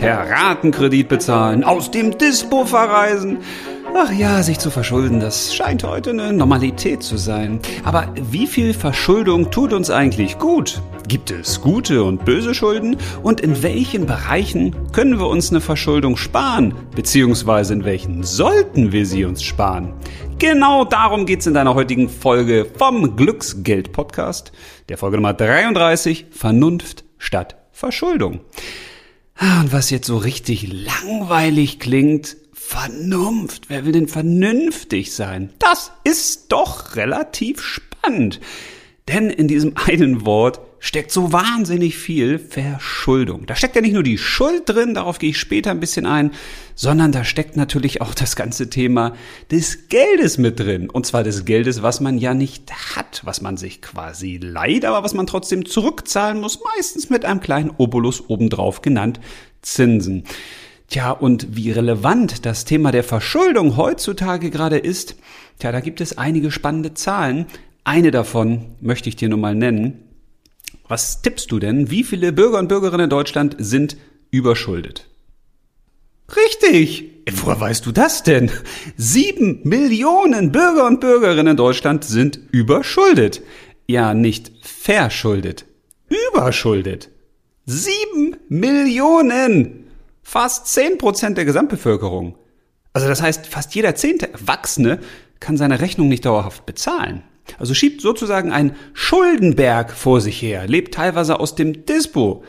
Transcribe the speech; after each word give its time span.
per 0.00 0.30
Ratenkredit 0.30 1.08
bezahlen, 1.08 1.62
aus 1.62 1.90
dem 1.90 2.16
Dispo 2.16 2.64
verreisen. 2.64 3.38
Ach 3.94 4.10
ja, 4.10 4.42
sich 4.42 4.58
zu 4.58 4.70
verschulden, 4.70 5.20
das 5.20 5.54
scheint 5.54 5.84
heute 5.84 6.10
eine 6.10 6.32
Normalität 6.32 7.02
zu 7.02 7.18
sein. 7.18 7.60
Aber 7.84 8.08
wie 8.30 8.46
viel 8.46 8.72
Verschuldung 8.72 9.50
tut 9.50 9.74
uns 9.74 9.90
eigentlich 9.90 10.38
gut? 10.38 10.80
Gibt 11.06 11.30
es 11.30 11.60
gute 11.60 12.02
und 12.04 12.24
böse 12.24 12.54
Schulden? 12.54 12.96
Und 13.22 13.40
in 13.42 13.62
welchen 13.62 14.06
Bereichen 14.06 14.74
können 14.92 15.18
wir 15.18 15.26
uns 15.26 15.50
eine 15.50 15.60
Verschuldung 15.60 16.16
sparen? 16.16 16.72
Beziehungsweise 16.94 17.74
in 17.74 17.84
welchen 17.84 18.22
sollten 18.22 18.92
wir 18.92 19.04
sie 19.04 19.26
uns 19.26 19.42
sparen? 19.42 19.92
Genau 20.38 20.86
darum 20.86 21.26
geht's 21.26 21.46
in 21.46 21.52
deiner 21.52 21.74
heutigen 21.74 22.08
Folge 22.08 22.66
vom 22.78 23.16
Glücksgeld 23.16 23.92
Podcast, 23.92 24.52
der 24.88 24.96
Folge 24.96 25.18
Nummer 25.18 25.34
33, 25.34 26.26
Vernunft 26.30 27.04
statt 27.18 27.56
Verschuldung. 27.72 28.40
Ah, 29.42 29.62
und 29.62 29.72
was 29.72 29.88
jetzt 29.88 30.06
so 30.06 30.18
richtig 30.18 30.70
langweilig 30.70 31.78
klingt, 31.78 32.36
Vernunft. 32.52 33.70
Wer 33.70 33.86
will 33.86 33.92
denn 33.92 34.06
vernünftig 34.06 35.14
sein? 35.14 35.50
Das 35.58 35.92
ist 36.04 36.52
doch 36.52 36.94
relativ 36.94 37.62
spannend. 37.62 38.38
Denn 39.08 39.30
in 39.30 39.48
diesem 39.48 39.78
einen 39.78 40.26
Wort 40.26 40.60
steckt 40.80 41.12
so 41.12 41.32
wahnsinnig 41.32 41.98
viel 41.98 42.38
Verschuldung. 42.38 43.44
Da 43.46 43.54
steckt 43.54 43.76
ja 43.76 43.82
nicht 43.82 43.92
nur 43.92 44.02
die 44.02 44.16
Schuld 44.16 44.62
drin, 44.66 44.94
darauf 44.94 45.18
gehe 45.18 45.30
ich 45.30 45.38
später 45.38 45.70
ein 45.70 45.78
bisschen 45.78 46.06
ein, 46.06 46.32
sondern 46.74 47.12
da 47.12 47.22
steckt 47.22 47.56
natürlich 47.56 48.00
auch 48.00 48.14
das 48.14 48.34
ganze 48.34 48.70
Thema 48.70 49.14
des 49.50 49.88
Geldes 49.88 50.38
mit 50.38 50.58
drin. 50.58 50.88
Und 50.88 51.04
zwar 51.04 51.22
des 51.22 51.44
Geldes, 51.44 51.82
was 51.82 52.00
man 52.00 52.16
ja 52.16 52.32
nicht 52.32 52.96
hat, 52.96 53.20
was 53.24 53.42
man 53.42 53.58
sich 53.58 53.82
quasi 53.82 54.38
leiht, 54.42 54.86
aber 54.86 55.04
was 55.04 55.12
man 55.12 55.26
trotzdem 55.26 55.66
zurückzahlen 55.66 56.40
muss, 56.40 56.60
meistens 56.76 57.10
mit 57.10 57.26
einem 57.26 57.40
kleinen 57.40 57.70
Obolus 57.76 58.28
obendrauf 58.28 58.80
genannt 58.80 59.20
Zinsen. 59.60 60.24
Tja, 60.88 61.10
und 61.12 61.54
wie 61.54 61.70
relevant 61.70 62.46
das 62.46 62.64
Thema 62.64 62.90
der 62.90 63.04
Verschuldung 63.04 63.76
heutzutage 63.76 64.50
gerade 64.50 64.78
ist, 64.78 65.14
tja, 65.58 65.70
da 65.72 65.80
gibt 65.80 66.00
es 66.00 66.16
einige 66.16 66.50
spannende 66.50 66.94
Zahlen. 66.94 67.46
Eine 67.84 68.10
davon 68.10 68.76
möchte 68.80 69.10
ich 69.10 69.16
dir 69.16 69.28
nur 69.28 69.38
mal 69.38 69.54
nennen. 69.54 70.09
Was 70.90 71.22
tippst 71.22 71.52
du 71.52 71.60
denn? 71.60 71.88
Wie 71.88 72.02
viele 72.02 72.32
Bürger 72.32 72.58
und 72.58 72.66
Bürgerinnen 72.66 73.04
in 73.04 73.10
Deutschland 73.10 73.54
sind 73.60 73.96
überschuldet? 74.32 75.06
Richtig! 76.34 77.12
Woher 77.30 77.60
weißt 77.60 77.86
du 77.86 77.92
das 77.92 78.24
denn? 78.24 78.50
Sieben 78.96 79.60
Millionen 79.62 80.50
Bürger 80.50 80.88
und 80.88 80.98
Bürgerinnen 80.98 81.52
in 81.52 81.56
Deutschland 81.56 82.02
sind 82.02 82.40
überschuldet. 82.50 83.40
Ja, 83.86 84.14
nicht 84.14 84.50
verschuldet. 84.62 85.64
Überschuldet. 86.32 87.08
Sieben 87.66 88.38
Millionen! 88.48 89.84
Fast 90.24 90.66
10% 90.76 91.34
der 91.34 91.44
Gesamtbevölkerung. 91.44 92.36
Also 92.94 93.06
das 93.06 93.22
heißt, 93.22 93.46
fast 93.46 93.76
jeder 93.76 93.94
zehnte 93.94 94.32
Erwachsene 94.32 94.98
kann 95.38 95.56
seine 95.56 95.80
Rechnung 95.80 96.08
nicht 96.08 96.24
dauerhaft 96.24 96.66
bezahlen. 96.66 97.22
Also 97.58 97.74
schiebt 97.74 98.00
sozusagen 98.00 98.52
ein 98.52 98.76
Schuldenberg 98.92 99.92
vor 99.92 100.20
sich 100.20 100.40
her, 100.40 100.66
lebt 100.66 100.94
teilweise 100.94 101.40
aus 101.40 101.54
dem 101.54 101.86
Dispo. 101.86 102.44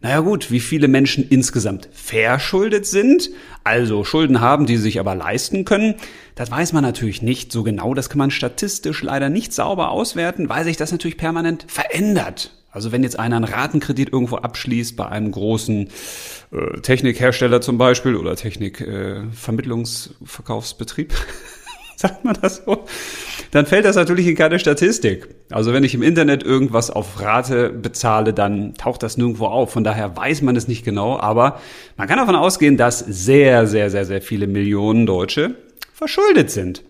Naja 0.00 0.20
gut, 0.20 0.50
wie 0.50 0.60
viele 0.60 0.86
Menschen 0.86 1.26
insgesamt 1.26 1.88
verschuldet 1.92 2.84
sind, 2.84 3.30
also 3.64 4.04
Schulden 4.04 4.42
haben, 4.42 4.66
die 4.66 4.76
sie 4.76 4.82
sich 4.82 5.00
aber 5.00 5.14
leisten 5.14 5.64
können, 5.64 5.94
das 6.34 6.50
weiß 6.50 6.74
man 6.74 6.82
natürlich 6.82 7.22
nicht 7.22 7.52
so 7.52 7.62
genau. 7.62 7.94
Das 7.94 8.10
kann 8.10 8.18
man 8.18 8.30
statistisch 8.30 9.02
leider 9.02 9.30
nicht 9.30 9.54
sauber 9.54 9.90
auswerten, 9.90 10.50
weil 10.50 10.64
sich 10.64 10.76
das 10.76 10.92
natürlich 10.92 11.16
permanent 11.16 11.64
verändert. 11.68 12.50
Also 12.74 12.92
wenn 12.92 13.02
jetzt 13.04 13.18
einer 13.18 13.36
einen 13.36 13.46
Ratenkredit 13.46 14.12
irgendwo 14.12 14.36
abschließt 14.36 14.94
bei 14.96 15.08
einem 15.08 15.30
großen 15.30 15.88
äh, 16.50 16.80
Technikhersteller 16.80 17.62
zum 17.62 17.78
Beispiel 17.78 18.16
oder 18.16 18.36
Technikvermittlungsverkaufsbetrieb, 18.36 21.12
äh, 21.12 21.16
sagt 21.96 22.24
man 22.24 22.36
das 22.42 22.64
so, 22.66 22.84
dann 23.54 23.66
fällt 23.66 23.84
das 23.84 23.94
natürlich 23.94 24.26
in 24.26 24.34
keine 24.34 24.58
Statistik. 24.58 25.28
Also 25.48 25.72
wenn 25.72 25.84
ich 25.84 25.94
im 25.94 26.02
Internet 26.02 26.42
irgendwas 26.42 26.90
auf 26.90 27.20
Rate 27.20 27.70
bezahle, 27.70 28.34
dann 28.34 28.74
taucht 28.74 29.04
das 29.04 29.16
nirgendwo 29.16 29.46
auf. 29.46 29.70
Von 29.70 29.84
daher 29.84 30.16
weiß 30.16 30.42
man 30.42 30.56
es 30.56 30.66
nicht 30.66 30.84
genau, 30.84 31.20
aber 31.20 31.60
man 31.96 32.08
kann 32.08 32.18
davon 32.18 32.34
ausgehen, 32.34 32.76
dass 32.76 32.98
sehr, 32.98 33.68
sehr, 33.68 33.90
sehr, 33.90 34.06
sehr 34.06 34.22
viele 34.22 34.48
Millionen 34.48 35.06
Deutsche 35.06 35.54
verschuldet 35.92 36.50
sind. 36.50 36.82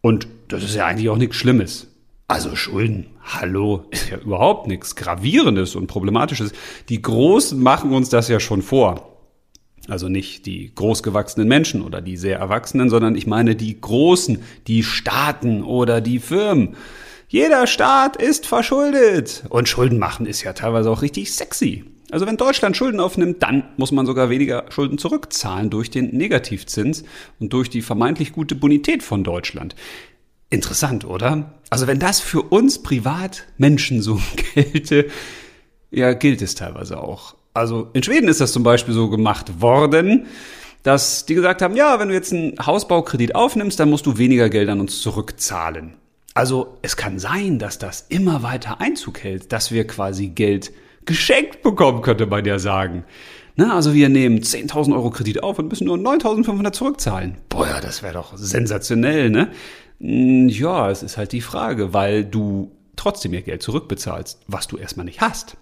Und 0.00 0.26
das 0.48 0.64
ist 0.64 0.74
ja 0.74 0.86
eigentlich 0.86 1.10
auch 1.10 1.16
nichts 1.16 1.36
Schlimmes. 1.36 1.86
Also 2.26 2.56
Schulden, 2.56 3.06
hallo, 3.22 3.84
ist 3.90 4.10
ja 4.10 4.18
überhaupt 4.18 4.66
nichts 4.66 4.96
Gravierendes 4.96 5.76
und 5.76 5.86
Problematisches. 5.86 6.52
Die 6.88 7.02
Großen 7.02 7.60
machen 7.60 7.92
uns 7.92 8.08
das 8.08 8.26
ja 8.26 8.40
schon 8.40 8.62
vor. 8.62 9.09
Also 9.88 10.08
nicht 10.08 10.46
die 10.46 10.72
großgewachsenen 10.74 11.48
Menschen 11.48 11.82
oder 11.82 12.00
die 12.00 12.16
sehr 12.16 12.38
Erwachsenen, 12.38 12.90
sondern 12.90 13.16
ich 13.16 13.26
meine 13.26 13.56
die 13.56 13.80
Großen, 13.80 14.38
die 14.66 14.82
Staaten 14.82 15.62
oder 15.62 16.00
die 16.00 16.18
Firmen. 16.18 16.76
Jeder 17.28 17.66
Staat 17.66 18.16
ist 18.16 18.46
verschuldet. 18.46 19.44
Und 19.48 19.68
Schulden 19.68 19.98
machen 19.98 20.26
ist 20.26 20.42
ja 20.42 20.52
teilweise 20.52 20.90
auch 20.90 21.02
richtig 21.02 21.32
sexy. 21.32 21.84
Also 22.10 22.26
wenn 22.26 22.36
Deutschland 22.36 22.76
Schulden 22.76 22.98
aufnimmt, 22.98 23.42
dann 23.42 23.68
muss 23.76 23.92
man 23.92 24.04
sogar 24.04 24.30
weniger 24.30 24.64
Schulden 24.70 24.98
zurückzahlen 24.98 25.70
durch 25.70 25.90
den 25.90 26.16
Negativzins 26.16 27.04
und 27.38 27.52
durch 27.52 27.70
die 27.70 27.82
vermeintlich 27.82 28.32
gute 28.32 28.56
Bonität 28.56 29.02
von 29.02 29.22
Deutschland. 29.22 29.76
Interessant, 30.50 31.04
oder? 31.04 31.54
Also 31.70 31.86
wenn 31.86 32.00
das 32.00 32.18
für 32.18 32.42
uns 32.42 32.82
Privatmenschen 32.82 34.02
so 34.02 34.20
gelte, 34.54 35.08
ja, 35.92 36.12
gilt 36.12 36.42
es 36.42 36.56
teilweise 36.56 37.00
auch. 37.00 37.36
Also 37.54 37.88
in 37.92 38.02
Schweden 38.02 38.28
ist 38.28 38.40
das 38.40 38.52
zum 38.52 38.62
Beispiel 38.62 38.94
so 38.94 39.08
gemacht 39.10 39.60
worden, 39.60 40.26
dass 40.82 41.26
die 41.26 41.34
gesagt 41.34 41.62
haben, 41.62 41.76
ja, 41.76 41.98
wenn 41.98 42.08
du 42.08 42.14
jetzt 42.14 42.32
einen 42.32 42.54
Hausbaukredit 42.64 43.34
aufnimmst, 43.34 43.78
dann 43.80 43.90
musst 43.90 44.06
du 44.06 44.18
weniger 44.18 44.48
Geld 44.48 44.68
an 44.68 44.80
uns 44.80 45.02
zurückzahlen. 45.02 45.94
Also 46.34 46.78
es 46.82 46.96
kann 46.96 47.18
sein, 47.18 47.58
dass 47.58 47.78
das 47.78 48.06
immer 48.08 48.42
weiter 48.42 48.80
Einzug 48.80 49.22
hält, 49.22 49.52
dass 49.52 49.72
wir 49.72 49.86
quasi 49.86 50.28
Geld 50.28 50.72
geschenkt 51.04 51.62
bekommen, 51.62 52.02
könnte 52.02 52.26
man 52.26 52.44
ja 52.44 52.58
sagen. 52.58 53.04
Na, 53.56 53.74
also 53.74 53.94
wir 53.94 54.08
nehmen 54.08 54.38
10.000 54.38 54.94
Euro 54.94 55.10
Kredit 55.10 55.42
auf 55.42 55.58
und 55.58 55.68
müssen 55.68 55.84
nur 55.84 55.96
9.500 55.96 56.72
zurückzahlen. 56.72 57.36
Boah, 57.48 57.80
das 57.82 58.02
wäre 58.02 58.14
doch 58.14 58.36
sensationell, 58.36 59.28
ne? 59.28 59.50
Hm, 60.00 60.48
ja, 60.48 60.90
es 60.90 61.02
ist 61.02 61.16
halt 61.16 61.32
die 61.32 61.40
Frage, 61.40 61.92
weil 61.92 62.24
du 62.24 62.70
trotzdem 62.96 63.34
ihr 63.34 63.42
Geld 63.42 63.62
zurückbezahlst, 63.62 64.40
was 64.46 64.68
du 64.68 64.76
erstmal 64.76 65.04
nicht 65.04 65.20
hast. 65.20 65.56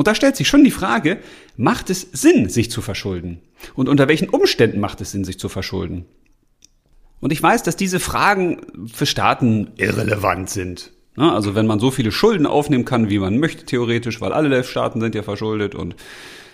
Und 0.00 0.06
da 0.06 0.14
stellt 0.14 0.34
sich 0.34 0.48
schon 0.48 0.64
die 0.64 0.70
Frage, 0.70 1.18
macht 1.58 1.90
es 1.90 2.00
Sinn, 2.10 2.48
sich 2.48 2.70
zu 2.70 2.80
verschulden? 2.80 3.42
Und 3.74 3.86
unter 3.86 4.08
welchen 4.08 4.30
Umständen 4.30 4.80
macht 4.80 5.02
es 5.02 5.12
Sinn, 5.12 5.24
sich 5.24 5.38
zu 5.38 5.50
verschulden? 5.50 6.06
Und 7.20 7.34
ich 7.34 7.42
weiß, 7.42 7.64
dass 7.64 7.76
diese 7.76 8.00
Fragen 8.00 8.62
für 8.90 9.04
Staaten 9.04 9.72
irrelevant 9.76 10.48
sind. 10.48 10.92
Also 11.16 11.54
wenn 11.54 11.66
man 11.66 11.80
so 11.80 11.90
viele 11.90 12.12
Schulden 12.12 12.46
aufnehmen 12.46 12.86
kann, 12.86 13.10
wie 13.10 13.18
man 13.18 13.36
möchte, 13.36 13.66
theoretisch, 13.66 14.22
weil 14.22 14.32
alle 14.32 14.64
Staaten 14.64 15.02
sind 15.02 15.14
ja 15.14 15.22
verschuldet 15.22 15.74
und 15.74 15.96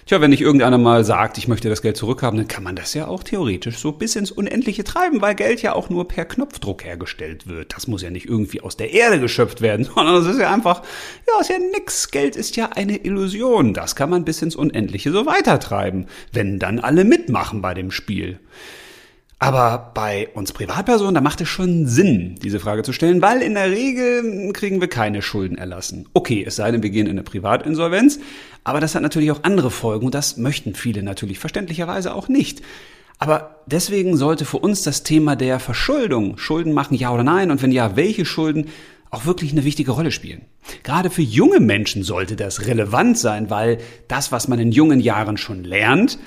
Tja, 0.07 0.21
wenn 0.21 0.31
nicht 0.31 0.41
irgendeiner 0.41 0.79
mal 0.79 1.05
sagt, 1.05 1.37
ich 1.37 1.49
möchte 1.49 1.69
das 1.69 1.83
Geld 1.83 1.97
zurückhaben, 1.97 2.39
dann 2.39 2.47
kann 2.47 2.63
man 2.63 2.77
das 2.77 2.95
ja 2.95 3.09
auch 3.09 3.25
theoretisch 3.25 3.79
so 3.79 3.91
bis 3.91 4.15
ins 4.15 4.31
Unendliche 4.31 4.85
treiben, 4.85 5.21
weil 5.21 5.35
Geld 5.35 5.63
ja 5.63 5.73
auch 5.73 5.91
nur 5.91 6.07
per 6.07 6.25
Knopfdruck 6.25 6.85
hergestellt 6.85 7.49
wird. 7.49 7.75
Das 7.75 7.89
muss 7.89 8.03
ja 8.03 8.11
nicht 8.11 8.29
irgendwie 8.29 8.61
aus 8.61 8.77
der 8.77 8.93
Erde 8.93 9.19
geschöpft 9.19 9.63
werden, 9.63 9.85
sondern 9.95 10.15
das 10.15 10.33
ist 10.33 10.41
ja 10.41 10.55
einfach, 10.55 10.83
ja, 11.27 11.41
ist 11.41 11.51
ja 11.51 11.59
nix. 11.59 12.13
Geld 12.13 12.37
ist 12.37 12.55
ja 12.55 12.69
eine 12.69 12.99
Illusion. 12.99 13.75
Das 13.75 13.97
kann 13.97 14.09
man 14.09 14.25
bis 14.25 14.43
ins 14.43 14.55
Unendliche 14.55 15.11
so 15.11 15.27
weitertreiben, 15.27 16.07
wenn 16.33 16.61
dann 16.61 16.79
alle 16.79 17.03
mitmachen 17.03 17.61
bei 17.61 17.75
dem 17.75 17.91
Spiel. 17.91 18.39
Aber 19.39 19.91
bei 19.93 20.29
uns 20.35 20.53
Privatpersonen, 20.53 21.15
da 21.15 21.21
macht 21.21 21.43
es 21.43 21.49
schon 21.49 21.87
Sinn, 21.87 22.37
diese 22.43 22.59
Frage 22.59 22.85
zu 22.85 22.95
stellen, 22.95 23.21
weil 23.21 23.43
in 23.43 23.55
der 23.55 23.71
Regel 23.71 24.53
kriegen 24.53 24.81
wir 24.81 24.89
keine 24.89 25.21
Schulden 25.21 25.59
erlassen. 25.59 26.09
Okay, 26.15 26.45
es 26.47 26.57
sei 26.57 26.71
denn, 26.71 26.83
wir 26.83 26.91
gehen 26.91 27.07
in 27.07 27.13
eine 27.13 27.23
Privatinsolvenz, 27.23 28.19
aber 28.67 28.81
das 28.81 28.97
hat 28.97 29.03
natürlich 29.03 29.31
auch 29.31 29.45
andere 29.45 29.71
Folgen 29.71 30.07
und 30.07 30.15
das 30.17 30.39
möchten 30.39 30.75
viele 30.75 31.05
natürlich 31.05 31.39
verständlicherweise 31.39 32.13
auch 32.13 32.27
nicht. 32.27 32.63
Aber 33.21 33.61
deswegen 33.67 34.17
sollte 34.17 34.45
für 34.45 34.59
uns 34.59 34.83
das 34.83 35.05
Thema 35.05 35.37
der 35.37 35.61
Verschuldung, 35.61 36.37
Schulden 36.37 36.73
machen 36.73 36.97
ja 36.97 37.13
oder 37.13 37.23
nein 37.23 37.53
und 37.53 37.63
wenn 37.63 37.71
ja, 37.71 37.95
welche 37.95 38.25
Schulden, 38.25 38.67
auch 39.13 39.25
wirklich 39.25 39.53
eine 39.53 39.63
wichtige 39.63 39.93
Rolle 39.93 40.11
spielen. 40.11 40.47
Gerade 40.83 41.11
für 41.11 41.23
junge 41.23 41.61
Menschen 41.61 42.03
sollte 42.03 42.35
das 42.35 42.67
relevant 42.67 43.17
sein, 43.17 43.51
weil 43.51 43.79
das, 44.09 44.33
was 44.33 44.49
man 44.49 44.59
in 44.59 44.73
jungen 44.73 44.99
Jahren 44.99 45.37
schon 45.37 45.63
lernt, 45.63 46.19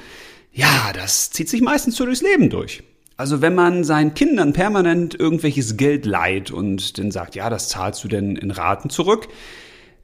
ja, 0.53 0.93
das 0.93 1.31
zieht 1.31 1.49
sich 1.49 1.59
meistens 1.59 1.97
so 1.97 2.05
durchs 2.05 2.21
Leben 2.21 2.49
durch. 2.49 2.83
Also 3.17 3.41
wenn 3.41 3.53
man 3.53 3.83
seinen 3.83 4.13
Kindern 4.13 4.53
permanent 4.53 5.13
irgendwelches 5.13 5.75
Geld 5.75 6.05
leiht 6.05 6.51
und 6.51 6.99
dann 6.99 7.11
sagt, 7.11 7.35
ja, 7.35 7.49
das 7.49 7.67
zahlst 7.67 8.01
du 8.05 8.07
denn 8.07 8.37
in 8.37 8.51
Raten 8.51 8.89
zurück, 8.89 9.27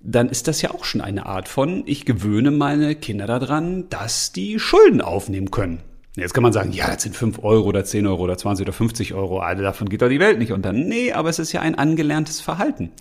dann 0.06 0.30
ist 0.30 0.48
das 0.48 0.62
ja 0.62 0.72
auch 0.72 0.86
schon 0.86 1.02
eine 1.02 1.26
Art 1.26 1.48
von, 1.48 1.84
ich 1.86 2.06
gewöhne 2.06 2.52
meine 2.52 2.96
Kinder 2.96 3.26
daran, 3.26 3.90
dass 3.90 4.32
die 4.32 4.60
Schulden 4.60 5.02
aufnehmen 5.02 5.52
können. 5.52 5.82
Jetzt 6.16 6.34
kann 6.34 6.44
man 6.44 6.54
sagen, 6.54 6.72
ja, 6.72 6.88
das 6.88 7.04
sind 7.04 7.16
5 7.16 7.40
Euro 7.44 7.68
oder 7.68 7.84
10 7.84 8.08
Euro 8.08 8.24
oder 8.24 8.38
20 8.38 8.66
oder 8.66 8.74
50 8.74 9.14
Euro, 9.14 9.40
alle 9.40 9.64
davon 9.64 9.90
geht 9.90 10.02
doch 10.02 10.08
die 10.08 10.20
Welt 10.20 10.40
nicht 10.40 10.54
unter. 10.54 10.72
Nee, 10.72 11.12
aber 11.12 11.30
es 11.30 11.40
ist 11.40 11.52
ja 11.52 11.62
ein 11.62 11.76
angelerntes 11.76 12.40
Verhalten. 12.40 12.92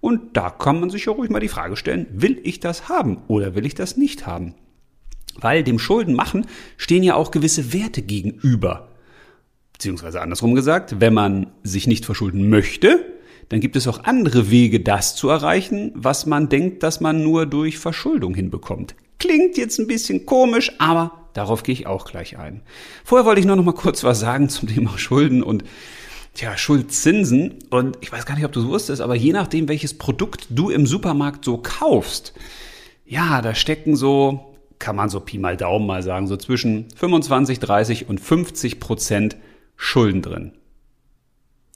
Und 0.00 0.36
da 0.36 0.50
kann 0.50 0.80
man 0.80 0.90
sich 0.90 1.06
ja 1.06 1.12
ruhig 1.12 1.30
mal 1.30 1.40
die 1.40 1.48
Frage 1.48 1.76
stellen, 1.76 2.06
will 2.10 2.40
ich 2.42 2.60
das 2.60 2.88
haben 2.88 3.18
oder 3.26 3.54
will 3.54 3.66
ich 3.66 3.74
das 3.74 3.96
nicht 3.96 4.26
haben? 4.26 4.54
Weil 5.36 5.64
dem 5.64 5.78
Schulden 5.78 6.14
machen 6.14 6.46
stehen 6.76 7.02
ja 7.02 7.16
auch 7.16 7.32
gewisse 7.32 7.72
Werte 7.72 8.02
gegenüber. 8.02 8.88
Beziehungsweise 9.72 10.20
andersrum 10.20 10.54
gesagt, 10.54 11.00
wenn 11.00 11.14
man 11.14 11.48
sich 11.64 11.86
nicht 11.86 12.06
verschulden 12.06 12.48
möchte, 12.48 13.04
dann 13.48 13.60
gibt 13.60 13.76
es 13.76 13.86
auch 13.86 14.04
andere 14.04 14.50
Wege, 14.50 14.80
das 14.80 15.16
zu 15.16 15.28
erreichen, 15.28 15.92
was 15.94 16.26
man 16.26 16.48
denkt, 16.48 16.82
dass 16.82 17.00
man 17.00 17.22
nur 17.22 17.46
durch 17.46 17.78
Verschuldung 17.78 18.34
hinbekommt. 18.34 18.94
Klingt 19.18 19.56
jetzt 19.56 19.78
ein 19.78 19.86
bisschen 19.86 20.26
komisch, 20.26 20.72
aber 20.78 21.12
darauf 21.34 21.62
gehe 21.62 21.72
ich 21.72 21.86
auch 21.86 22.04
gleich 22.04 22.38
ein. 22.38 22.62
Vorher 23.04 23.26
wollte 23.26 23.40
ich 23.40 23.46
nur 23.46 23.56
noch 23.56 23.64
mal 23.64 23.72
kurz 23.72 24.04
was 24.04 24.20
sagen 24.20 24.48
zum 24.48 24.68
Thema 24.68 24.90
Schulden 24.98 25.42
und 25.42 25.64
Tja, 26.34 26.56
Schuldzinsen. 26.56 27.60
Und 27.70 27.96
ich 28.00 28.10
weiß 28.10 28.26
gar 28.26 28.34
nicht, 28.34 28.44
ob 28.44 28.50
du 28.50 28.60
es 28.60 28.66
wusstest, 28.66 29.00
aber 29.00 29.14
je 29.14 29.32
nachdem, 29.32 29.68
welches 29.68 29.96
Produkt 29.96 30.48
du 30.50 30.68
im 30.68 30.84
Supermarkt 30.84 31.44
so 31.44 31.58
kaufst, 31.58 32.34
ja, 33.06 33.40
da 33.40 33.54
stecken 33.54 33.94
so, 33.94 34.56
kann 34.80 34.96
man 34.96 35.08
so 35.08 35.20
Pi 35.20 35.38
mal 35.38 35.56
Daumen 35.56 35.86
mal 35.86 36.02
sagen, 36.02 36.26
so 36.26 36.36
zwischen 36.36 36.90
25, 36.96 37.60
30 37.60 38.08
und 38.08 38.20
50 38.20 38.80
Prozent 38.80 39.36
Schulden 39.76 40.22
drin. 40.22 40.52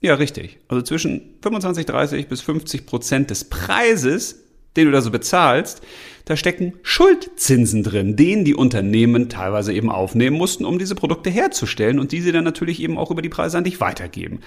Ja, 0.01 0.15
richtig. 0.15 0.59
Also 0.69 0.83
zwischen 0.83 1.35
25, 1.43 1.87
30 1.87 2.29
bis 2.29 2.41
50 2.41 2.87
Prozent 2.87 3.31
des 3.31 3.45
Preises, 3.45 4.45
den 4.77 4.87
du 4.87 4.93
da 4.93 5.01
so 5.01 5.11
bezahlst, 5.11 5.83
da 6.25 6.37
stecken 6.37 6.75
Schuldzinsen 6.83 7.83
drin, 7.83 8.15
den 8.15 8.45
die 8.45 8.55
Unternehmen 8.55 9.29
teilweise 9.29 9.73
eben 9.73 9.91
aufnehmen 9.91 10.37
mussten, 10.37 10.65
um 10.65 10.79
diese 10.79 10.95
Produkte 10.95 11.31
herzustellen 11.31 11.99
und 11.99 12.13
die 12.13 12.21
sie 12.21 12.33
dann 12.33 12.45
natürlich 12.45 12.81
eben 12.81 12.97
auch 12.97 13.11
über 13.11 13.23
die 13.23 13.29
Preise 13.29 13.59
an 13.59 13.65
dich 13.65 13.81
weitergeben. 13.81 14.41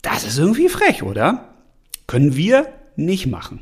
Das 0.00 0.24
ist 0.24 0.38
irgendwie 0.38 0.68
frech, 0.68 1.02
oder? 1.02 1.54
Können 2.08 2.34
wir 2.34 2.66
nicht 2.96 3.26
machen. 3.26 3.60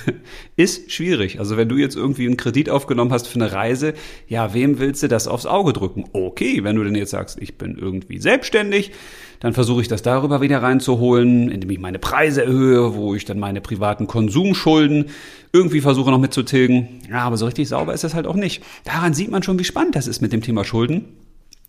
ist 0.56 0.92
schwierig. 0.92 1.38
Also 1.38 1.56
wenn 1.56 1.68
du 1.68 1.76
jetzt 1.76 1.96
irgendwie 1.96 2.26
einen 2.26 2.36
Kredit 2.36 2.70
aufgenommen 2.70 3.12
hast 3.12 3.26
für 3.26 3.36
eine 3.36 3.52
Reise, 3.52 3.94
ja, 4.28 4.54
wem 4.54 4.78
willst 4.78 5.02
du 5.02 5.08
das 5.08 5.28
aufs 5.28 5.46
Auge 5.46 5.72
drücken? 5.72 6.04
Okay, 6.12 6.62
wenn 6.64 6.76
du 6.76 6.84
denn 6.84 6.94
jetzt 6.94 7.10
sagst, 7.10 7.38
ich 7.40 7.58
bin 7.58 7.76
irgendwie 7.76 8.18
selbstständig, 8.18 8.92
dann 9.40 9.52
versuche 9.52 9.82
ich 9.82 9.88
das 9.88 10.02
darüber 10.02 10.40
wieder 10.40 10.62
reinzuholen, 10.62 11.50
indem 11.50 11.70
ich 11.70 11.78
meine 11.78 11.98
Preise 11.98 12.44
erhöhe, 12.44 12.94
wo 12.94 13.14
ich 13.14 13.24
dann 13.24 13.38
meine 13.38 13.60
privaten 13.60 14.06
Konsumschulden 14.06 15.06
irgendwie 15.52 15.80
versuche 15.80 16.10
noch 16.10 16.18
mitzutilgen. 16.18 17.00
Ja, 17.08 17.20
aber 17.20 17.36
so 17.36 17.46
richtig 17.46 17.68
sauber 17.68 17.94
ist 17.94 18.04
das 18.04 18.14
halt 18.14 18.26
auch 18.26 18.34
nicht. 18.34 18.62
Daran 18.84 19.14
sieht 19.14 19.30
man 19.30 19.42
schon, 19.42 19.58
wie 19.58 19.64
spannend 19.64 19.96
das 19.96 20.06
ist 20.06 20.20
mit 20.20 20.32
dem 20.32 20.42
Thema 20.42 20.64
Schulden. 20.64 21.04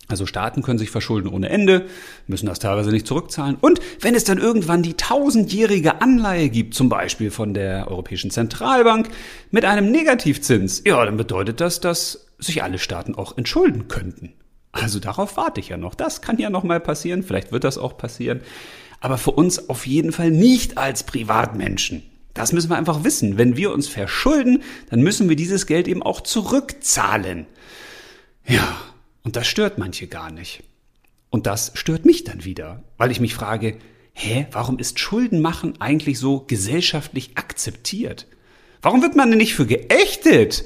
Also 0.10 0.26
Staaten 0.26 0.64
können 0.64 0.80
sich 0.80 0.90
verschulden 0.90 1.30
ohne 1.30 1.50
Ende, 1.50 1.86
müssen 2.26 2.48
das 2.48 2.58
teilweise 2.58 2.90
nicht 2.90 3.06
zurückzahlen. 3.06 3.58
Und 3.62 3.80
wenn 4.02 4.16
es 4.16 4.24
dann 4.24 4.40
irgendwann 4.40 4.82
die 4.82 4.96
tausendjährige 4.96 6.02
Anleihe 6.02 6.50
gibt, 6.50 6.74
zum 6.74 6.90
Beispiel 6.90 7.30
von 7.30 7.54
der 7.54 7.88
Europäischen 7.90 8.32
Zentralbank, 8.32 9.10
mit 9.52 9.66
einem 9.66 9.92
Negativzins, 9.92 10.82
ja, 10.84 11.06
dann 11.06 11.16
bedeutet 11.16 11.62
das, 11.62 11.80
dass 11.80 12.26
sich 12.40 12.64
alle 12.64 12.80
Staaten 12.80 13.14
auch 13.14 13.38
entschulden 13.38 13.88
könnten. 13.88 14.34
Also 14.72 15.00
darauf 15.00 15.38
warte 15.38 15.60
ich 15.60 15.70
ja 15.70 15.78
noch. 15.78 15.94
Das 15.94 16.22
kann 16.22 16.40
ja 16.40 16.50
noch 16.50 16.64
mal 16.64 16.80
passieren. 16.80 17.22
Vielleicht 17.22 17.52
wird 17.52 17.64
das 17.64 17.78
auch 17.78 17.96
passieren. 17.98 18.42
Aber 19.02 19.18
für 19.18 19.32
uns 19.32 19.70
auf 19.70 19.86
jeden 19.86 20.12
Fall 20.12 20.32
nicht 20.32 20.78
als 20.78 21.04
Privatmenschen. 21.04 22.04
Das 22.34 22.52
müssen 22.52 22.70
wir 22.70 22.78
einfach 22.78 23.04
wissen. 23.04 23.38
Wenn 23.38 23.58
wir 23.58 23.72
uns 23.72 23.88
verschulden, 23.88 24.64
dann 24.90 25.02
müssen 25.02 25.30
wir 25.30 25.36
dieses 25.36 25.66
Geld 25.66 25.88
eben 25.88 26.02
auch 26.02 26.22
zurückzahlen. 26.22 27.46
Ja, 28.48 28.78
und 29.24 29.36
das 29.36 29.48
stört 29.48 29.78
manche 29.78 30.08
gar 30.08 30.32
nicht. 30.32 30.64
Und 31.30 31.46
das 31.46 31.72
stört 31.76 32.06
mich 32.06 32.24
dann 32.24 32.44
wieder, 32.44 32.84
weil 32.98 33.12
ich 33.12 33.20
mich 33.20 33.36
frage, 33.36 33.78
hä, 34.14 34.48
warum 34.52 34.80
ist 34.80 35.00
Schuldenmachen 35.00 35.80
eigentlich 35.80 36.20
so 36.20 36.42
gesellschaftlich 36.42 37.38
akzeptiert? 37.38 38.28
Warum 38.82 39.02
wird 39.02 39.16
man 39.16 39.30
denn 39.30 39.38
nicht 39.38 39.56
für 39.56 39.66
geächtet? 39.68 40.64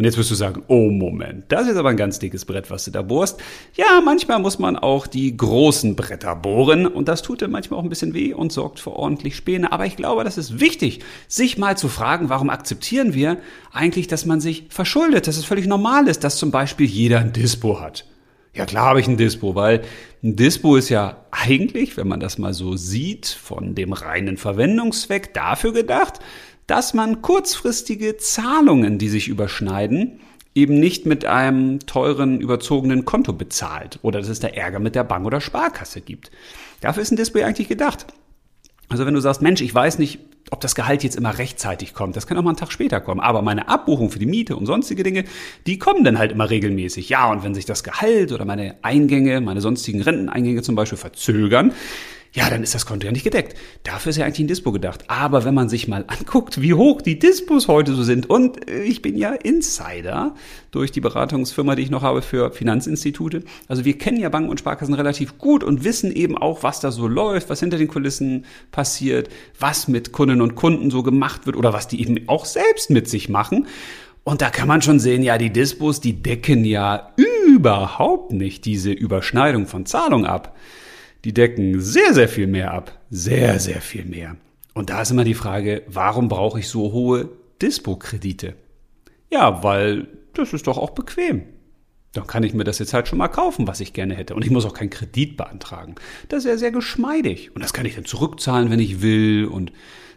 Und 0.00 0.04
jetzt 0.04 0.16
wirst 0.16 0.30
du 0.30 0.34
sagen, 0.34 0.62
oh 0.68 0.88
Moment, 0.88 1.44
das 1.48 1.68
ist 1.68 1.76
aber 1.76 1.90
ein 1.90 1.98
ganz 1.98 2.18
dickes 2.18 2.46
Brett, 2.46 2.70
was 2.70 2.86
du 2.86 2.90
da 2.90 3.02
bohrst. 3.02 3.38
Ja, 3.74 4.00
manchmal 4.02 4.38
muss 4.38 4.58
man 4.58 4.78
auch 4.78 5.06
die 5.06 5.36
großen 5.36 5.94
Bretter 5.94 6.34
bohren 6.36 6.86
und 6.86 7.06
das 7.06 7.20
tut 7.20 7.42
dann 7.42 7.50
manchmal 7.50 7.78
auch 7.78 7.82
ein 7.82 7.90
bisschen 7.90 8.14
weh 8.14 8.32
und 8.32 8.50
sorgt 8.50 8.80
für 8.80 8.92
ordentlich 8.92 9.36
Späne. 9.36 9.72
Aber 9.72 9.84
ich 9.84 9.96
glaube, 9.96 10.24
das 10.24 10.38
ist 10.38 10.58
wichtig, 10.58 11.00
sich 11.28 11.58
mal 11.58 11.76
zu 11.76 11.88
fragen, 11.88 12.30
warum 12.30 12.48
akzeptieren 12.48 13.12
wir 13.12 13.36
eigentlich, 13.72 14.06
dass 14.08 14.24
man 14.24 14.40
sich 14.40 14.68
verschuldet, 14.70 15.26
dass 15.26 15.36
es 15.36 15.44
völlig 15.44 15.66
normal 15.66 16.08
ist, 16.08 16.24
dass 16.24 16.38
zum 16.38 16.50
Beispiel 16.50 16.86
jeder 16.86 17.18
ein 17.18 17.34
Dispo 17.34 17.78
hat. 17.78 18.06
Ja, 18.54 18.64
klar 18.64 18.86
habe 18.86 19.00
ich 19.00 19.06
ein 19.06 19.18
Dispo, 19.18 19.54
weil 19.54 19.82
ein 20.24 20.34
Dispo 20.34 20.76
ist 20.76 20.88
ja 20.88 21.24
eigentlich, 21.30 21.96
wenn 21.96 22.08
man 22.08 22.20
das 22.20 22.36
mal 22.36 22.52
so 22.52 22.74
sieht, 22.74 23.26
von 23.26 23.74
dem 23.74 23.92
reinen 23.92 24.38
Verwendungszweck 24.38 25.34
dafür 25.34 25.72
gedacht, 25.72 26.20
dass 26.70 26.94
man 26.94 27.20
kurzfristige 27.20 28.16
Zahlungen, 28.16 28.98
die 28.98 29.08
sich 29.08 29.26
überschneiden, 29.26 30.20
eben 30.54 30.78
nicht 30.78 31.04
mit 31.04 31.24
einem 31.24 31.80
teuren, 31.80 32.40
überzogenen 32.40 33.04
Konto 33.04 33.32
bezahlt 33.32 33.98
oder 34.02 34.20
dass 34.20 34.28
es 34.28 34.38
da 34.38 34.46
Ärger 34.46 34.78
mit 34.78 34.94
der 34.94 35.02
Bank 35.02 35.26
oder 35.26 35.40
Sparkasse 35.40 36.00
gibt. 36.00 36.30
Dafür 36.80 37.02
ist 37.02 37.10
ein 37.10 37.16
Display 37.16 37.42
eigentlich 37.42 37.66
gedacht. 37.66 38.06
Also 38.88 39.04
wenn 39.04 39.14
du 39.14 39.20
sagst, 39.20 39.42
Mensch, 39.42 39.62
ich 39.62 39.74
weiß 39.74 39.98
nicht, 39.98 40.20
ob 40.52 40.60
das 40.60 40.76
Gehalt 40.76 41.02
jetzt 41.02 41.16
immer 41.16 41.38
rechtzeitig 41.38 41.92
kommt, 41.92 42.14
das 42.14 42.28
kann 42.28 42.38
auch 42.38 42.42
mal 42.42 42.50
einen 42.50 42.56
Tag 42.56 42.70
später 42.70 43.00
kommen, 43.00 43.20
aber 43.20 43.42
meine 43.42 43.68
Abbuchung 43.68 44.10
für 44.10 44.20
die 44.20 44.26
Miete 44.26 44.54
und 44.54 44.66
sonstige 44.66 45.02
Dinge, 45.02 45.24
die 45.66 45.78
kommen 45.78 46.04
dann 46.04 46.18
halt 46.18 46.30
immer 46.30 46.50
regelmäßig. 46.50 47.08
Ja, 47.08 47.30
und 47.32 47.42
wenn 47.42 47.54
sich 47.54 47.66
das 47.66 47.82
Gehalt 47.82 48.30
oder 48.30 48.44
meine 48.44 48.76
Eingänge, 48.82 49.40
meine 49.40 49.60
sonstigen 49.60 50.02
Renteneingänge 50.02 50.62
zum 50.62 50.76
Beispiel 50.76 50.98
verzögern, 50.98 51.72
ja, 52.32 52.48
dann 52.48 52.62
ist 52.62 52.76
das 52.76 52.86
Konto 52.86 53.06
ja 53.06 53.12
nicht 53.12 53.24
gedeckt. 53.24 53.56
Dafür 53.82 54.10
ist 54.10 54.16
ja 54.16 54.24
eigentlich 54.24 54.40
ein 54.40 54.46
Dispo 54.46 54.70
gedacht. 54.70 55.04
Aber 55.08 55.44
wenn 55.44 55.54
man 55.54 55.68
sich 55.68 55.88
mal 55.88 56.04
anguckt, 56.06 56.60
wie 56.60 56.74
hoch 56.74 57.02
die 57.02 57.18
Dispos 57.18 57.66
heute 57.66 57.94
so 57.94 58.04
sind, 58.04 58.30
und 58.30 58.70
äh, 58.70 58.82
ich 58.82 59.02
bin 59.02 59.16
ja 59.16 59.32
Insider 59.32 60.34
durch 60.70 60.92
die 60.92 61.00
Beratungsfirma, 61.00 61.74
die 61.74 61.82
ich 61.82 61.90
noch 61.90 62.02
habe 62.02 62.22
für 62.22 62.52
Finanzinstitute. 62.52 63.42
Also 63.66 63.84
wir 63.84 63.98
kennen 63.98 64.20
ja 64.20 64.28
Banken 64.28 64.48
und 64.48 64.60
Sparkassen 64.60 64.94
relativ 64.94 65.38
gut 65.38 65.64
und 65.64 65.82
wissen 65.82 66.14
eben 66.14 66.38
auch, 66.38 66.62
was 66.62 66.78
da 66.78 66.92
so 66.92 67.08
läuft, 67.08 67.50
was 67.50 67.58
hinter 67.58 67.78
den 67.78 67.88
Kulissen 67.88 68.44
passiert, 68.70 69.28
was 69.58 69.88
mit 69.88 70.12
Kundinnen 70.12 70.42
und 70.42 70.54
Kunden 70.54 70.90
so 70.90 71.02
gemacht 71.02 71.46
wird 71.46 71.56
oder 71.56 71.72
was 71.72 71.88
die 71.88 72.00
eben 72.00 72.28
auch 72.28 72.44
selbst 72.44 72.90
mit 72.90 73.08
sich 73.08 73.28
machen. 73.28 73.66
Und 74.22 74.40
da 74.40 74.50
kann 74.50 74.68
man 74.68 74.82
schon 74.82 75.00
sehen, 75.00 75.24
ja, 75.24 75.36
die 75.36 75.50
Dispos, 75.50 76.00
die 76.00 76.22
decken 76.22 76.64
ja 76.64 77.10
überhaupt 77.48 78.32
nicht 78.32 78.66
diese 78.66 78.92
Überschneidung 78.92 79.66
von 79.66 79.86
Zahlung 79.86 80.26
ab 80.26 80.54
die 81.24 81.34
decken 81.34 81.80
sehr, 81.80 82.14
sehr 82.14 82.28
viel 82.28 82.46
mehr 82.46 82.72
ab. 82.72 82.98
Sehr, 83.10 83.58
sehr 83.60 83.80
viel 83.80 84.04
mehr. 84.04 84.36
Und 84.74 84.90
da 84.90 85.02
ist 85.02 85.10
immer 85.10 85.24
die 85.24 85.34
Frage, 85.34 85.82
warum 85.88 86.28
brauche 86.28 86.58
ich 86.58 86.68
so 86.68 86.92
hohe 86.92 87.28
Dispo-Kredite? 87.60 88.54
Ja, 89.30 89.62
weil 89.62 90.08
das 90.34 90.52
ist 90.52 90.66
doch 90.66 90.78
auch 90.78 90.90
bequem. 90.90 91.42
Dann 92.12 92.26
kann 92.26 92.42
ich 92.42 92.54
mir 92.54 92.64
das 92.64 92.80
jetzt 92.80 92.92
halt 92.92 93.06
schon 93.06 93.18
mal 93.18 93.28
kaufen, 93.28 93.68
was 93.68 93.80
ich 93.80 93.92
gerne 93.92 94.14
hätte. 94.14 94.34
Und 94.34 94.44
ich 94.44 94.50
muss 94.50 94.66
auch 94.66 94.74
keinen 94.74 94.90
Kredit 94.90 95.36
beantragen. 95.36 95.94
Das 96.28 96.40
ist 96.44 96.50
ja 96.50 96.56
sehr 96.56 96.72
geschmeidig. 96.72 97.54
Und 97.54 97.62
das 97.62 97.72
kann 97.72 97.86
ich 97.86 97.94
dann 97.94 98.04
zurückzahlen, 98.04 98.70
wenn 98.70 98.80
ich 98.80 99.00
will. 99.00 99.44
Und 99.44 99.72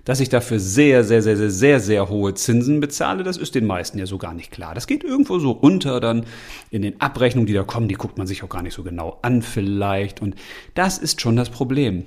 dass 0.05 0.19
ich 0.19 0.29
dafür 0.29 0.59
sehr, 0.59 1.03
sehr, 1.03 1.21
sehr, 1.21 1.37
sehr, 1.37 1.49
sehr, 1.49 1.79
sehr 1.79 2.09
hohe 2.09 2.33
Zinsen 2.33 2.79
bezahle, 2.79 3.23
das 3.23 3.37
ist 3.37 3.55
den 3.55 3.65
meisten 3.65 3.97
ja 3.99 4.05
so 4.05 4.17
gar 4.17 4.33
nicht 4.33 4.51
klar. 4.51 4.75
Das 4.75 4.87
geht 4.87 5.03
irgendwo 5.03 5.39
so 5.39 5.51
unter 5.51 5.99
dann 5.99 6.25
in 6.71 6.81
den 6.81 6.99
Abrechnungen, 6.99 7.47
die 7.47 7.53
da 7.53 7.63
kommen, 7.63 7.87
die 7.87 7.95
guckt 7.95 8.17
man 8.17 8.27
sich 8.27 8.43
auch 8.43 8.49
gar 8.49 8.63
nicht 8.63 8.73
so 8.73 8.83
genau 8.83 9.19
an 9.21 9.41
vielleicht. 9.41 10.21
Und 10.21 10.35
das 10.73 10.97
ist 10.97 11.21
schon 11.21 11.35
das 11.35 11.49
Problem. 11.49 12.05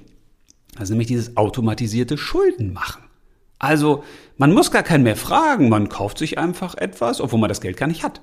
Ist 0.79 0.91
nämlich 0.91 1.09
dieses 1.09 1.37
automatisierte 1.39 2.19
Schuldenmachen. 2.19 3.03
Also, 3.59 4.05
man 4.37 4.53
muss 4.53 4.71
gar 4.71 4.83
keinen 4.83 5.05
mehr 5.05 5.17
fragen, 5.17 5.71
man 5.71 5.89
kauft 5.89 6.19
sich 6.19 6.37
einfach 6.37 6.75
etwas, 6.75 7.23
obwohl 7.23 7.41
man 7.41 7.49
das 7.49 7.63
Geld 7.63 7.79
gar 7.79 7.87
nicht 7.87 8.03
hat. 8.03 8.21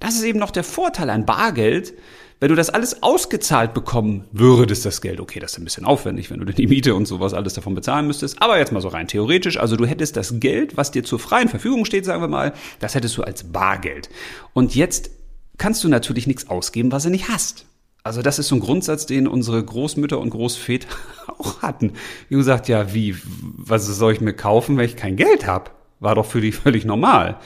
Das 0.00 0.14
ist 0.14 0.24
eben 0.24 0.38
noch 0.38 0.50
der 0.50 0.64
Vorteil 0.64 1.10
an 1.10 1.26
Bargeld, 1.26 1.94
wenn 2.38 2.50
du 2.50 2.54
das 2.54 2.68
alles 2.68 3.02
ausgezahlt 3.02 3.72
bekommen 3.72 4.26
würdest, 4.30 4.84
das 4.84 5.00
Geld, 5.00 5.20
okay, 5.20 5.40
das 5.40 5.52
ist 5.52 5.58
ein 5.58 5.64
bisschen 5.64 5.86
aufwendig, 5.86 6.30
wenn 6.30 6.38
du 6.38 6.44
die 6.44 6.66
Miete 6.66 6.94
und 6.94 7.06
sowas 7.06 7.32
alles 7.32 7.54
davon 7.54 7.74
bezahlen 7.74 8.06
müsstest, 8.06 8.42
aber 8.42 8.58
jetzt 8.58 8.72
mal 8.72 8.82
so 8.82 8.88
rein 8.88 9.08
theoretisch, 9.08 9.58
also 9.58 9.76
du 9.76 9.86
hättest 9.86 10.18
das 10.18 10.38
Geld, 10.38 10.76
was 10.76 10.90
dir 10.90 11.02
zur 11.02 11.18
freien 11.18 11.48
Verfügung 11.48 11.86
steht, 11.86 12.04
sagen 12.04 12.20
wir 12.20 12.28
mal, 12.28 12.52
das 12.78 12.94
hättest 12.94 13.16
du 13.16 13.22
als 13.22 13.44
Bargeld. 13.44 14.10
Und 14.52 14.74
jetzt 14.74 15.10
kannst 15.56 15.82
du 15.82 15.88
natürlich 15.88 16.26
nichts 16.26 16.48
ausgeben, 16.48 16.92
was 16.92 17.04
du 17.04 17.10
nicht 17.10 17.28
hast. 17.28 17.64
Also 18.02 18.20
das 18.20 18.38
ist 18.38 18.48
so 18.48 18.56
ein 18.56 18.60
Grundsatz, 18.60 19.06
den 19.06 19.26
unsere 19.26 19.64
Großmütter 19.64 20.18
und 20.18 20.30
Großväter 20.30 20.88
auch 21.38 21.62
hatten. 21.62 21.94
Wie 22.28 22.36
gesagt, 22.36 22.68
ja, 22.68 22.92
wie, 22.92 23.16
was 23.40 23.86
soll 23.86 24.12
ich 24.12 24.20
mir 24.20 24.34
kaufen, 24.34 24.76
wenn 24.76 24.84
ich 24.84 24.96
kein 24.96 25.16
Geld 25.16 25.46
habe? 25.46 25.70
War 26.00 26.14
doch 26.14 26.26
für 26.26 26.42
die 26.42 26.52
völlig 26.52 26.84
normal. 26.84 27.38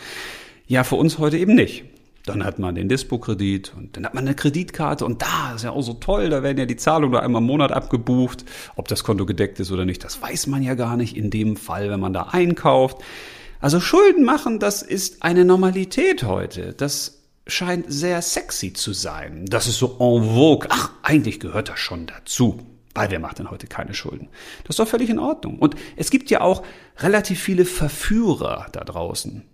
Ja, 0.67 0.83
für 0.85 0.97
uns 0.97 1.19
heute 1.19 1.39
eben 1.39 1.55
nicht. 1.55 1.85
Dann 2.27 2.45
hat 2.45 2.59
man 2.59 2.75
den 2.75 2.89
Dispo-Kredit 2.89 3.73
und 3.77 3.97
dann 3.97 4.05
hat 4.05 4.15
man 4.15 4.27
eine 4.27 4.35
Kreditkarte 4.35 5.05
und 5.07 5.23
da 5.23 5.55
ist 5.55 5.65
ja 5.65 5.71
auch 5.71 5.83
so 5.83 5.95
toll, 5.95 6.29
da 6.29 6.43
werden 6.43 6.59
ja 6.59 6.67
die 6.67 6.77
Zahlungen 6.77 7.13
nur 7.13 7.23
einmal 7.23 7.41
im 7.41 7.47
Monat 7.47 7.73
abgebucht. 7.73 8.45
Ob 8.77 8.89
das 8.89 9.05
Konto 9.05 9.25
gedeckt 9.25 9.59
ist 9.59 9.73
oder 9.73 9.87
nicht, 9.87 10.05
das 10.05 10.21
weiß 10.21 10.47
man 10.47 10.63
ja 10.63 10.75
gar 10.75 10.97
nicht 10.97 11.17
in 11.17 11.31
dem 11.31 11.57
Fall, 11.57 11.91
wenn 11.91 12.01
man 12.01 12.13
da 12.13 12.29
einkauft. 12.31 12.99
Also 13.61 13.81
Schulden 13.81 14.25
machen, 14.25 14.59
das 14.59 14.83
ist 14.83 15.23
eine 15.23 15.45
Normalität 15.45 16.23
heute. 16.23 16.75
Das 16.75 17.23
scheint 17.47 17.87
sehr 17.89 18.23
sexy 18.23 18.73
zu 18.73 18.93
sein. 18.93 19.47
Das 19.47 19.67
ist 19.67 19.79
so 19.79 19.97
en 19.99 20.35
vogue. 20.35 20.69
Ach, 20.71 20.91
eigentlich 21.03 21.41
gehört 21.41 21.69
das 21.69 21.79
schon 21.79 22.07
dazu. 22.07 22.59
Weil 22.95 23.11
wer 23.11 23.21
macht 23.21 23.39
denn 23.39 23.51
heute 23.51 23.67
keine 23.67 23.95
Schulden? 23.95 24.29
Das 24.65 24.71
ist 24.71 24.79
doch 24.81 24.89
völlig 24.89 25.11
in 25.11 25.19
Ordnung. 25.19 25.59
Und 25.59 25.77
es 25.97 26.11
gibt 26.11 26.29
ja 26.31 26.41
auch 26.41 26.65
relativ 26.99 27.41
viele 27.41 27.65
Verführer 27.65 28.67
da 28.73 28.83
draußen. 28.83 29.45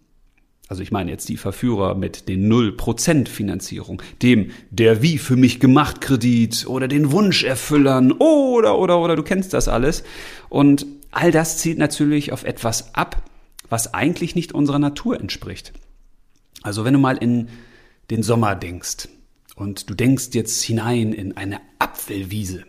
Also 0.69 0.83
ich 0.83 0.91
meine 0.91 1.13
jetzt 1.13 1.29
die 1.29 1.37
Verführer 1.37 1.95
mit 1.95 2.29
den 2.29 2.53
0% 2.53 3.29
Finanzierung, 3.29 4.03
dem 4.23 4.51
der 4.71 5.01
wie 5.01 5.19
für 5.19 5.37
mich 5.37 5.61
gemacht 5.61 6.01
Kredit 6.01 6.67
oder 6.67 6.89
den 6.89 7.13
Wunscherfüllern 7.13 8.13
oder 8.13 8.77
oder 8.77 8.99
oder 8.99 9.15
du 9.15 9.23
kennst 9.23 9.53
das 9.53 9.69
alles 9.69 10.03
und 10.49 10.87
all 11.13 11.31
das 11.31 11.59
zielt 11.59 11.79
natürlich 11.79 12.33
auf 12.33 12.43
etwas 12.43 12.95
ab, 12.95 13.23
was 13.69 13.95
eigentlich 13.95 14.35
nicht 14.35 14.53
unserer 14.53 14.81
Natur 14.81 15.21
entspricht. 15.21 15.73
Also 16.63 16.85
wenn 16.85 16.95
du 16.95 16.99
mal 16.99 17.17
in 17.17 17.49
den 18.11 18.25
Sommer 18.25 18.57
denkst 18.57 19.09
und 19.55 19.89
du 19.89 19.95
denkst 19.95 20.31
jetzt 20.33 20.63
hinein 20.65 21.13
in 21.13 21.37
eine 21.37 21.61
Apfelwiese 21.79 22.65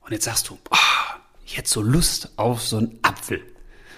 und 0.00 0.10
jetzt 0.10 0.24
sagst 0.24 0.48
du, 0.48 0.58
oh, 0.70 1.18
ich 1.46 1.56
hätte 1.56 1.68
so 1.68 1.80
Lust 1.80 2.32
auf 2.36 2.60
so 2.60 2.78
einen 2.78 2.98
Apfel. 3.02 3.40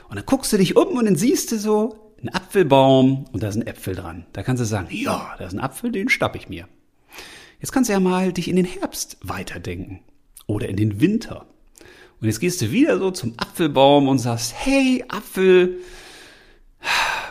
Und 0.09 0.17
dann 0.17 0.27
guckst 0.27 0.53
du 0.53 0.59
dich 0.59 0.77
um 0.77 0.89
und 0.99 1.07
dann 1.07 1.17
siehst 1.17 1.51
du 1.51 1.59
so 1.59 2.06
ein 2.23 2.29
Apfelbaum 2.29 3.27
und 3.33 3.43
da 3.43 3.53
sind 3.53 3.67
Äpfel 3.67 3.95
dran. 3.95 4.27
Da 4.33 4.43
kannst 4.43 4.61
du 4.61 4.65
sagen, 4.65 4.89
ja, 4.91 5.35
da 5.39 5.47
ist 5.47 5.53
ein 5.53 5.61
Apfel, 5.61 5.93
den 5.93 6.09
stapp 6.09 6.37
ich 6.37 6.49
mir. 6.49 6.69
Jetzt 7.61 7.73
kannst 7.73 7.89
du 7.89 7.93
ja 7.93 8.01
mal 8.01 8.33
dich 8.33 8.49
in 8.49 8.57
den 8.57 8.65
Herbst 8.65 9.19
weiterdenken 9.23 10.01
oder 10.47 10.69
in 10.69 10.77
den 10.77 11.01
Winter. 11.01 11.47
Und 12.21 12.27
jetzt 12.27 12.41
gehst 12.41 12.61
du 12.63 12.73
wieder 12.73 12.99
so 12.99 13.11
zum 13.11 13.35
Apfelbaum 13.37 14.09
und 14.09 14.19
sagst, 14.19 14.55
hey, 14.57 15.05
Apfel, 15.09 15.79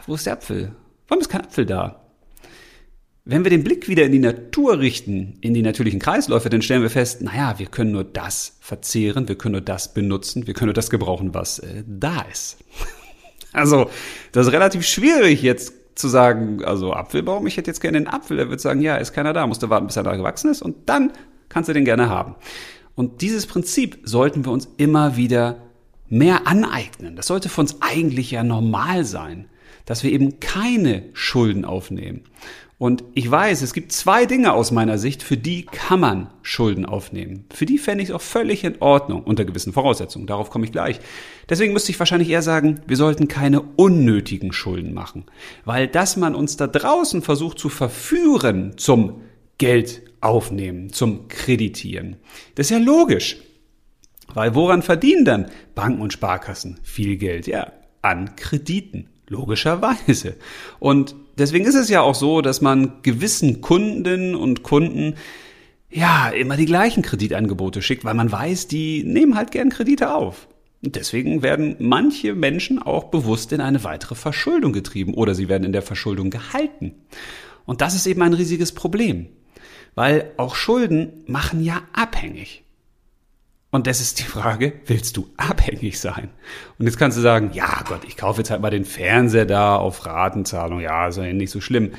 wo 0.05 0.15
ist 0.15 0.25
der 0.25 0.33
Apfel? 0.33 0.75
Warum 1.07 1.21
ist 1.21 1.29
kein 1.29 1.41
Apfel 1.41 1.65
da? 1.65 2.01
Wenn 3.27 3.43
wir 3.43 3.49
den 3.49 3.63
Blick 3.63 3.87
wieder 3.87 4.03
in 4.03 4.11
die 4.11 4.19
Natur 4.19 4.77
richten, 4.77 5.39
in 5.41 5.55
die 5.55 5.63
natürlichen 5.63 5.99
Kreisläufe, 5.99 6.49
dann 6.49 6.61
stellen 6.61 6.83
wir 6.83 6.91
fest, 6.91 7.23
naja, 7.23 7.57
wir 7.57 7.65
können 7.65 7.91
nur 7.91 8.03
das 8.03 8.57
verzehren, 8.59 9.27
wir 9.27 9.35
können 9.35 9.53
nur 9.53 9.61
das 9.61 9.95
benutzen, 9.95 10.45
wir 10.45 10.53
können 10.53 10.67
nur 10.67 10.75
das 10.75 10.91
gebrauchen, 10.91 11.33
was 11.33 11.57
äh, 11.57 11.83
da 11.87 12.21
ist. 12.31 12.57
Also, 13.55 13.89
das 14.31 14.47
ist 14.47 14.53
relativ 14.53 14.85
schwierig 14.85 15.41
jetzt 15.41 15.73
zu 15.95 16.07
sagen, 16.09 16.63
also 16.63 16.93
Apfelbaum, 16.93 17.47
ich 17.47 17.57
hätte 17.57 17.71
jetzt 17.71 17.79
gerne 17.79 17.97
einen 17.97 18.07
Apfel. 18.07 18.37
Er 18.37 18.49
wird 18.49 18.61
sagen, 18.61 18.81
ja, 18.81 18.97
ist 18.97 19.13
keiner 19.13 19.33
da, 19.33 19.47
musst 19.47 19.63
du 19.63 19.69
warten, 19.69 19.87
bis 19.87 19.95
er 19.95 20.03
da 20.03 20.15
gewachsen 20.15 20.51
ist 20.51 20.61
und 20.61 20.89
dann 20.89 21.13
kannst 21.49 21.69
du 21.69 21.73
den 21.73 21.85
gerne 21.85 22.09
haben. 22.09 22.35
Und 22.95 23.21
dieses 23.21 23.47
Prinzip 23.47 23.99
sollten 24.03 24.45
wir 24.45 24.51
uns 24.51 24.67
immer 24.77 25.15
wieder 25.15 25.57
mehr 26.07 26.47
aneignen. 26.47 27.15
Das 27.15 27.27
sollte 27.27 27.49
für 27.49 27.61
uns 27.61 27.81
eigentlich 27.81 28.31
ja 28.31 28.43
normal 28.43 29.05
sein, 29.05 29.47
dass 29.85 30.03
wir 30.03 30.11
eben 30.11 30.39
keine 30.39 31.03
Schulden 31.13 31.65
aufnehmen. 31.65 32.23
Und 32.77 33.05
ich 33.13 33.29
weiß, 33.29 33.61
es 33.61 33.73
gibt 33.73 33.93
zwei 33.93 34.25
Dinge 34.25 34.51
aus 34.51 34.71
meiner 34.71 34.97
Sicht, 34.97 35.23
für 35.23 35.37
die 35.37 35.63
kann 35.63 36.01
man 36.01 36.29
Schulden 36.41 36.85
aufnehmen. 36.85 37.45
Für 37.53 37.65
die 37.65 37.77
fände 37.77 38.03
ich 38.03 38.09
es 38.09 38.15
auch 38.15 38.21
völlig 38.21 38.65
in 38.65 38.81
Ordnung, 38.81 39.23
unter 39.23 39.45
gewissen 39.45 39.71
Voraussetzungen. 39.71 40.27
Darauf 40.27 40.49
komme 40.49 40.65
ich 40.65 40.73
gleich. 40.73 40.99
Deswegen 41.47 41.71
müsste 41.71 41.91
ich 41.91 41.99
wahrscheinlich 41.99 42.29
eher 42.29 42.41
sagen, 42.41 42.81
wir 42.85 42.97
sollten 42.97 43.29
keine 43.29 43.61
unnötigen 43.61 44.51
Schulden 44.51 44.93
machen. 44.93 45.23
Weil 45.63 45.87
dass 45.87 46.17
man 46.17 46.35
uns 46.35 46.57
da 46.57 46.67
draußen 46.67 47.21
versucht 47.21 47.59
zu 47.59 47.69
verführen 47.69 48.73
zum 48.77 49.21
Geld 49.57 50.01
aufnehmen, 50.19 50.91
zum 50.91 51.29
Kreditieren. 51.29 52.17
Das 52.55 52.67
ist 52.67 52.71
ja 52.71 52.77
logisch. 52.79 53.37
Weil 54.33 54.53
woran 54.53 54.81
verdienen 54.81 55.23
dann 55.23 55.45
Banken 55.75 56.01
und 56.01 56.11
Sparkassen 56.11 56.79
viel 56.83 57.15
Geld? 57.15 57.47
Ja, 57.47 57.71
an 58.01 58.35
Krediten. 58.35 59.09
Logischerweise. 59.27 60.35
Und 60.79 61.15
deswegen 61.37 61.65
ist 61.65 61.75
es 61.75 61.89
ja 61.89 62.01
auch 62.01 62.15
so, 62.15 62.41
dass 62.41 62.61
man 62.61 63.01
gewissen 63.01 63.61
Kundinnen 63.61 64.35
und 64.35 64.63
Kunden 64.63 65.15
ja 65.89 66.29
immer 66.29 66.57
die 66.57 66.65
gleichen 66.65 67.03
Kreditangebote 67.03 67.81
schickt, 67.81 68.03
weil 68.03 68.13
man 68.13 68.31
weiß, 68.31 68.67
die 68.67 69.03
nehmen 69.03 69.35
halt 69.35 69.51
gern 69.51 69.69
Kredite 69.69 70.13
auf. 70.13 70.47
Und 70.83 70.95
deswegen 70.95 71.41
werden 71.41 71.77
manche 71.79 72.35
Menschen 72.35 72.81
auch 72.81 73.05
bewusst 73.05 73.51
in 73.53 73.61
eine 73.61 73.83
weitere 73.83 74.15
Verschuldung 74.15 74.73
getrieben 74.73 75.13
oder 75.13 75.33
sie 75.33 75.49
werden 75.49 75.63
in 75.63 75.71
der 75.71 75.81
Verschuldung 75.81 76.29
gehalten. 76.29 76.93
Und 77.65 77.81
das 77.81 77.95
ist 77.95 78.05
eben 78.05 78.21
ein 78.21 78.33
riesiges 78.33 78.73
Problem, 78.73 79.27
weil 79.95 80.31
auch 80.37 80.55
Schulden 80.55 81.23
machen 81.25 81.63
ja 81.63 81.81
abhängig. 81.93 82.64
Und 83.75 83.87
das 83.87 83.99
ist 83.99 84.19
die 84.19 84.23
Frage, 84.23 84.71
willst 84.85 85.17
du 85.17 85.27
abhängig 85.35 85.99
sein? 85.99 86.29
Und 86.79 86.85
jetzt 86.85 86.97
kannst 86.97 87.17
du 87.17 87.21
sagen, 87.21 87.49
ja 87.51 87.83
Gott, 87.85 88.05
ich 88.07 88.15
kaufe 88.15 88.39
jetzt 88.39 88.49
halt 88.49 88.61
mal 88.61 88.69
den 88.69 88.85
Fernseher 88.85 89.45
da 89.45 89.75
auf 89.75 90.05
Ratenzahlung. 90.05 90.79
Ja, 90.79 91.09
ist 91.09 91.17
ja 91.17 91.33
nicht 91.33 91.51
so 91.51 91.59
schlimm. 91.59 91.91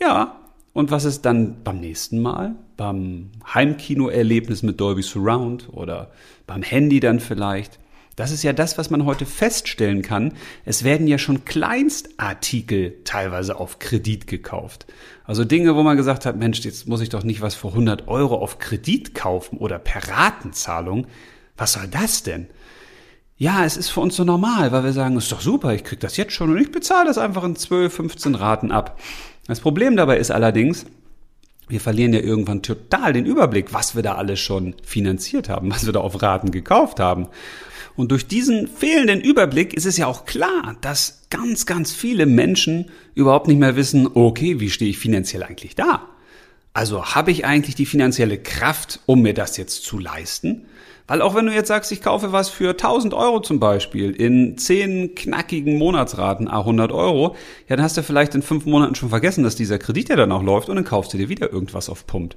Ja, 0.00 0.40
und 0.72 0.90
was 0.90 1.04
ist 1.04 1.22
dann 1.24 1.62
beim 1.62 1.78
nächsten 1.78 2.20
Mal? 2.20 2.56
Beim 2.76 3.30
Heimkinoerlebnis 3.54 4.64
mit 4.64 4.80
Dolby 4.80 5.02
Surround 5.02 5.68
oder 5.72 6.10
beim 6.48 6.64
Handy 6.64 6.98
dann 6.98 7.20
vielleicht? 7.20 7.78
Das 8.16 8.30
ist 8.30 8.42
ja 8.42 8.52
das, 8.52 8.76
was 8.76 8.90
man 8.90 9.06
heute 9.06 9.24
feststellen 9.24 10.02
kann. 10.02 10.34
Es 10.64 10.84
werden 10.84 11.06
ja 11.06 11.18
schon 11.18 11.44
Kleinstartikel 11.44 12.98
teilweise 13.04 13.56
auf 13.58 13.78
Kredit 13.78 14.26
gekauft. 14.26 14.86
Also 15.24 15.44
Dinge, 15.44 15.76
wo 15.76 15.82
man 15.82 15.96
gesagt 15.96 16.26
hat, 16.26 16.36
Mensch, 16.36 16.60
jetzt 16.60 16.86
muss 16.86 17.00
ich 17.00 17.08
doch 17.08 17.22
nicht 17.24 17.40
was 17.40 17.54
für 17.54 17.68
100 17.68 18.08
Euro 18.08 18.36
auf 18.36 18.58
Kredit 18.58 19.14
kaufen 19.14 19.56
oder 19.56 19.78
per 19.78 20.08
Ratenzahlung. 20.08 21.06
Was 21.56 21.72
soll 21.72 21.88
das 21.88 22.22
denn? 22.22 22.48
Ja, 23.36 23.64
es 23.64 23.76
ist 23.76 23.88
für 23.88 24.00
uns 24.00 24.14
so 24.14 24.24
normal, 24.24 24.72
weil 24.72 24.84
wir 24.84 24.92
sagen, 24.92 25.16
ist 25.16 25.32
doch 25.32 25.40
super, 25.40 25.74
ich 25.74 25.82
krieg 25.82 25.98
das 25.98 26.16
jetzt 26.16 26.32
schon 26.32 26.50
und 26.50 26.58
ich 26.58 26.70
bezahle 26.70 27.06
das 27.06 27.18
einfach 27.18 27.42
in 27.44 27.56
12, 27.56 27.92
15 27.92 28.34
Raten 28.34 28.70
ab. 28.70 29.00
Das 29.46 29.60
Problem 29.60 29.96
dabei 29.96 30.18
ist 30.18 30.30
allerdings, 30.30 30.86
wir 31.68 31.80
verlieren 31.80 32.12
ja 32.12 32.20
irgendwann 32.20 32.62
total 32.62 33.12
den 33.12 33.26
Überblick, 33.26 33.72
was 33.72 33.96
wir 33.96 34.02
da 34.02 34.14
alles 34.14 34.38
schon 34.38 34.74
finanziert 34.84 35.48
haben, 35.48 35.70
was 35.70 35.86
wir 35.86 35.92
da 35.92 36.00
auf 36.00 36.20
Raten 36.22 36.50
gekauft 36.50 37.00
haben. 37.00 37.28
Und 37.96 38.10
durch 38.10 38.26
diesen 38.26 38.68
fehlenden 38.68 39.20
Überblick 39.20 39.74
ist 39.74 39.86
es 39.86 39.96
ja 39.96 40.06
auch 40.06 40.24
klar, 40.24 40.76
dass 40.80 41.26
ganz, 41.30 41.66
ganz 41.66 41.92
viele 41.92 42.26
Menschen 42.26 42.86
überhaupt 43.14 43.48
nicht 43.48 43.58
mehr 43.58 43.76
wissen, 43.76 44.08
okay, 44.14 44.60
wie 44.60 44.70
stehe 44.70 44.90
ich 44.90 44.98
finanziell 44.98 45.42
eigentlich 45.42 45.74
da? 45.74 46.08
Also 46.74 47.04
habe 47.04 47.30
ich 47.30 47.44
eigentlich 47.44 47.74
die 47.74 47.86
finanzielle 47.86 48.38
Kraft, 48.38 49.00
um 49.04 49.22
mir 49.22 49.34
das 49.34 49.56
jetzt 49.58 49.84
zu 49.84 49.98
leisten? 49.98 50.66
Weil 51.06 51.20
auch 51.20 51.34
wenn 51.34 51.46
du 51.46 51.52
jetzt 51.52 51.68
sagst, 51.68 51.92
ich 51.92 52.00
kaufe 52.00 52.32
was 52.32 52.48
für 52.48 52.70
1000 52.70 53.12
Euro 53.12 53.40
zum 53.40 53.60
Beispiel 53.60 54.12
in 54.12 54.56
10 54.56 55.14
knackigen 55.14 55.76
Monatsraten, 55.76 56.48
a 56.48 56.60
100 56.60 56.92
Euro, 56.92 57.36
ja, 57.68 57.76
dann 57.76 57.84
hast 57.84 57.96
du 57.96 58.02
vielleicht 58.02 58.34
in 58.34 58.40
fünf 58.40 58.64
Monaten 58.64 58.94
schon 58.94 59.10
vergessen, 59.10 59.44
dass 59.44 59.56
dieser 59.56 59.78
Kredit 59.78 60.08
ja 60.08 60.16
dann 60.16 60.32
auch 60.32 60.42
läuft 60.42 60.68
und 60.70 60.76
dann 60.76 60.84
kaufst 60.84 61.12
du 61.12 61.18
dir 61.18 61.28
wieder 61.28 61.52
irgendwas 61.52 61.90
auf 61.90 62.06
Pump. 62.06 62.36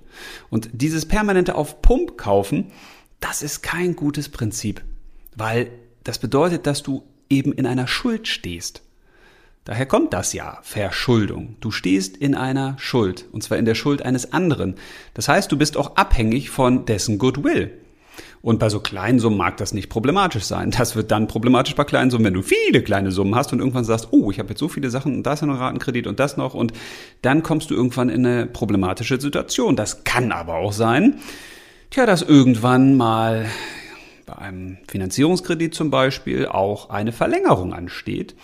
Und 0.49 0.69
dieses 0.73 1.05
permanente 1.05 1.55
auf 1.55 1.81
Pump 1.81 2.17
kaufen, 2.17 2.71
das 3.21 3.43
ist 3.43 3.61
kein 3.61 3.95
gutes 3.95 4.27
Prinzip. 4.27 4.81
Weil 5.35 5.69
das 6.03 6.19
bedeutet, 6.19 6.65
dass 6.67 6.83
du 6.83 7.03
eben 7.29 7.51
in 7.53 7.65
einer 7.65 7.87
Schuld 7.87 8.27
stehst. 8.27 8.81
Daher 9.65 9.87
kommt 9.87 10.13
das 10.13 10.33
ja, 10.33 10.59
Verschuldung. 10.61 11.55
Du 11.59 11.71
stehst 11.71 12.17
in 12.17 12.35
einer 12.35 12.75
Schuld, 12.77 13.25
und 13.31 13.41
zwar 13.41 13.57
in 13.57 13.65
der 13.65 13.73
Schuld 13.73 14.03
eines 14.03 14.31
anderen. 14.31 14.75
Das 15.15 15.27
heißt, 15.27 15.51
du 15.51 15.57
bist 15.57 15.75
auch 15.75 15.95
abhängig 15.95 16.51
von 16.51 16.85
dessen 16.85 17.17
Goodwill. 17.17 17.71
Und 18.43 18.59
bei 18.59 18.69
so 18.69 18.79
kleinen 18.79 19.17
Summen 19.17 19.37
mag 19.37 19.57
das 19.57 19.73
nicht 19.73 19.89
problematisch 19.89 20.43
sein. 20.43 20.69
Das 20.69 20.95
wird 20.95 21.09
dann 21.09 21.27
problematisch 21.27 21.73
bei 21.73 21.83
kleinen 21.83 22.11
Summen, 22.11 22.25
wenn 22.25 22.35
du 22.35 22.43
viele 22.43 22.83
kleine 22.83 23.11
Summen 23.11 23.33
hast 23.33 23.51
und 23.53 23.59
irgendwann 23.59 23.85
sagst, 23.85 24.09
oh, 24.11 24.29
ich 24.29 24.37
habe 24.37 24.49
jetzt 24.49 24.59
so 24.59 24.67
viele 24.67 24.91
Sachen 24.91 25.15
und 25.15 25.23
da 25.23 25.33
ist 25.33 25.41
noch 25.41 25.59
Ratenkredit 25.59 26.05
und 26.05 26.19
das 26.19 26.37
noch 26.37 26.53
und 26.53 26.71
dann 27.23 27.41
kommst 27.41 27.71
du 27.71 27.73
irgendwann 27.73 28.09
in 28.09 28.23
eine 28.23 28.45
problematische 28.45 29.19
Situation. 29.19 29.75
Das 29.75 30.03
kann 30.03 30.31
aber 30.31 30.57
auch 30.57 30.73
sein, 30.73 31.21
tja, 31.89 32.05
dass 32.05 32.21
irgendwann 32.21 32.95
mal 32.95 33.47
bei 34.25 34.37
einem 34.37 34.77
Finanzierungskredit 34.87 35.73
zum 35.73 35.91
Beispiel 35.91 36.47
auch 36.47 36.89
eine 36.89 37.11
Verlängerung 37.11 37.73
ansteht. 37.73 38.35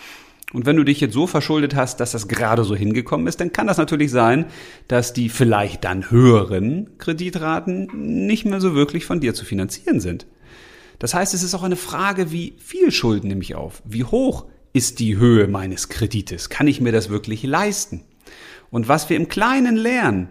Und 0.53 0.65
wenn 0.65 0.75
du 0.75 0.83
dich 0.83 0.99
jetzt 0.99 1.13
so 1.13 1.27
verschuldet 1.27 1.75
hast, 1.75 1.99
dass 1.99 2.11
das 2.11 2.27
gerade 2.27 2.63
so 2.63 2.75
hingekommen 2.75 3.27
ist, 3.27 3.39
dann 3.39 3.53
kann 3.53 3.67
das 3.67 3.77
natürlich 3.77 4.11
sein, 4.11 4.45
dass 4.87 5.13
die 5.13 5.29
vielleicht 5.29 5.83
dann 5.85 6.11
höheren 6.11 6.97
Kreditraten 6.97 8.25
nicht 8.25 8.45
mehr 8.45 8.59
so 8.59 8.75
wirklich 8.75 9.05
von 9.05 9.21
dir 9.21 9.33
zu 9.33 9.45
finanzieren 9.45 9.99
sind. 9.99 10.27
Das 10.99 11.13
heißt, 11.13 11.33
es 11.33 11.41
ist 11.41 11.55
auch 11.55 11.63
eine 11.63 11.77
Frage, 11.77 12.31
wie 12.31 12.53
viel 12.57 12.91
Schulden 12.91 13.29
nehme 13.29 13.41
ich 13.41 13.55
auf? 13.55 13.81
Wie 13.85 14.03
hoch 14.03 14.45
ist 14.73 14.99
die 14.99 15.17
Höhe 15.17 15.47
meines 15.47 15.89
Kredites? 15.89 16.49
Kann 16.49 16.67
ich 16.67 16.81
mir 16.81 16.91
das 16.91 17.09
wirklich 17.09 17.43
leisten? 17.43 18.03
Und 18.69 18.87
was 18.87 19.09
wir 19.09 19.17
im 19.17 19.27
Kleinen 19.27 19.75
lernen, 19.75 20.29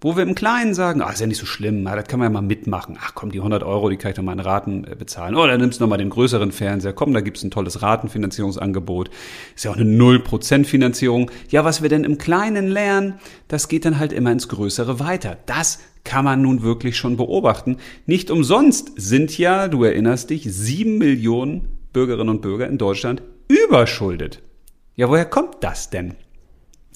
wo 0.00 0.16
wir 0.16 0.22
im 0.22 0.34
Kleinen 0.34 0.72
sagen, 0.72 1.02
ah, 1.02 1.10
ist 1.10 1.20
ja 1.20 1.26
nicht 1.26 1.38
so 1.38 1.46
schlimm, 1.46 1.86
ah, 1.86 1.94
das 1.94 2.06
kann 2.06 2.18
man 2.18 2.26
ja 2.26 2.30
mal 2.30 2.46
mitmachen. 2.46 2.96
Ach 3.00 3.14
komm, 3.14 3.30
die 3.32 3.38
100 3.38 3.62
Euro, 3.62 3.90
die 3.90 3.96
kann 3.96 4.10
ich 4.10 4.16
doch 4.16 4.22
mal 4.22 4.32
in 4.32 4.40
Raten 4.40 4.84
äh, 4.84 4.94
bezahlen. 4.94 5.34
Oder 5.34 5.58
nimmst 5.58 5.78
du 5.78 5.84
nochmal 5.84 5.98
den 5.98 6.10
größeren 6.10 6.52
Fernseher. 6.52 6.94
Komm, 6.94 7.12
da 7.12 7.20
gibt's 7.20 7.42
ein 7.42 7.50
tolles 7.50 7.82
Ratenfinanzierungsangebot. 7.82 9.10
Ist 9.54 9.64
ja 9.64 9.70
auch 9.70 9.76
eine 9.76 9.84
0% 9.84 10.64
Finanzierung. 10.64 11.30
Ja, 11.50 11.64
was 11.64 11.82
wir 11.82 11.90
denn 11.90 12.04
im 12.04 12.16
Kleinen 12.16 12.68
lernen, 12.68 13.14
das 13.48 13.68
geht 13.68 13.84
dann 13.84 13.98
halt 13.98 14.12
immer 14.12 14.32
ins 14.32 14.48
Größere 14.48 15.00
weiter. 15.00 15.36
Das 15.46 15.80
kann 16.04 16.24
man 16.24 16.40
nun 16.40 16.62
wirklich 16.62 16.96
schon 16.96 17.16
beobachten. 17.18 17.76
Nicht 18.06 18.30
umsonst 18.30 18.92
sind 18.96 19.36
ja, 19.36 19.68
du 19.68 19.84
erinnerst 19.84 20.30
dich, 20.30 20.44
sieben 20.44 20.96
Millionen 20.96 21.68
Bürgerinnen 21.92 22.30
und 22.30 22.40
Bürger 22.40 22.68
in 22.68 22.78
Deutschland 22.78 23.22
überschuldet. 23.48 24.40
Ja, 24.96 25.08
woher 25.08 25.24
kommt 25.24 25.56
das 25.60 25.90
denn? 25.90 26.14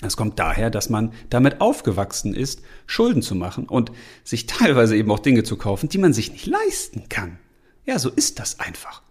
Es 0.07 0.17
kommt 0.17 0.39
daher, 0.39 0.71
dass 0.71 0.91
man 0.91 1.13
damit 1.31 1.61
aufgewachsen 1.61 2.35
ist, 2.35 2.63
Schulden 2.87 3.23
zu 3.23 3.35
machen 3.35 3.67
und 3.67 3.93
sich 4.23 4.47
teilweise 4.47 4.97
eben 4.97 5.11
auch 5.11 5.19
Dinge 5.19 5.43
zu 5.43 5.57
kaufen, 5.57 5.89
die 5.89 5.99
man 5.99 6.13
sich 6.13 6.33
nicht 6.33 6.47
leisten 6.47 7.09
kann. 7.09 7.39
Ja, 7.87 7.99
so 7.99 8.11
ist 8.11 8.39
das 8.39 8.61
einfach. 8.61 9.03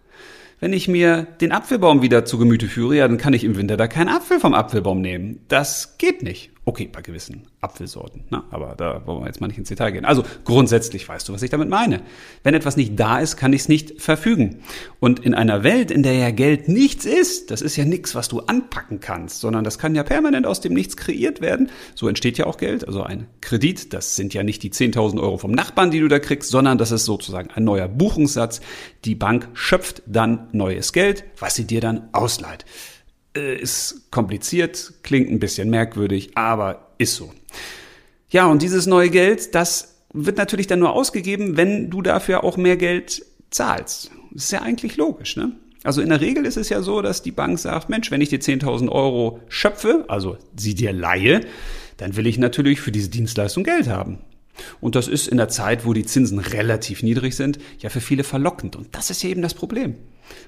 wenn 0.60 0.72
ich 0.72 0.88
mir 0.88 1.26
den 1.42 1.52
Apfelbaum 1.52 2.00
wieder 2.00 2.24
zu 2.24 2.38
Gemüte 2.38 2.68
führe, 2.68 2.96
ja, 2.96 3.06
dann 3.06 3.18
kann 3.18 3.34
ich 3.34 3.44
im 3.44 3.56
Winter 3.56 3.76
da 3.76 3.86
keinen 3.86 4.08
Apfel 4.08 4.40
vom 4.40 4.54
Apfelbaum 4.54 5.02
nehmen. 5.02 5.40
Das 5.48 5.98
geht 5.98 6.22
nicht. 6.22 6.53
Okay, 6.66 6.88
bei 6.90 7.02
gewissen 7.02 7.42
Apfelsorten, 7.60 8.24
ne? 8.30 8.42
aber 8.50 8.74
da 8.74 9.06
wollen 9.06 9.20
wir 9.20 9.26
jetzt 9.26 9.38
mal 9.38 9.48
nicht 9.48 9.58
ins 9.58 9.68
Detail 9.68 9.90
gehen. 9.90 10.06
Also 10.06 10.24
grundsätzlich 10.44 11.06
weißt 11.06 11.28
du, 11.28 11.34
was 11.34 11.42
ich 11.42 11.50
damit 11.50 11.68
meine. 11.68 12.00
Wenn 12.42 12.54
etwas 12.54 12.78
nicht 12.78 12.98
da 12.98 13.18
ist, 13.18 13.36
kann 13.36 13.52
ich 13.52 13.62
es 13.62 13.68
nicht 13.68 14.00
verfügen. 14.00 14.62
Und 14.98 15.20
in 15.20 15.34
einer 15.34 15.62
Welt, 15.62 15.90
in 15.90 16.02
der 16.02 16.14
ja 16.14 16.30
Geld 16.30 16.68
nichts 16.68 17.04
ist, 17.04 17.50
das 17.50 17.60
ist 17.60 17.76
ja 17.76 17.84
nichts, 17.84 18.14
was 18.14 18.28
du 18.28 18.40
anpacken 18.40 19.00
kannst, 19.00 19.40
sondern 19.40 19.62
das 19.62 19.78
kann 19.78 19.94
ja 19.94 20.04
permanent 20.04 20.46
aus 20.46 20.62
dem 20.62 20.72
Nichts 20.72 20.96
kreiert 20.96 21.42
werden. 21.42 21.68
So 21.94 22.08
entsteht 22.08 22.38
ja 22.38 22.46
auch 22.46 22.56
Geld. 22.56 22.88
Also 22.88 23.02
ein 23.02 23.26
Kredit, 23.42 23.92
das 23.92 24.16
sind 24.16 24.32
ja 24.32 24.42
nicht 24.42 24.62
die 24.62 24.70
10.000 24.70 25.20
Euro 25.20 25.36
vom 25.36 25.52
Nachbarn, 25.52 25.90
die 25.90 26.00
du 26.00 26.08
da 26.08 26.18
kriegst, 26.18 26.48
sondern 26.48 26.78
das 26.78 26.92
ist 26.92 27.04
sozusagen 27.04 27.50
ein 27.50 27.64
neuer 27.64 27.88
Buchungssatz. 27.88 28.62
Die 29.04 29.14
Bank 29.14 29.48
schöpft 29.52 30.02
dann 30.06 30.48
neues 30.52 30.94
Geld, 30.94 31.24
was 31.38 31.56
sie 31.56 31.66
dir 31.66 31.82
dann 31.82 32.08
ausleiht. 32.12 32.64
Äh, 33.36 33.56
ist 33.56 34.10
kompliziert, 34.12 34.94
klingt 35.02 35.28
ein 35.28 35.40
bisschen 35.40 35.68
merkwürdig, 35.68 36.36
aber 36.36 36.94
ist 36.98 37.16
so. 37.16 37.32
Ja, 38.30 38.46
und 38.46 38.62
dieses 38.62 38.86
neue 38.86 39.10
Geld, 39.10 39.54
das 39.56 39.96
wird 40.12 40.38
natürlich 40.38 40.68
dann 40.68 40.78
nur 40.78 40.92
ausgegeben, 40.92 41.56
wenn 41.56 41.90
du 41.90 42.00
dafür 42.00 42.44
auch 42.44 42.56
mehr 42.56 42.76
Geld 42.76 43.24
zahlst. 43.50 44.12
Das 44.32 44.44
ist 44.44 44.52
ja 44.52 44.62
eigentlich 44.62 44.96
logisch, 44.96 45.36
ne? 45.36 45.52
Also 45.82 46.00
in 46.00 46.08
der 46.08 46.20
Regel 46.20 46.46
ist 46.46 46.56
es 46.56 46.68
ja 46.70 46.80
so, 46.80 47.02
dass 47.02 47.22
die 47.22 47.32
Bank 47.32 47.58
sagt, 47.58 47.90
Mensch, 47.90 48.10
wenn 48.10 48.20
ich 48.20 48.30
dir 48.30 48.40
10.000 48.40 48.88
Euro 48.88 49.40
schöpfe, 49.48 50.04
also 50.08 50.38
sie 50.56 50.74
dir 50.74 50.92
leihe, 50.92 51.40
dann 51.98 52.16
will 52.16 52.26
ich 52.26 52.38
natürlich 52.38 52.80
für 52.80 52.92
diese 52.92 53.10
Dienstleistung 53.10 53.64
Geld 53.64 53.88
haben. 53.88 54.18
Und 54.80 54.94
das 54.94 55.08
ist 55.08 55.26
in 55.28 55.36
der 55.36 55.48
Zeit, 55.48 55.84
wo 55.84 55.92
die 55.92 56.06
Zinsen 56.06 56.38
relativ 56.38 57.02
niedrig 57.02 57.34
sind, 57.34 57.58
ja 57.80 57.90
für 57.90 58.00
viele 58.00 58.24
verlockend. 58.24 58.76
Und 58.76 58.94
das 58.94 59.10
ist 59.10 59.22
ja 59.22 59.28
eben 59.28 59.42
das 59.42 59.54
Problem. 59.54 59.96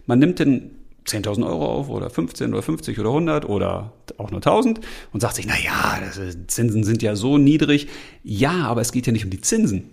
Man 0.07 0.21
nimmt 0.21 0.39
den 0.39 0.71
10.000 1.07 1.47
Euro 1.47 1.67
auf 1.67 1.89
oder 1.89 2.11
15 2.11 2.53
oder 2.53 2.63
50 2.63 2.99
oder 2.99 3.11
100 3.11 3.45
oder 3.49 3.93
auch 4.19 4.31
nur 4.31 4.39
1000 4.39 4.81
und 5.13 5.21
sagt 5.21 5.37
sich, 5.37 5.47
na 5.47 5.59
ja, 5.59 6.01
Zinsen 6.47 6.85
sind 6.85 7.03
ja 7.03 7.17
so 7.17 7.39
niedrig. 7.39 7.89
Ja, 8.25 8.67
aber 8.67 8.81
es 8.81 8.93
geht 8.93 9.07
ja 9.07 9.13
nicht 9.13 9.25
um 9.25 9.31
die 9.31 9.41
Zinsen. 9.41 9.91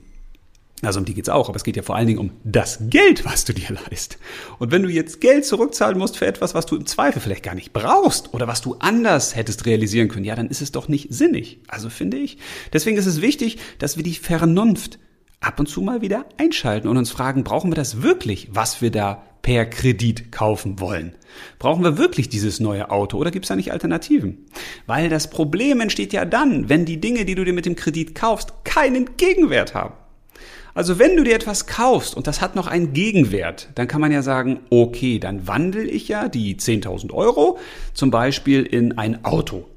Also 0.83 0.99
um 0.99 1.05
die 1.05 1.13
geht's 1.13 1.29
auch, 1.29 1.47
aber 1.47 1.55
es 1.55 1.63
geht 1.63 1.77
ja 1.77 1.81
vor 1.81 1.95
allen 1.95 2.07
Dingen 2.07 2.19
um 2.19 2.31
das 2.43 2.79
Geld, 2.89 3.23
was 3.23 3.45
du 3.45 3.53
dir 3.53 3.77
leist. 3.89 4.17
Und 4.59 4.71
wenn 4.71 4.83
du 4.83 4.89
jetzt 4.89 5.21
Geld 5.21 5.45
zurückzahlen 5.45 5.97
musst 5.97 6.17
für 6.17 6.25
etwas, 6.25 6.53
was 6.53 6.65
du 6.65 6.75
im 6.75 6.85
Zweifel 6.85 7.21
vielleicht 7.21 7.43
gar 7.43 7.55
nicht 7.55 7.71
brauchst 7.71 8.33
oder 8.33 8.47
was 8.47 8.61
du 8.61 8.75
anders 8.79 9.35
hättest 9.35 9.65
realisieren 9.65 10.09
können, 10.09 10.25
ja, 10.25 10.35
dann 10.35 10.49
ist 10.49 10.61
es 10.61 10.73
doch 10.73 10.89
nicht 10.89 11.13
sinnig. 11.13 11.59
Also 11.67 11.89
finde 11.89 12.17
ich. 12.17 12.37
Deswegen 12.73 12.97
ist 12.97 13.05
es 13.05 13.21
wichtig, 13.21 13.59
dass 13.79 13.95
wir 13.95 14.03
die 14.03 14.15
Vernunft 14.15 14.99
ab 15.43 15.59
und 15.59 15.67
zu 15.67 15.81
mal 15.81 16.01
wieder 16.01 16.25
einschalten 16.37 16.87
und 16.87 16.97
uns 16.97 17.11
fragen, 17.11 17.43
brauchen 17.43 17.71
wir 17.71 17.75
das 17.75 18.01
wirklich, 18.01 18.49
was 18.51 18.81
wir 18.81 18.91
da 18.91 19.23
per 19.41 19.65
Kredit 19.65 20.31
kaufen 20.31 20.79
wollen. 20.79 21.15
Brauchen 21.59 21.83
wir 21.83 21.97
wirklich 21.97 22.29
dieses 22.29 22.59
neue 22.59 22.89
Auto 22.89 23.17
oder 23.17 23.29
gibt 23.29 23.45
es 23.45 23.49
da 23.49 23.55
nicht 23.55 23.71
Alternativen? 23.71 24.45
Weil 24.87 25.09
das 25.09 25.29
Problem 25.29 25.81
entsteht 25.81 26.13
ja 26.13 26.25
dann, 26.25 26.69
wenn 26.69 26.85
die 26.85 27.01
Dinge, 27.01 27.25
die 27.25 27.35
du 27.35 27.43
dir 27.43 27.53
mit 27.53 27.65
dem 27.65 27.75
Kredit 27.75 28.15
kaufst, 28.15 28.53
keinen 28.63 29.17
Gegenwert 29.17 29.75
haben. 29.75 29.95
Also 30.75 30.97
wenn 30.97 31.15
du 31.17 31.23
dir 31.23 31.35
etwas 31.35 31.67
kaufst 31.67 32.15
und 32.15 32.25
das 32.25 32.41
hat 32.41 32.55
noch 32.55 32.65
einen 32.67 32.93
Gegenwert, 32.93 33.69
dann 33.75 33.87
kann 33.87 34.01
man 34.01 34.11
ja 34.11 34.23
sagen, 34.23 34.61
okay, 34.71 35.19
dann 35.19 35.47
wandel 35.47 35.87
ich 35.87 36.07
ja 36.07 36.29
die 36.29 36.55
10.000 36.55 37.11
Euro 37.13 37.59
zum 37.93 38.09
Beispiel 38.09 38.63
in 38.63 38.97
ein 38.97 39.23
Auto. 39.23 39.67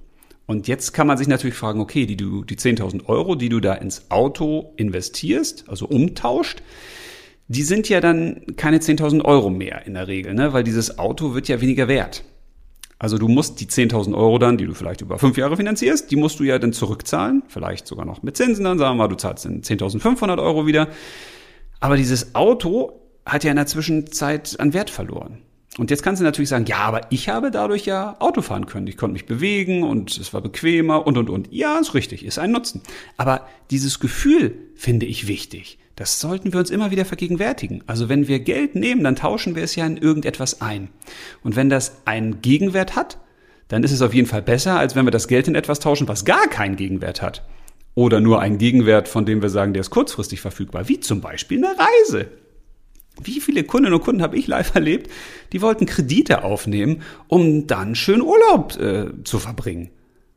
Und 0.47 0.69
jetzt 0.69 0.93
kann 0.93 1.09
man 1.09 1.19
sich 1.19 1.27
natürlich 1.27 1.57
fragen, 1.57 1.81
okay, 1.81 2.07
die, 2.07 2.17
du, 2.17 2.45
die 2.45 2.57
10.000 2.57 3.07
Euro, 3.07 3.35
die 3.35 3.49
du 3.49 3.61
da 3.61 3.75
ins 3.75 4.11
Auto 4.11 4.73
investierst, 4.77 5.69
also 5.69 5.87
umtauscht, 5.87 6.63
die 7.49 7.63
sind 7.63 7.89
ja 7.89 8.01
dann 8.01 8.43
keine 8.57 8.79
10.000 8.79 9.25
Euro 9.25 9.51
mehr 9.51 9.87
in 9.87 9.95
der 9.95 10.09
Regel, 10.09 10.35
ne? 10.35 10.53
weil 10.53 10.65
dieses 10.65 10.99
Auto 10.99 11.35
wird 11.35 11.49
ja 11.49 11.61
weniger 11.61 11.89
wert. 11.89 12.25
Also 12.99 13.19
du 13.19 13.29
musst 13.29 13.61
die 13.61 13.67
10.000 13.67 14.17
Euro 14.17 14.39
dann, 14.39 14.57
die 14.57 14.65
du 14.65 14.73
vielleicht 14.73 15.03
über 15.03 15.19
fünf 15.19 15.37
Jahre 15.37 15.57
finanzierst, 15.57 16.11
die 16.11 16.17
musst 16.17 16.41
du 16.41 16.45
ja 16.45 16.59
dann 16.59 16.73
zurückzahlen, 16.73 17.43
vielleicht 17.47 17.87
sogar 17.87 18.07
noch 18.07 18.23
mit 18.23 18.37
Zinsen, 18.37 18.65
dann 18.65 18.79
sagen 18.79 18.97
wir 18.97 19.03
mal, 19.05 19.09
du 19.09 19.17
zahlst 19.17 19.45
dann 19.45 19.61
10.500 19.61 20.43
Euro 20.43 20.67
wieder. 20.67 20.89
Aber 21.79 21.97
dieses 21.97 22.35
Auto 22.35 23.01
hat 23.27 23.45
ja 23.45 23.51
in 23.51 23.57
der 23.57 23.67
Zwischenzeit 23.67 24.59
an 24.59 24.73
Wert 24.73 24.89
verloren. 24.89 25.43
Und 25.79 25.91
jetzt 25.91 26.03
kannst 26.03 26.21
du 26.21 26.25
natürlich 26.25 26.49
sagen, 26.49 26.65
ja, 26.67 26.79
aber 26.79 27.03
ich 27.11 27.29
habe 27.29 27.51
dadurch 27.51 27.85
ja 27.85 28.17
Auto 28.19 28.41
fahren 28.41 28.67
können. 28.67 28.87
Ich 28.87 28.97
konnte 28.97 29.13
mich 29.13 29.27
bewegen 29.27 29.83
und 29.83 30.17
es 30.17 30.33
war 30.33 30.41
bequemer 30.41 31.07
und, 31.07 31.19
und, 31.19 31.29
und. 31.29 31.53
Ja, 31.53 31.79
ist 31.79 31.95
richtig, 31.95 32.25
ist 32.25 32.39
ein 32.39 32.53
Nutzen. 32.53 32.81
Aber 33.19 33.47
dieses 33.71 34.01
Gefühl 34.01 34.55
finde 34.75 35.05
ich 35.05 35.27
wichtig. 35.27 35.79
Das 35.95 36.21
sollten 36.21 36.53
wir 36.53 36.61
uns 36.61 36.71
immer 36.71 36.91
wieder 36.91 37.05
vergegenwärtigen. 37.05 37.83
Also 37.87 38.09
wenn 38.09 38.29
wir 38.29 38.41
Geld 38.41 38.75
nehmen, 38.75 39.05
dann 39.05 39.17
tauschen 39.17 39.55
wir 39.55 39.63
es 39.63 39.77
ja 39.77 39.87
in 39.87 39.97
irgendetwas 39.97 40.61
ein. 40.61 40.89
Und 41.43 41.57
wenn 41.57 41.69
das 41.69 42.03
einen 42.07 42.41
Gegenwert 42.43 42.97
hat, 42.97 43.19
dann 43.69 43.83
ist 43.83 43.93
es 43.93 44.03
auf 44.03 44.15
jeden 44.15 44.29
Fall 44.29 44.43
besser, 44.43 44.79
als 44.79 44.95
wenn 44.95 45.07
wir 45.07 45.11
das 45.11 45.29
Geld 45.29 45.49
in 45.49 45.55
etwas 45.55 45.81
tauschen, 45.81 46.09
was 46.09 46.25
gar 46.25 46.49
keinen 46.49 46.77
Gegenwert 46.77 47.21
hat. 47.23 47.43
Oder 47.95 48.21
nur 48.21 48.41
einen 48.41 48.59
Gegenwert, 48.59 49.09
von 49.09 49.25
dem 49.25 49.41
wir 49.41 49.49
sagen, 49.49 49.73
der 49.73 49.81
ist 49.81 49.91
kurzfristig 49.91 50.41
verfügbar, 50.41 50.89
wie 50.89 51.01
zum 51.01 51.23
Beispiel 51.23 51.65
eine 51.65 51.75
Reise. 51.79 52.29
Wie 53.23 53.41
viele 53.41 53.65
Kundinnen 53.65 53.95
und 53.95 54.05
Kunden 54.05 54.23
habe 54.23 54.37
ich 54.37 54.47
live 54.47 54.73
erlebt, 54.75 55.11
die 55.53 55.63
wollten 55.63 55.87
Kredite 55.87 56.45
aufnehmen, 56.45 57.03
um 57.29 57.67
dann 57.67 57.95
schön 57.95 58.23
Urlaub 58.23 58.77
äh, 58.79 59.23
zu 59.25 59.39
verbringen. 59.39 59.91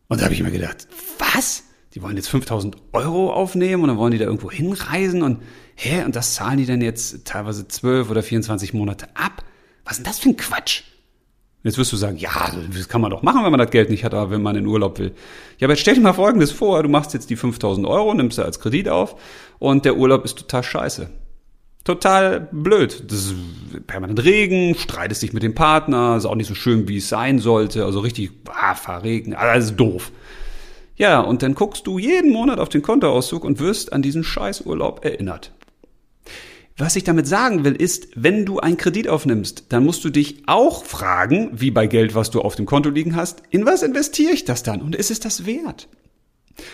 Und 0.07 0.21
da 0.21 0.25
habe 0.25 0.33
ich 0.33 0.41
mir 0.41 0.51
gedacht, 0.51 0.87
was? 1.17 1.63
die 1.95 2.01
wollen 2.01 2.17
jetzt 2.17 2.29
5000 2.29 2.77
Euro 2.93 3.33
aufnehmen 3.33 3.83
und 3.83 3.89
dann 3.89 3.97
wollen 3.97 4.11
die 4.11 4.17
da 4.17 4.25
irgendwo 4.25 4.51
hinreisen 4.51 5.23
und 5.23 5.41
hä, 5.75 6.03
und 6.03 6.15
das 6.15 6.35
zahlen 6.35 6.57
die 6.57 6.65
dann 6.65 6.81
jetzt 6.81 7.25
teilweise 7.25 7.67
12 7.67 8.09
oder 8.09 8.21
24 8.21 8.73
Monate 8.73 9.07
ab? 9.15 9.43
Was 9.85 9.93
ist 9.93 9.97
denn 9.97 10.05
das 10.05 10.19
für 10.19 10.29
ein 10.29 10.37
Quatsch? 10.37 10.83
Jetzt 11.63 11.77
wirst 11.77 11.91
du 11.91 11.97
sagen, 11.97 12.17
ja, 12.17 12.51
das 12.73 12.87
kann 12.87 13.01
man 13.01 13.11
doch 13.11 13.21
machen, 13.21 13.43
wenn 13.43 13.51
man 13.51 13.59
das 13.59 13.71
Geld 13.71 13.89
nicht 13.89 14.05
hat, 14.05 14.13
aber 14.13 14.31
wenn 14.31 14.41
man 14.41 14.55
in 14.55 14.65
Urlaub 14.65 14.97
will. 14.97 15.13
Ja, 15.57 15.65
aber 15.65 15.73
jetzt 15.73 15.81
stell 15.81 15.95
dir 15.95 16.01
mal 16.01 16.13
Folgendes 16.13 16.51
vor, 16.51 16.81
du 16.83 16.89
machst 16.89 17.13
jetzt 17.13 17.29
die 17.29 17.35
5000 17.35 17.85
Euro, 17.85 18.13
nimmst 18.13 18.37
sie 18.37 18.45
als 18.45 18.61
Kredit 18.61 18.87
auf 18.87 19.19
und 19.57 19.83
der 19.83 19.97
Urlaub 19.97 20.23
ist 20.23 20.37
total 20.37 20.63
scheiße. 20.63 21.09
Total 21.89 22.47
blöd. 22.51 23.05
Das 23.07 23.17
ist 23.17 23.33
permanent 23.87 24.23
Regen, 24.23 24.75
streitest 24.75 25.23
dich 25.23 25.33
mit 25.33 25.41
dem 25.41 25.55
Partner, 25.55 26.17
ist 26.17 26.25
auch 26.25 26.35
nicht 26.35 26.45
so 26.45 26.53
schön, 26.53 26.87
wie 26.87 26.97
es 26.97 27.09
sein 27.09 27.39
sollte, 27.39 27.83
also 27.83 28.01
richtig, 28.01 28.29
ah, 28.45 28.75
Fahrregen, 28.75 29.33
alles 29.33 29.75
doof. 29.75 30.11
Ja, 30.97 31.19
und 31.19 31.41
dann 31.41 31.55
guckst 31.55 31.87
du 31.87 31.97
jeden 31.97 32.31
Monat 32.31 32.59
auf 32.59 32.69
den 32.69 32.83
Kontoauszug 32.83 33.43
und 33.43 33.57
wirst 33.57 33.91
an 33.91 34.03
diesen 34.03 34.23
Scheißurlaub 34.23 35.03
erinnert. 35.03 35.51
Was 36.77 36.95
ich 36.95 37.05
damit 37.05 37.25
sagen 37.25 37.65
will, 37.65 37.73
ist, 37.73 38.09
wenn 38.13 38.45
du 38.45 38.59
einen 38.59 38.77
Kredit 38.77 39.07
aufnimmst, 39.07 39.63
dann 39.69 39.83
musst 39.83 40.05
du 40.05 40.11
dich 40.11 40.43
auch 40.45 40.83
fragen, 40.83 41.49
wie 41.53 41.71
bei 41.71 41.87
Geld, 41.87 42.13
was 42.13 42.29
du 42.29 42.41
auf 42.41 42.55
dem 42.55 42.67
Konto 42.67 42.91
liegen 42.91 43.15
hast, 43.15 43.41
in 43.49 43.65
was 43.65 43.81
investiere 43.81 44.31
ich 44.31 44.45
das 44.45 44.61
dann 44.61 44.83
und 44.83 44.95
ist 44.95 45.09
es 45.09 45.21
das 45.21 45.47
wert? 45.47 45.87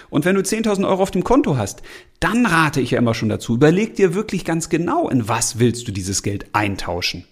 Und 0.10 0.26
wenn 0.26 0.36
du 0.36 0.42
10.000 0.42 0.88
Euro 0.88 1.02
auf 1.04 1.12
dem 1.12 1.24
Konto 1.24 1.58
hast, 1.58 1.82
dann 2.20 2.46
rate 2.46 2.82
ich 2.82 2.92
ja 2.92 3.00
immer 3.00 3.14
schon 3.14 3.30
dazu, 3.30 3.56
überleg 3.56 3.96
dir 3.96 4.14
wirklich 4.14 4.46
ganz 4.46 4.70
genau, 4.70 5.10
in 5.10 5.28
was 5.28 5.60
willst 5.60 5.88
du 5.88 5.92
dieses 5.92 6.24
Geld 6.24 6.48
eintauschen. 6.54 7.26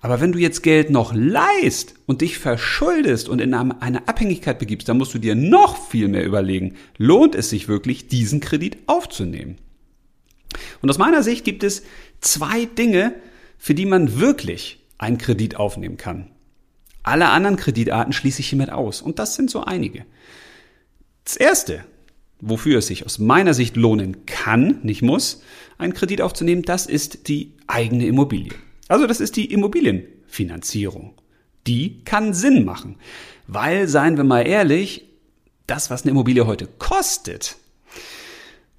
Aber 0.00 0.20
wenn 0.20 0.32
du 0.32 0.40
jetzt 0.40 0.64
Geld 0.64 0.90
noch 0.90 1.14
leist 1.14 1.94
und 2.06 2.22
dich 2.22 2.38
verschuldest 2.38 3.28
und 3.28 3.40
in 3.40 3.54
eine 3.54 4.08
Abhängigkeit 4.08 4.58
begibst, 4.58 4.88
dann 4.88 4.98
musst 4.98 5.14
du 5.14 5.18
dir 5.18 5.36
noch 5.36 5.76
viel 5.76 6.08
mehr 6.08 6.24
überlegen, 6.24 6.74
lohnt 6.98 7.36
es 7.36 7.50
sich 7.50 7.68
wirklich, 7.68 8.08
diesen 8.08 8.40
Kredit 8.40 8.78
aufzunehmen? 8.86 9.58
Und 10.82 10.90
aus 10.90 10.98
meiner 10.98 11.22
Sicht 11.22 11.44
gibt 11.44 11.62
es 11.62 11.84
zwei 12.20 12.64
Dinge, 12.64 13.14
für 13.58 13.74
die 13.74 13.86
man 13.86 14.18
wirklich 14.18 14.80
einen 14.98 15.18
Kredit 15.18 15.56
aufnehmen 15.56 15.96
kann. 15.96 16.32
Alle 17.04 17.28
anderen 17.30 17.56
Kreditarten 17.56 18.12
schließe 18.12 18.40
ich 18.40 18.48
hiermit 18.48 18.70
aus. 18.70 19.02
Und 19.02 19.18
das 19.18 19.34
sind 19.36 19.50
so 19.50 19.64
einige. 19.64 20.04
Das 21.24 21.36
erste, 21.36 21.84
wofür 22.40 22.78
es 22.78 22.88
sich 22.88 23.06
aus 23.06 23.18
meiner 23.18 23.54
Sicht 23.54 23.76
lohnen 23.76 24.26
kann, 24.26 24.80
nicht 24.82 25.02
muss, 25.02 25.42
einen 25.78 25.94
Kredit 25.94 26.20
aufzunehmen, 26.20 26.62
das 26.62 26.86
ist 26.86 27.28
die 27.28 27.52
eigene 27.66 28.06
Immobilie. 28.06 28.52
Also 28.88 29.06
das 29.06 29.20
ist 29.20 29.36
die 29.36 29.52
Immobilienfinanzierung. 29.52 31.14
Die 31.66 32.02
kann 32.04 32.34
Sinn 32.34 32.64
machen, 32.64 32.96
weil, 33.46 33.86
seien 33.88 34.16
wir 34.16 34.24
mal 34.24 34.46
ehrlich, 34.46 35.08
das, 35.66 35.90
was 35.90 36.02
eine 36.02 36.10
Immobilie 36.10 36.46
heute 36.46 36.66
kostet, 36.78 37.56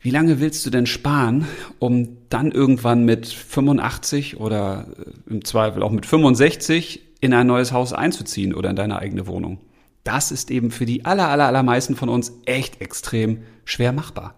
wie 0.02 0.10
lange 0.12 0.42
willst 0.42 0.66
du 0.66 0.70
denn 0.70 0.86
sparen, 0.86 1.48
um 1.80 2.18
dann 2.30 2.52
irgendwann 2.52 3.06
mit 3.06 3.26
85 3.26 4.38
oder 4.38 4.88
äh, 5.00 5.32
im 5.32 5.46
Zweifel 5.46 5.82
auch 5.82 5.92
mit 5.92 6.06
65 6.06 7.02
in 7.22 7.34
ein 7.34 7.48
neues 7.48 7.72
Haus 7.72 7.94
einzuziehen 7.94 8.54
oder 8.54 8.70
in 8.70 8.76
deine 8.76 9.00
eigene 9.00 9.28
Wohnung? 9.28 9.60
Das 10.04 10.32
ist 10.32 10.52
eben 10.52 10.72
für 10.72 10.86
die 10.86 11.06
aller, 11.06 11.30
aller, 11.30 11.48
allermeisten 11.48 11.96
von 11.96 12.10
uns 12.10 12.34
echt 12.46 12.82
extrem 12.82 13.44
schwer 13.66 13.94
machbar. 13.94 14.36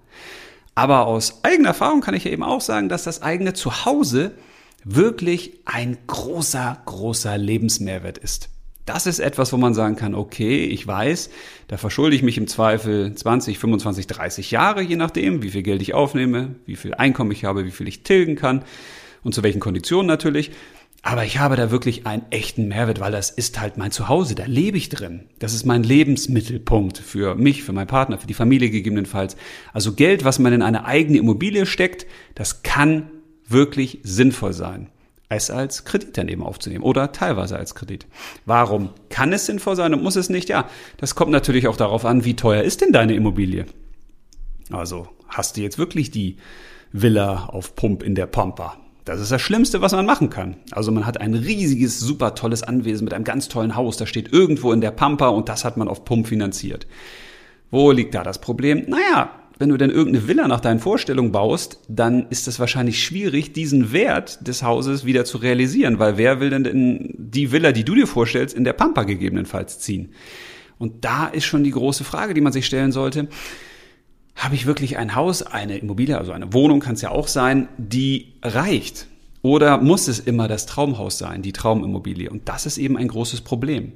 Aber 0.75 1.07
aus 1.07 1.43
eigener 1.43 1.69
Erfahrung 1.69 2.01
kann 2.01 2.13
ich 2.13 2.25
ja 2.25 2.31
eben 2.31 2.43
auch 2.43 2.61
sagen, 2.61 2.89
dass 2.89 3.03
das 3.03 3.21
eigene 3.21 3.53
Zuhause 3.53 4.33
wirklich 4.83 5.59
ein 5.65 5.97
großer, 6.05 6.81
großer 6.85 7.37
Lebensmehrwert 7.37 8.17
ist. 8.17 8.49
Das 8.85 9.07
ist 9.07 9.17
etwas, 9.17 9.51
wo 9.51 9.57
man 9.57 9.73
sagen 9.73 9.95
kann, 9.95 10.13
okay, 10.13 10.65
ich 10.65 10.85
weiß, 10.85 11.31
da 11.69 11.77
verschulde 11.77 12.15
ich 12.15 12.21
mich 12.21 12.37
im 12.37 12.47
Zweifel 12.47 13.15
20, 13.15 13.57
25, 13.57 14.05
30 14.05 14.51
Jahre, 14.51 14.83
je 14.83 14.95
nachdem, 14.95 15.41
wie 15.41 15.49
viel 15.49 15.63
Geld 15.63 15.81
ich 15.81 15.95
aufnehme, 15.95 16.53
wie 16.67 16.75
viel 16.75 16.93
Einkommen 16.93 17.31
ich 17.31 17.45
habe, 17.45 17.65
wie 17.65 17.71
viel 17.71 17.87
ich 17.87 18.03
tilgen 18.03 18.35
kann 18.35 18.63
und 19.23 19.33
zu 19.33 19.41
welchen 19.41 19.59
Konditionen 19.59 20.05
natürlich. 20.05 20.51
Aber 21.01 21.23
ich 21.23 21.37
habe 21.37 21.55
da 21.55 21.69
wirklich 21.69 22.07
einen 22.07 22.23
echten 22.31 22.67
Mehrwert, 22.67 22.99
weil 22.99 23.11
das 23.11 23.29
ist 23.29 23.59
halt 23.59 23.77
mein 23.77 23.91
Zuhause, 23.91 24.33
da 24.33 24.45
lebe 24.45 24.77
ich 24.77 24.89
drin. 24.89 25.29
Das 25.37 25.53
ist 25.53 25.63
mein 25.63 25.83
Lebensmittelpunkt 25.83 26.97
für 26.97 27.35
mich, 27.35 27.63
für 27.63 27.73
meinen 27.73 27.85
Partner, 27.85 28.17
für 28.17 28.25
die 28.25 28.33
Familie 28.33 28.71
gegebenenfalls. 28.71 29.37
Also 29.71 29.93
Geld, 29.93 30.23
was 30.23 30.39
man 30.39 30.51
in 30.51 30.63
eine 30.63 30.85
eigene 30.85 31.19
Immobilie 31.19 31.67
steckt, 31.67 32.07
das 32.33 32.63
kann 32.63 33.11
wirklich 33.47 33.99
sinnvoll 34.01 34.53
sein, 34.53 34.89
es 35.29 35.51
als 35.51 35.85
Kredit 35.85 36.17
dann 36.17 36.27
eben 36.27 36.43
aufzunehmen 36.43 36.83
oder 36.83 37.11
teilweise 37.11 37.57
als 37.57 37.75
Kredit. 37.75 38.07
Warum 38.45 38.89
kann 39.09 39.33
es 39.33 39.45
sinnvoll 39.45 39.75
sein 39.75 39.93
und 39.93 40.03
muss 40.03 40.15
es 40.15 40.29
nicht? 40.29 40.49
Ja, 40.49 40.69
das 40.97 41.15
kommt 41.15 41.31
natürlich 41.31 41.67
auch 41.67 41.77
darauf 41.77 42.05
an, 42.05 42.25
wie 42.25 42.35
teuer 42.35 42.63
ist 42.63 42.81
denn 42.81 42.91
deine 42.91 43.13
Immobilie? 43.13 43.65
Also 44.71 45.07
hast 45.27 45.57
du 45.57 45.61
jetzt 45.61 45.77
wirklich 45.77 46.11
die 46.11 46.37
Villa 46.91 47.45
auf 47.45 47.75
Pump 47.75 48.01
in 48.01 48.15
der 48.15 48.25
Pampa? 48.25 48.77
Das 49.05 49.21
ist 49.21 49.31
das 49.31 49.41
Schlimmste, 49.41 49.81
was 49.81 49.91
man 49.91 50.07
machen 50.07 50.31
kann. 50.31 50.57
Also 50.71 50.91
man 50.91 51.05
hat 51.05 51.21
ein 51.21 51.35
riesiges, 51.35 51.99
super 51.99 52.33
tolles 52.33 52.63
Anwesen 52.63 53.05
mit 53.05 53.13
einem 53.13 53.23
ganz 53.23 53.47
tollen 53.47 53.75
Haus. 53.75 53.97
Das 53.97 54.09
steht 54.09 54.33
irgendwo 54.33 54.73
in 54.73 54.81
der 54.81 54.89
Pampa 54.89 55.27
und 55.27 55.47
das 55.47 55.63
hat 55.63 55.77
man 55.77 55.87
auf 55.87 56.05
Pump 56.05 56.27
finanziert. 56.27 56.87
Wo 57.69 57.91
liegt 57.91 58.15
da 58.15 58.23
das 58.23 58.41
Problem? 58.41 58.85
Naja, 58.87 59.29
wenn 59.59 59.69
du 59.69 59.77
denn 59.77 59.91
irgendeine 59.91 60.27
Villa 60.27 60.47
nach 60.47 60.59
deinen 60.59 60.79
Vorstellungen 60.79 61.31
baust, 61.31 61.81
dann 61.87 62.25
ist 62.31 62.47
es 62.47 62.59
wahrscheinlich 62.59 63.03
schwierig, 63.03 63.53
diesen 63.53 63.93
Wert 63.93 64.45
des 64.47 64.63
Hauses 64.63 65.05
wieder 65.05 65.23
zu 65.23 65.37
realisieren, 65.37 65.99
weil 65.99 66.17
wer 66.17 66.39
will 66.39 66.49
denn 66.49 67.13
die 67.15 67.51
Villa, 67.51 67.71
die 67.71 67.85
du 67.85 67.93
dir 67.93 68.07
vorstellst, 68.07 68.55
in 68.55 68.63
der 68.63 68.73
Pampa 68.73 69.03
gegebenenfalls 69.03 69.79
ziehen? 69.79 70.13
Und 70.79 71.05
da 71.05 71.27
ist 71.27 71.45
schon 71.45 71.63
die 71.63 71.71
große 71.71 72.03
Frage, 72.03 72.33
die 72.33 72.41
man 72.41 72.51
sich 72.51 72.65
stellen 72.65 72.91
sollte 72.91 73.29
habe 74.35 74.55
ich 74.55 74.65
wirklich 74.65 74.97
ein 74.97 75.15
Haus, 75.15 75.41
eine 75.41 75.77
Immobilie, 75.77 76.17
also 76.17 76.31
eine 76.31 76.53
Wohnung 76.53 76.79
kann 76.79 76.95
es 76.95 77.01
ja 77.01 77.09
auch 77.09 77.27
sein, 77.27 77.69
die 77.77 78.33
reicht? 78.41 79.07
Oder 79.41 79.77
muss 79.77 80.07
es 80.07 80.19
immer 80.19 80.47
das 80.47 80.65
Traumhaus 80.65 81.17
sein, 81.17 81.41
die 81.41 81.53
Traumimmobilie? 81.53 82.29
Und 82.29 82.49
das 82.49 82.65
ist 82.65 82.77
eben 82.77 82.97
ein 82.97 83.07
großes 83.07 83.41
Problem. 83.41 83.93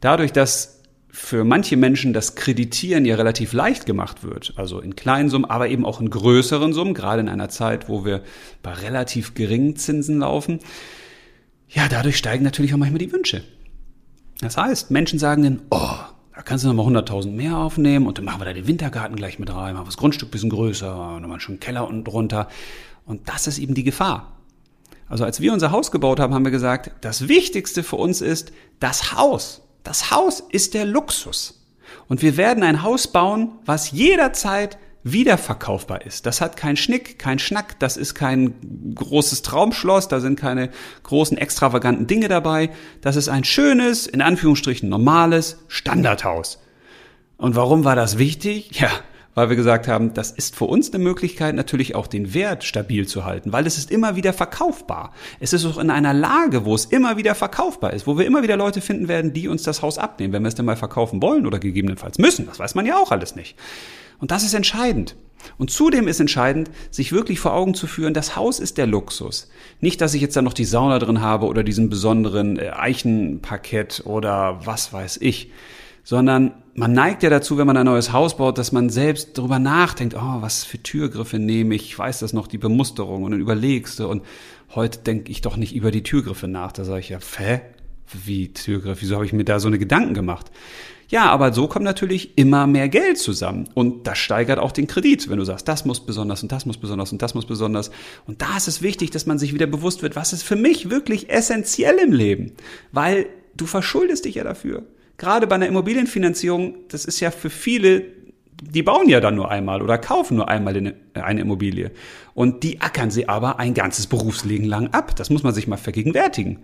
Dadurch, 0.00 0.32
dass 0.32 0.82
für 1.08 1.44
manche 1.44 1.78
Menschen 1.78 2.12
das 2.12 2.34
Kreditieren 2.34 3.06
ja 3.06 3.16
relativ 3.16 3.54
leicht 3.54 3.86
gemacht 3.86 4.22
wird, 4.22 4.52
also 4.56 4.80
in 4.80 4.96
kleinen 4.96 5.30
Summen, 5.30 5.46
aber 5.46 5.68
eben 5.68 5.86
auch 5.86 6.00
in 6.00 6.10
größeren 6.10 6.74
Summen, 6.74 6.92
gerade 6.92 7.20
in 7.20 7.28
einer 7.30 7.48
Zeit, 7.48 7.88
wo 7.88 8.04
wir 8.04 8.22
bei 8.62 8.72
relativ 8.72 9.34
geringen 9.34 9.76
Zinsen 9.76 10.18
laufen, 10.18 10.60
ja, 11.68 11.88
dadurch 11.88 12.18
steigen 12.18 12.44
natürlich 12.44 12.74
auch 12.74 12.78
manchmal 12.78 12.98
die 12.98 13.12
Wünsche. 13.12 13.42
Das 14.40 14.56
heißt, 14.58 14.90
Menschen 14.90 15.18
sagen 15.18 15.42
dann, 15.42 15.62
oh, 15.70 15.96
kannst 16.46 16.64
du 16.64 16.72
nochmal 16.72 16.86
100.000 17.02 17.32
mehr 17.32 17.58
aufnehmen 17.58 18.06
und 18.06 18.16
dann 18.16 18.24
machen 18.24 18.40
wir 18.40 18.46
da 18.46 18.52
den 18.54 18.66
Wintergarten 18.66 19.16
gleich 19.16 19.38
mit 19.38 19.52
rein, 19.52 19.74
machen 19.74 19.86
das 19.86 19.96
Grundstück 19.98 20.28
ein 20.28 20.30
bisschen 20.30 20.50
größer, 20.50 21.20
nochmal 21.20 21.40
schon 21.40 21.60
Keller 21.60 21.86
unten 21.86 22.04
drunter. 22.04 22.48
Und 23.04 23.28
das 23.28 23.46
ist 23.46 23.58
eben 23.58 23.74
die 23.74 23.84
Gefahr. 23.84 24.32
Also 25.08 25.24
als 25.24 25.40
wir 25.40 25.52
unser 25.52 25.72
Haus 25.72 25.90
gebaut 25.90 26.18
haben, 26.18 26.34
haben 26.34 26.44
wir 26.44 26.50
gesagt, 26.52 26.92
das 27.00 27.28
Wichtigste 27.28 27.82
für 27.82 27.96
uns 27.96 28.20
ist 28.20 28.52
das 28.80 29.12
Haus. 29.12 29.62
Das 29.82 30.10
Haus 30.10 30.40
ist 30.40 30.74
der 30.74 30.84
Luxus. 30.84 31.66
Und 32.08 32.22
wir 32.22 32.36
werden 32.36 32.62
ein 32.62 32.82
Haus 32.82 33.08
bauen, 33.08 33.50
was 33.64 33.90
jederzeit 33.90 34.78
wiederverkaufbar 35.12 36.04
ist. 36.04 36.26
Das 36.26 36.40
hat 36.40 36.56
keinen 36.56 36.76
Schnick, 36.76 37.18
keinen 37.18 37.38
Schnack, 37.38 37.78
das 37.78 37.96
ist 37.96 38.14
kein 38.14 38.94
großes 38.94 39.42
Traumschloss, 39.42 40.08
da 40.08 40.18
sind 40.18 40.38
keine 40.38 40.70
großen 41.04 41.38
extravaganten 41.38 42.08
Dinge 42.08 42.28
dabei. 42.28 42.70
Das 43.02 43.14
ist 43.14 43.28
ein 43.28 43.44
schönes, 43.44 44.06
in 44.06 44.20
Anführungsstrichen 44.20 44.88
normales 44.88 45.58
Standardhaus. 45.68 46.60
Und 47.36 47.54
warum 47.54 47.84
war 47.84 47.94
das 47.94 48.18
wichtig? 48.18 48.80
Ja, 48.80 48.90
weil 49.36 49.48
wir 49.50 49.56
gesagt 49.56 49.86
haben, 49.86 50.14
das 50.14 50.32
ist 50.32 50.56
für 50.56 50.64
uns 50.64 50.92
eine 50.92 51.04
Möglichkeit, 51.04 51.54
natürlich 51.54 51.94
auch 51.94 52.06
den 52.06 52.34
Wert 52.34 52.64
stabil 52.64 53.06
zu 53.06 53.24
halten, 53.24 53.52
weil 53.52 53.66
es 53.66 53.78
ist 53.78 53.90
immer 53.90 54.16
wieder 54.16 54.32
verkaufbar. 54.32 55.12
Es 55.38 55.52
ist 55.52 55.66
auch 55.66 55.78
in 55.78 55.90
einer 55.90 56.14
Lage, 56.14 56.64
wo 56.64 56.74
es 56.74 56.86
immer 56.86 57.16
wieder 57.16 57.34
verkaufbar 57.34 57.92
ist, 57.92 58.06
wo 58.06 58.18
wir 58.18 58.26
immer 58.26 58.42
wieder 58.42 58.56
Leute 58.56 58.80
finden 58.80 59.06
werden, 59.06 59.34
die 59.34 59.46
uns 59.46 59.62
das 59.62 59.82
Haus 59.82 59.98
abnehmen, 59.98 60.32
wenn 60.32 60.42
wir 60.42 60.48
es 60.48 60.54
denn 60.54 60.64
mal 60.64 60.74
verkaufen 60.74 61.22
wollen 61.22 61.46
oder 61.46 61.58
gegebenenfalls 61.58 62.18
müssen. 62.18 62.46
Das 62.46 62.58
weiß 62.58 62.74
man 62.74 62.86
ja 62.86 62.96
auch 62.96 63.12
alles 63.12 63.36
nicht. 63.36 63.56
Und 64.18 64.30
das 64.30 64.44
ist 64.44 64.54
entscheidend. 64.54 65.16
Und 65.58 65.70
zudem 65.70 66.08
ist 66.08 66.20
entscheidend, 66.20 66.70
sich 66.90 67.12
wirklich 67.12 67.40
vor 67.40 67.52
Augen 67.52 67.74
zu 67.74 67.86
führen, 67.86 68.14
das 68.14 68.36
Haus 68.36 68.58
ist 68.58 68.78
der 68.78 68.86
Luxus. 68.86 69.48
Nicht, 69.80 70.00
dass 70.00 70.14
ich 70.14 70.22
jetzt 70.22 70.36
da 70.36 70.42
noch 70.42 70.54
die 70.54 70.64
Sauna 70.64 70.98
drin 70.98 71.20
habe 71.20 71.46
oder 71.46 71.62
diesen 71.62 71.88
besonderen 71.88 72.58
äh, 72.58 72.70
Eichenparkett 72.70 74.02
oder 74.04 74.60
was 74.64 74.92
weiß 74.92 75.18
ich, 75.20 75.50
sondern 76.02 76.52
man 76.74 76.92
neigt 76.92 77.22
ja 77.22 77.30
dazu, 77.30 77.58
wenn 77.58 77.66
man 77.66 77.76
ein 77.76 77.86
neues 77.86 78.12
Haus 78.12 78.36
baut, 78.36 78.58
dass 78.58 78.70
man 78.70 78.90
selbst 78.90 79.38
darüber 79.38 79.58
nachdenkt, 79.58 80.14
oh, 80.14 80.40
was 80.40 80.62
für 80.62 80.78
Türgriffe 80.78 81.38
nehme 81.38 81.74
ich, 81.74 81.86
ich 81.86 81.98
weiß 81.98 82.20
das 82.20 82.32
noch, 82.32 82.46
die 82.46 82.58
Bemusterung 82.58 83.24
und 83.24 83.32
dann 83.32 83.40
überlegst 83.40 83.98
du 83.98 84.06
und 84.06 84.22
heute 84.74 85.00
denke 85.00 85.32
ich 85.32 85.40
doch 85.40 85.56
nicht 85.56 85.74
über 85.74 85.90
die 85.90 86.02
Türgriffe 86.02 86.48
nach. 86.48 86.72
Da 86.72 86.84
sage 86.84 87.00
ich 87.00 87.08
ja, 87.08 87.18
hä? 87.38 87.60
Wie 88.12 88.52
Türgriff? 88.52 88.98
Wieso 89.00 89.16
habe 89.16 89.26
ich 89.26 89.32
mir 89.32 89.44
da 89.44 89.60
so 89.60 89.68
eine 89.68 89.78
Gedanken 89.78 90.14
gemacht? 90.14 90.50
Ja, 91.08 91.30
aber 91.30 91.52
so 91.52 91.68
kommt 91.68 91.84
natürlich 91.84 92.36
immer 92.36 92.66
mehr 92.66 92.88
Geld 92.88 93.18
zusammen 93.18 93.68
und 93.74 94.08
das 94.08 94.18
steigert 94.18 94.58
auch 94.58 94.72
den 94.72 94.88
Kredit, 94.88 95.30
wenn 95.30 95.38
du 95.38 95.44
sagst, 95.44 95.68
das 95.68 95.84
muss 95.84 96.04
besonders 96.04 96.42
und 96.42 96.50
das 96.50 96.66
muss 96.66 96.78
besonders 96.78 97.12
und 97.12 97.22
das 97.22 97.34
muss 97.34 97.46
besonders. 97.46 97.92
Und 98.26 98.42
da 98.42 98.56
ist 98.56 98.66
es 98.66 98.82
wichtig, 98.82 99.12
dass 99.12 99.24
man 99.24 99.38
sich 99.38 99.54
wieder 99.54 99.68
bewusst 99.68 100.02
wird, 100.02 100.16
was 100.16 100.32
ist 100.32 100.42
für 100.42 100.56
mich 100.56 100.90
wirklich 100.90 101.30
essentiell 101.30 101.98
im 101.98 102.12
Leben, 102.12 102.52
weil 102.90 103.26
du 103.56 103.66
verschuldest 103.66 104.24
dich 104.24 104.34
ja 104.34 104.44
dafür. 104.44 104.82
Gerade 105.16 105.46
bei 105.46 105.54
einer 105.54 105.68
Immobilienfinanzierung, 105.68 106.74
das 106.88 107.04
ist 107.04 107.20
ja 107.20 107.30
für 107.30 107.50
viele 107.50 108.16
die 108.62 108.82
bauen 108.82 109.08
ja 109.08 109.20
dann 109.20 109.34
nur 109.34 109.50
einmal 109.50 109.82
oder 109.82 109.98
kaufen 109.98 110.36
nur 110.36 110.48
einmal 110.48 110.94
eine 111.14 111.40
Immobilie. 111.40 111.90
Und 112.34 112.62
die 112.62 112.80
ackern 112.80 113.10
sie 113.10 113.28
aber 113.28 113.58
ein 113.58 113.74
ganzes 113.74 114.06
Berufsleben 114.06 114.66
lang 114.66 114.88
ab. 114.88 115.14
Das 115.16 115.30
muss 115.30 115.42
man 115.42 115.52
sich 115.52 115.66
mal 115.66 115.76
vergegenwärtigen. 115.76 116.60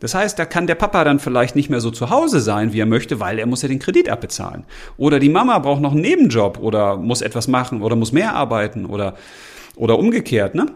Das 0.00 0.14
heißt, 0.14 0.38
da 0.38 0.44
kann 0.44 0.66
der 0.66 0.76
Papa 0.76 1.02
dann 1.02 1.18
vielleicht 1.18 1.56
nicht 1.56 1.70
mehr 1.70 1.80
so 1.80 1.90
zu 1.90 2.10
Hause 2.10 2.40
sein, 2.40 2.72
wie 2.72 2.80
er 2.80 2.86
möchte, 2.86 3.18
weil 3.18 3.38
er 3.38 3.46
muss 3.46 3.62
ja 3.62 3.68
den 3.68 3.80
Kredit 3.80 4.08
abbezahlen. 4.08 4.64
Oder 4.96 5.18
die 5.18 5.28
Mama 5.28 5.58
braucht 5.58 5.80
noch 5.80 5.92
einen 5.92 6.02
Nebenjob 6.02 6.58
oder 6.60 6.96
muss 6.96 7.20
etwas 7.20 7.48
machen 7.48 7.82
oder 7.82 7.96
muss 7.96 8.12
mehr 8.12 8.34
arbeiten 8.34 8.86
oder, 8.86 9.14
oder 9.76 9.98
umgekehrt, 9.98 10.54
ne? 10.54 10.66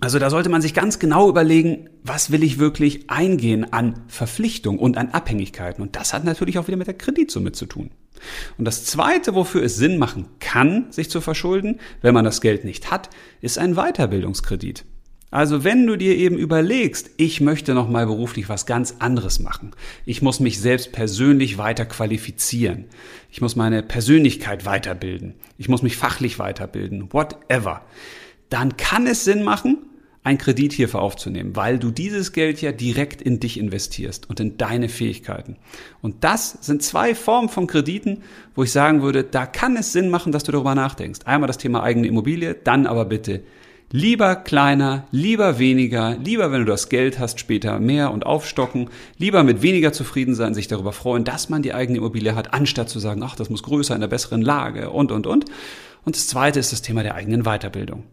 Also 0.00 0.18
da 0.18 0.28
sollte 0.28 0.50
man 0.50 0.60
sich 0.60 0.74
ganz 0.74 0.98
genau 0.98 1.30
überlegen, 1.30 1.88
was 2.02 2.30
will 2.30 2.42
ich 2.42 2.58
wirklich 2.58 3.08
eingehen 3.08 3.72
an 3.72 4.02
Verpflichtung 4.08 4.78
und 4.78 4.98
an 4.98 5.10
Abhängigkeiten. 5.12 5.82
Und 5.82 5.96
das 5.96 6.12
hat 6.12 6.24
natürlich 6.24 6.58
auch 6.58 6.66
wieder 6.66 6.76
mit 6.76 6.88
der 6.88 6.98
Kreditsumme 6.98 7.52
zu 7.52 7.64
tun. 7.64 7.90
Und 8.58 8.66
das 8.66 8.84
Zweite, 8.84 9.34
wofür 9.34 9.62
es 9.62 9.76
Sinn 9.76 9.98
machen 9.98 10.26
kann, 10.40 10.90
sich 10.90 11.08
zu 11.08 11.22
verschulden, 11.22 11.80
wenn 12.02 12.12
man 12.12 12.24
das 12.24 12.42
Geld 12.42 12.64
nicht 12.64 12.90
hat, 12.90 13.08
ist 13.40 13.58
ein 13.58 13.76
Weiterbildungskredit. 13.76 14.84
Also 15.34 15.64
wenn 15.64 15.84
du 15.84 15.96
dir 15.96 16.16
eben 16.16 16.38
überlegst, 16.38 17.10
ich 17.16 17.40
möchte 17.40 17.74
noch 17.74 17.88
mal 17.88 18.06
beruflich 18.06 18.48
was 18.48 18.66
ganz 18.66 18.94
anderes 19.00 19.40
machen. 19.40 19.72
Ich 20.06 20.22
muss 20.22 20.38
mich 20.38 20.60
selbst 20.60 20.92
persönlich 20.92 21.58
weiter 21.58 21.86
qualifizieren. 21.86 22.84
Ich 23.32 23.40
muss 23.40 23.56
meine 23.56 23.82
Persönlichkeit 23.82 24.64
weiterbilden. 24.64 25.34
Ich 25.58 25.68
muss 25.68 25.82
mich 25.82 25.96
fachlich 25.96 26.38
weiterbilden. 26.38 27.12
Whatever. 27.12 27.82
Dann 28.48 28.76
kann 28.76 29.08
es 29.08 29.24
Sinn 29.24 29.42
machen, 29.42 29.78
einen 30.22 30.38
Kredit 30.38 30.72
hierfür 30.72 31.02
aufzunehmen, 31.02 31.56
weil 31.56 31.80
du 31.80 31.90
dieses 31.90 32.30
Geld 32.30 32.62
ja 32.62 32.70
direkt 32.70 33.20
in 33.20 33.40
dich 33.40 33.58
investierst 33.58 34.30
und 34.30 34.38
in 34.38 34.56
deine 34.56 34.88
Fähigkeiten. 34.88 35.56
Und 36.00 36.22
das 36.22 36.58
sind 36.60 36.84
zwei 36.84 37.16
Formen 37.16 37.48
von 37.48 37.66
Krediten, 37.66 38.22
wo 38.54 38.62
ich 38.62 38.70
sagen 38.70 39.02
würde, 39.02 39.24
da 39.24 39.46
kann 39.46 39.76
es 39.76 39.92
Sinn 39.92 40.10
machen, 40.10 40.30
dass 40.30 40.44
du 40.44 40.52
darüber 40.52 40.76
nachdenkst. 40.76 41.22
Einmal 41.24 41.48
das 41.48 41.58
Thema 41.58 41.82
eigene 41.82 42.06
Immobilie, 42.06 42.54
dann 42.54 42.86
aber 42.86 43.04
bitte 43.04 43.42
Lieber 43.90 44.34
kleiner, 44.34 45.06
lieber 45.12 45.58
weniger, 45.58 46.16
lieber, 46.16 46.50
wenn 46.50 46.60
du 46.60 46.66
das 46.66 46.88
Geld 46.88 47.18
hast, 47.18 47.38
später 47.38 47.78
mehr 47.78 48.10
und 48.10 48.26
aufstocken, 48.26 48.90
lieber 49.18 49.44
mit 49.44 49.62
weniger 49.62 49.92
zufrieden 49.92 50.34
sein, 50.34 50.54
sich 50.54 50.66
darüber 50.66 50.92
freuen, 50.92 51.24
dass 51.24 51.48
man 51.48 51.62
die 51.62 51.74
eigene 51.74 51.98
Immobilie 51.98 52.34
hat, 52.34 52.54
anstatt 52.54 52.88
zu 52.88 52.98
sagen, 52.98 53.22
ach, 53.22 53.36
das 53.36 53.50
muss 53.50 53.62
größer 53.62 53.94
in 53.94 54.00
der 54.00 54.08
besseren 54.08 54.42
Lage 54.42 54.90
und, 54.90 55.12
und, 55.12 55.26
und. 55.26 55.44
Und 56.04 56.16
das 56.16 56.26
zweite 56.26 56.58
ist 56.58 56.72
das 56.72 56.82
Thema 56.82 57.02
der 57.02 57.14
eigenen 57.14 57.44
Weiterbildung. 57.44 58.04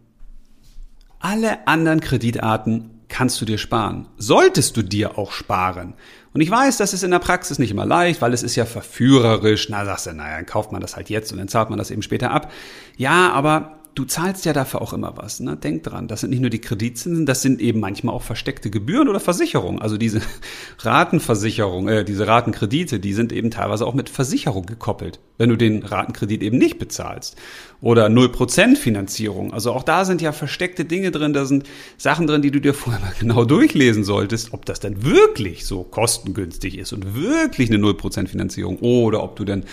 Alle 1.18 1.66
anderen 1.66 2.00
Kreditarten 2.00 3.02
kannst 3.08 3.40
du 3.40 3.44
dir 3.44 3.58
sparen. 3.58 4.08
Solltest 4.16 4.76
du 4.76 4.82
dir 4.82 5.18
auch 5.18 5.32
sparen. 5.32 5.94
Und 6.32 6.40
ich 6.40 6.50
weiß, 6.50 6.78
das 6.78 6.94
ist 6.94 7.04
in 7.04 7.10
der 7.10 7.18
Praxis 7.18 7.58
nicht 7.58 7.70
immer 7.70 7.84
leicht, 7.84 8.22
weil 8.22 8.32
es 8.32 8.42
ist 8.42 8.56
ja 8.56 8.64
verführerisch. 8.64 9.68
Na, 9.68 9.84
sagst 9.84 10.06
du, 10.06 10.14
naja, 10.14 10.36
dann 10.36 10.46
kauft 10.46 10.72
man 10.72 10.80
das 10.80 10.96
halt 10.96 11.10
jetzt 11.10 11.30
und 11.30 11.38
dann 11.38 11.48
zahlt 11.48 11.68
man 11.68 11.78
das 11.78 11.90
eben 11.90 12.02
später 12.02 12.30
ab. 12.30 12.50
Ja, 12.96 13.30
aber 13.32 13.81
du 13.94 14.04
zahlst 14.04 14.44
ja 14.44 14.52
dafür 14.52 14.80
auch 14.80 14.92
immer 14.92 15.16
was. 15.16 15.40
Ne? 15.40 15.56
Denk 15.56 15.82
dran, 15.82 16.08
das 16.08 16.20
sind 16.20 16.30
nicht 16.30 16.40
nur 16.40 16.50
die 16.50 16.60
Kreditzinsen, 16.60 17.26
das 17.26 17.42
sind 17.42 17.60
eben 17.60 17.80
manchmal 17.80 18.14
auch 18.14 18.22
versteckte 18.22 18.70
Gebühren 18.70 19.08
oder 19.08 19.20
Versicherungen. 19.20 19.82
Also 19.82 19.96
diese 19.98 20.20
Ratenversicherung, 20.78 21.88
äh, 21.88 22.04
diese 22.04 22.26
Ratenkredite, 22.26 23.00
die 23.00 23.12
sind 23.12 23.32
eben 23.32 23.50
teilweise 23.50 23.86
auch 23.86 23.94
mit 23.94 24.08
Versicherung 24.08 24.66
gekoppelt, 24.66 25.20
wenn 25.36 25.50
du 25.50 25.56
den 25.56 25.82
Ratenkredit 25.82 26.42
eben 26.42 26.58
nicht 26.58 26.78
bezahlst. 26.78 27.36
Oder 27.80 28.06
0% 28.06 28.76
Finanzierung. 28.76 29.52
Also 29.52 29.72
auch 29.72 29.82
da 29.82 30.04
sind 30.04 30.22
ja 30.22 30.32
versteckte 30.32 30.84
Dinge 30.84 31.10
drin, 31.10 31.32
da 31.32 31.44
sind 31.44 31.66
Sachen 31.98 32.26
drin, 32.26 32.42
die 32.42 32.50
du 32.50 32.60
dir 32.60 32.74
vorher 32.74 33.00
mal 33.00 33.12
genau 33.20 33.44
durchlesen 33.44 34.04
solltest, 34.04 34.52
ob 34.52 34.64
das 34.64 34.80
denn 34.80 35.04
wirklich 35.04 35.66
so 35.66 35.82
kostengünstig 35.82 36.78
ist 36.78 36.92
und 36.92 37.14
wirklich 37.14 37.70
eine 37.70 37.78
0% 37.78 38.28
Finanzierung 38.28 38.78
oder 38.78 39.22
ob 39.22 39.36
du 39.36 39.44
denn 39.44 39.64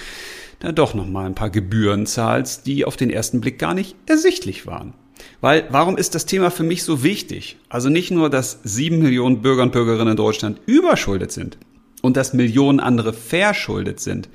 da 0.60 0.72
doch 0.72 0.94
nochmal 0.94 1.26
ein 1.26 1.36
paar 1.36 1.50
Gebühren 1.50 2.06
zahlst, 2.06 2.68
die 2.68 2.86
auf 2.86 2.98
den 2.98 3.10
ersten 3.10 3.42
Blick 3.42 3.60
gar 3.60 3.74
nicht 3.74 3.96
ersichtlich 4.06 4.66
waren. 4.66 4.94
Weil, 5.42 5.68
warum 5.70 5.98
ist 5.98 6.16
das 6.16 6.26
Thema 6.26 6.52
für 6.52 6.64
mich 6.64 6.84
so 6.84 7.04
wichtig? 7.04 7.58
Also 7.70 7.90
nicht 7.90 8.12
nur, 8.12 8.30
dass 8.30 8.60
sieben 8.64 9.00
Millionen 9.00 9.42
Bürger 9.42 9.64
und 9.64 9.72
Bürgerinnen 9.72 10.12
in 10.12 10.18
Deutschland 10.18 10.60
überschuldet 10.66 11.32
sind 11.32 11.58
und 12.02 12.18
dass 12.18 12.34
Millionen 12.34 12.80
andere 12.80 13.14
verschuldet 13.14 14.00
sind, 14.00 14.30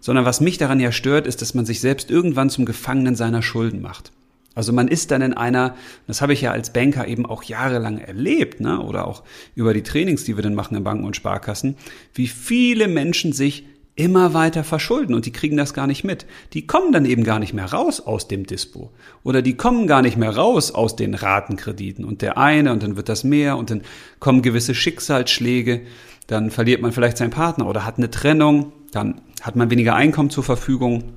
sondern 0.00 0.24
was 0.24 0.40
mich 0.40 0.58
daran 0.58 0.80
ja 0.80 0.92
stört, 0.92 1.26
ist, 1.26 1.42
dass 1.42 1.54
man 1.54 1.64
sich 1.64 1.80
selbst 1.80 2.10
irgendwann 2.10 2.50
zum 2.50 2.64
Gefangenen 2.64 3.14
seiner 3.14 3.42
Schulden 3.42 3.82
macht. 3.82 4.12
Also 4.54 4.72
man 4.72 4.88
ist 4.88 5.10
dann 5.10 5.22
in 5.22 5.32
einer, 5.32 5.76
das 6.06 6.20
habe 6.20 6.34
ich 6.34 6.42
ja 6.42 6.50
als 6.50 6.72
Banker 6.72 7.08
eben 7.08 7.24
auch 7.24 7.42
jahrelang 7.42 7.98
erlebt, 7.98 8.60
ne, 8.60 8.80
oder 8.80 9.06
auch 9.06 9.22
über 9.54 9.72
die 9.72 9.82
Trainings, 9.82 10.24
die 10.24 10.36
wir 10.36 10.42
dann 10.42 10.54
machen 10.54 10.76
in 10.76 10.84
Banken 10.84 11.04
und 11.04 11.16
Sparkassen, 11.16 11.76
wie 12.14 12.26
viele 12.26 12.86
Menschen 12.86 13.32
sich 13.32 13.64
immer 13.94 14.32
weiter 14.32 14.64
verschulden 14.64 15.14
und 15.14 15.26
die 15.26 15.32
kriegen 15.32 15.56
das 15.56 15.74
gar 15.74 15.86
nicht 15.86 16.02
mit. 16.02 16.26
Die 16.54 16.66
kommen 16.66 16.92
dann 16.92 17.04
eben 17.04 17.24
gar 17.24 17.38
nicht 17.38 17.52
mehr 17.52 17.72
raus 17.72 18.00
aus 18.00 18.26
dem 18.26 18.46
Dispo. 18.46 18.90
Oder 19.22 19.42
die 19.42 19.56
kommen 19.56 19.86
gar 19.86 20.00
nicht 20.00 20.16
mehr 20.16 20.34
raus 20.34 20.72
aus 20.72 20.96
den 20.96 21.14
Ratenkrediten. 21.14 22.04
Und 22.04 22.22
der 22.22 22.38
eine 22.38 22.72
und 22.72 22.82
dann 22.82 22.96
wird 22.96 23.08
das 23.08 23.22
mehr 23.22 23.56
und 23.58 23.70
dann 23.70 23.82
kommen 24.18 24.40
gewisse 24.42 24.74
Schicksalsschläge, 24.74 25.82
dann 26.26 26.50
verliert 26.50 26.80
man 26.80 26.92
vielleicht 26.92 27.18
seinen 27.18 27.30
Partner 27.30 27.66
oder 27.66 27.84
hat 27.84 27.98
eine 27.98 28.10
Trennung, 28.10 28.72
dann 28.92 29.20
hat 29.42 29.56
man 29.56 29.70
weniger 29.70 29.94
Einkommen 29.94 30.30
zur 30.30 30.44
Verfügung 30.44 31.12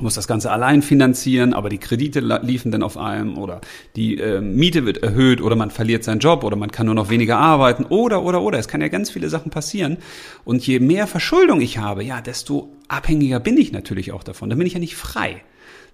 muss 0.00 0.14
das 0.14 0.26
Ganze 0.26 0.50
allein 0.50 0.82
finanzieren, 0.82 1.54
aber 1.54 1.68
die 1.68 1.78
Kredite 1.78 2.20
liefen 2.42 2.72
dann 2.72 2.82
auf 2.82 2.96
einem 2.96 3.38
oder 3.38 3.60
die 3.94 4.18
äh, 4.18 4.40
Miete 4.40 4.84
wird 4.84 5.02
erhöht 5.02 5.40
oder 5.40 5.54
man 5.54 5.70
verliert 5.70 6.04
seinen 6.04 6.18
Job 6.18 6.44
oder 6.44 6.56
man 6.56 6.70
kann 6.70 6.86
nur 6.86 6.94
noch 6.94 7.10
weniger 7.10 7.38
arbeiten 7.38 7.84
oder 7.84 8.22
oder 8.22 8.42
oder. 8.42 8.58
Es 8.58 8.68
kann 8.68 8.80
ja 8.80 8.88
ganz 8.88 9.10
viele 9.10 9.28
Sachen 9.28 9.50
passieren. 9.50 9.98
Und 10.44 10.66
je 10.66 10.80
mehr 10.80 11.06
Verschuldung 11.06 11.60
ich 11.60 11.78
habe, 11.78 12.02
ja, 12.02 12.20
desto 12.20 12.72
abhängiger 12.88 13.38
bin 13.38 13.56
ich 13.56 13.72
natürlich 13.72 14.12
auch 14.12 14.24
davon. 14.24 14.48
Dann 14.48 14.58
bin 14.58 14.66
ich 14.66 14.74
ja 14.74 14.80
nicht 14.80 14.96
frei. 14.96 15.42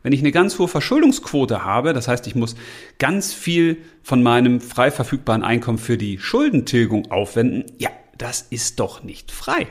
Wenn 0.02 0.12
ich 0.12 0.20
eine 0.20 0.32
ganz 0.32 0.58
hohe 0.58 0.68
Verschuldungsquote 0.68 1.64
habe, 1.64 1.92
das 1.92 2.06
heißt, 2.06 2.26
ich 2.28 2.36
muss 2.36 2.54
ganz 2.98 3.34
viel 3.34 3.78
von 4.02 4.22
meinem 4.22 4.60
frei 4.60 4.92
verfügbaren 4.92 5.42
Einkommen 5.42 5.78
für 5.78 5.98
die 5.98 6.18
Schuldentilgung 6.18 7.10
aufwenden, 7.10 7.64
ja, 7.78 7.90
das 8.16 8.46
ist 8.50 8.78
doch 8.78 9.02
nicht 9.02 9.32
frei 9.32 9.66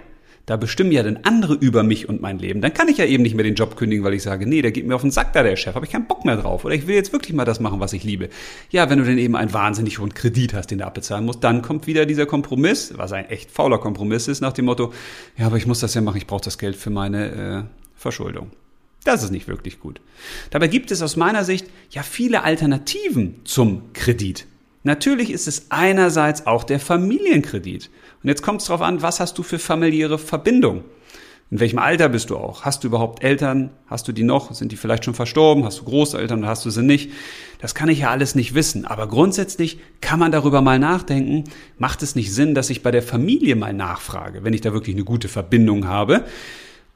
da 0.48 0.56
bestimmen 0.56 0.94
ja 0.94 1.04
dann 1.04 1.20
andere 1.24 1.56
über 1.56 1.84
mich 1.84 2.08
und 2.08 2.22
mein 2.22 2.40
Leben. 2.40 2.62
Dann 2.62 2.74
kann 2.74 2.88
ich 2.88 2.98
ja 2.98 3.06
eben 3.06 3.22
nicht 3.22 3.36
mehr 3.36 3.44
den 3.44 3.56
Job 3.56 3.76
kündigen, 3.76 4.06
weil 4.06 4.14
ich 4.14 4.24
sage, 4.24 4.48
nee, 4.48 4.62
der 4.62 4.72
geht 4.72 4.88
mir 4.88 4.96
auf 4.96 5.02
den 5.02 5.12
Sack 5.12 5.34
da, 5.34 5.44
der 5.44 5.58
Chef, 5.58 5.76
habe 5.76 5.86
ich 5.86 5.92
keinen 5.92 6.08
Bock 6.08 6.24
mehr 6.24 6.38
drauf. 6.38 6.64
Oder 6.64 6.74
ich 6.74 6.88
will 6.88 6.96
jetzt 6.96 7.12
wirklich 7.12 7.34
mal 7.34 7.44
das 7.44 7.60
machen, 7.60 7.82
was 7.82 7.92
ich 7.92 8.06
liebe. 8.06 8.30
Ja, 8.70 8.90
wenn 8.90 8.98
du 8.98 9.04
dann 9.04 9.18
eben 9.18 9.36
einen 9.36 9.52
wahnsinnig 9.52 10.00
hohen 10.00 10.14
Kredit 10.14 10.54
hast, 10.54 10.72
den 10.72 10.78
du 10.78 10.86
abbezahlen 10.86 11.26
musst, 11.26 11.44
dann 11.44 11.62
kommt 11.62 11.86
wieder 11.86 12.06
dieser 12.06 12.26
Kompromiss, 12.26 12.94
was 12.96 13.12
ein 13.12 13.26
echt 13.26 13.52
fauler 13.52 13.78
Kompromiss 13.78 14.30
ist, 14.30 14.40
nach 14.40 14.54
dem 14.54 14.66
Motto, 14.66 14.94
ja, 15.38 15.48
aber 15.48 15.58
ich 15.58 15.68
muss 15.68 15.82
das 15.82 15.94
ja 15.94 16.02
machen, 16.02 16.18
ich 16.18 16.28
brauche 16.28 16.46
das 16.46 16.58
Geld 16.58 16.78
für 16.78 16.92
meine 16.92 17.28
äh, 17.28 17.64
Verschuldung. 17.98 18.52
Das 19.04 19.24
ist 19.24 19.32
nicht 19.32 19.50
wirklich 19.50 19.82
gut. 19.82 20.00
Dabei 20.50 20.68
gibt 20.68 20.92
es 20.92 21.02
aus 21.02 21.18
meiner 21.18 21.44
Sicht 21.44 21.68
ja 21.90 22.04
viele 22.04 22.44
Alternativen 22.44 23.42
zum 23.44 23.92
Kredit. 23.92 24.46
Natürlich 24.84 25.32
ist 25.32 25.50
es 25.50 25.72
einerseits 25.72 26.48
auch 26.48 26.64
der 26.64 26.80
Familienkredit. 26.80 27.90
Und 28.28 28.32
jetzt 28.32 28.44
kommt 28.44 28.60
es 28.60 28.68
darauf 28.68 28.82
an, 28.82 29.02
was 29.02 29.22
hast 29.22 29.38
du 29.38 29.44
für 29.44 29.58
familiäre 29.58 30.20
Verbindung? 30.20 30.84
In 31.50 31.62
welchem 31.62 31.80
Alter 31.80 32.10
bist 32.10 32.30
du 32.30 32.36
auch? 32.36 32.64
Hast 32.64 32.84
du 32.84 32.90
überhaupt 32.90 33.24
Eltern? 33.24 33.70
Hast 33.86 34.10
du 34.10 34.12
die 34.12 34.24
noch? 34.24 34.54
Sind 34.54 34.74
die 34.74 34.76
vielleicht 34.76 35.06
schon 35.06 35.14
verstorben? 35.14 35.64
Hast 35.64 35.80
du 35.80 35.86
Großeltern 35.86 36.40
oder 36.40 36.50
hast 36.50 36.66
du 36.66 36.70
sie 36.70 36.84
nicht? 36.84 37.14
Das 37.62 37.74
kann 37.74 37.88
ich 37.88 38.00
ja 38.00 38.10
alles 38.10 38.36
nicht 38.36 38.54
wissen. 38.54 38.84
Aber 38.84 39.08
grundsätzlich 39.08 39.80
kann 40.02 40.20
man 40.20 40.34
darüber 40.34 40.60
mal 40.60 40.78
nachdenken. 40.78 41.46
Macht 41.78 42.04
es 42.04 42.16
nicht 42.16 42.34
Sinn, 42.34 42.54
dass 42.54 42.70
ich 42.70 42.84
bei 42.84 42.92
der 42.92 43.02
Familie 43.02 43.56
mal 43.56 43.72
nachfrage, 43.72 44.44
wenn 44.44 44.52
ich 44.52 44.60
da 44.60 44.74
wirklich 44.74 44.98
eine 44.98 45.06
gute 45.06 45.30
Verbindung 45.30 45.88
habe, 45.88 46.26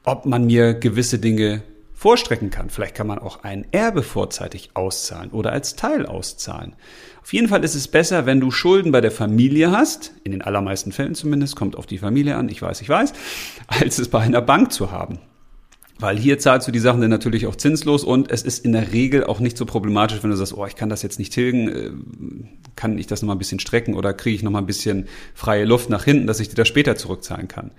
ob 0.04 0.26
man 0.26 0.44
mir 0.44 0.74
gewisse 0.74 1.18
Dinge 1.18 1.62
vorstrecken 2.02 2.50
kann. 2.50 2.68
Vielleicht 2.68 2.96
kann 2.96 3.06
man 3.06 3.20
auch 3.20 3.44
ein 3.44 3.64
Erbe 3.70 4.02
vorzeitig 4.02 4.70
auszahlen 4.74 5.30
oder 5.30 5.52
als 5.52 5.76
Teil 5.76 6.04
auszahlen. 6.04 6.74
Auf 7.22 7.32
jeden 7.32 7.46
Fall 7.46 7.62
ist 7.62 7.76
es 7.76 7.86
besser, 7.86 8.26
wenn 8.26 8.40
du 8.40 8.50
Schulden 8.50 8.90
bei 8.90 9.00
der 9.00 9.12
Familie 9.12 9.70
hast, 9.70 10.12
in 10.24 10.32
den 10.32 10.42
allermeisten 10.42 10.90
Fällen 10.90 11.14
zumindest, 11.14 11.54
kommt 11.54 11.76
auf 11.76 11.86
die 11.86 11.98
Familie 11.98 12.34
an, 12.34 12.48
ich 12.48 12.60
weiß, 12.60 12.80
ich 12.80 12.88
weiß, 12.88 13.12
als 13.68 14.00
es 14.00 14.08
bei 14.08 14.18
einer 14.18 14.42
Bank 14.42 14.72
zu 14.72 14.90
haben. 14.90 15.20
Weil 16.00 16.18
hier 16.18 16.40
zahlst 16.40 16.66
du 16.66 16.72
die 16.72 16.80
Sachen 16.80 17.02
dann 17.02 17.10
natürlich 17.10 17.46
auch 17.46 17.54
zinslos 17.54 18.02
und 18.02 18.32
es 18.32 18.42
ist 18.42 18.64
in 18.64 18.72
der 18.72 18.92
Regel 18.92 19.22
auch 19.22 19.38
nicht 19.38 19.56
so 19.56 19.64
problematisch, 19.64 20.24
wenn 20.24 20.30
du 20.30 20.36
sagst, 20.36 20.56
oh, 20.56 20.66
ich 20.66 20.74
kann 20.74 20.88
das 20.88 21.02
jetzt 21.02 21.20
nicht 21.20 21.32
tilgen, 21.32 21.68
äh, 21.68 21.90
kann 22.74 22.98
ich 22.98 23.06
das 23.06 23.22
nochmal 23.22 23.36
ein 23.36 23.38
bisschen 23.38 23.60
strecken 23.60 23.94
oder 23.94 24.12
kriege 24.12 24.34
ich 24.34 24.42
nochmal 24.42 24.62
ein 24.62 24.66
bisschen 24.66 25.06
freie 25.34 25.64
Luft 25.64 25.88
nach 25.88 26.02
hinten, 26.02 26.26
dass 26.26 26.40
ich 26.40 26.48
dir 26.48 26.56
das 26.56 26.66
später 26.66 26.96
zurückzahlen 26.96 27.46
kann. 27.46 27.70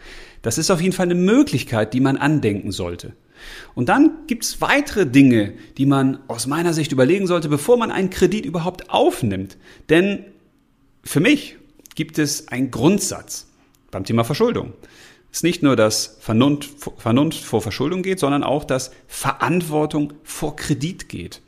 Das 0.41 0.57
ist 0.57 0.71
auf 0.71 0.79
jeden 0.79 0.93
Fall 0.93 1.07
eine 1.07 1.15
Möglichkeit, 1.15 1.93
die 1.93 1.99
man 1.99 2.15
andenken 2.15 2.71
sollte. 2.71 3.12
Und 3.75 3.89
dann 3.89 4.12
gibt's 4.27 4.62
weitere 4.62 5.06
Dinge, 5.06 5.53
die 5.77 5.86
man 5.86 6.19
aus 6.27 6.47
meiner 6.47 6.73
Sicht 6.73 6.91
überlegen 6.91 7.27
sollte, 7.27 7.49
bevor 7.49 7.77
man 7.77 7.91
einen 7.91 8.10
Kredit 8.10 8.45
überhaupt 8.45 8.89
aufnimmt. 8.89 9.58
Denn 9.89 10.25
für 11.03 11.19
mich 11.19 11.58
gibt 11.95 12.19
es 12.19 12.47
einen 12.47 12.71
Grundsatz 12.71 13.47
beim 13.91 14.06
Thema 14.06 14.23
Verschuldung. 14.23 14.73
Es 15.32 15.39
ist 15.39 15.43
nicht 15.43 15.63
nur, 15.63 15.75
dass 15.75 16.17
Vernunft, 16.19 16.69
Vernunft 16.97 17.43
vor 17.43 17.62
Verschuldung 17.62 18.03
geht, 18.03 18.19
sondern 18.19 18.43
auch, 18.43 18.63
dass 18.63 18.91
Verantwortung 19.08 20.13
vor 20.23 20.56
Kredit 20.56 21.10
geht. 21.10 21.41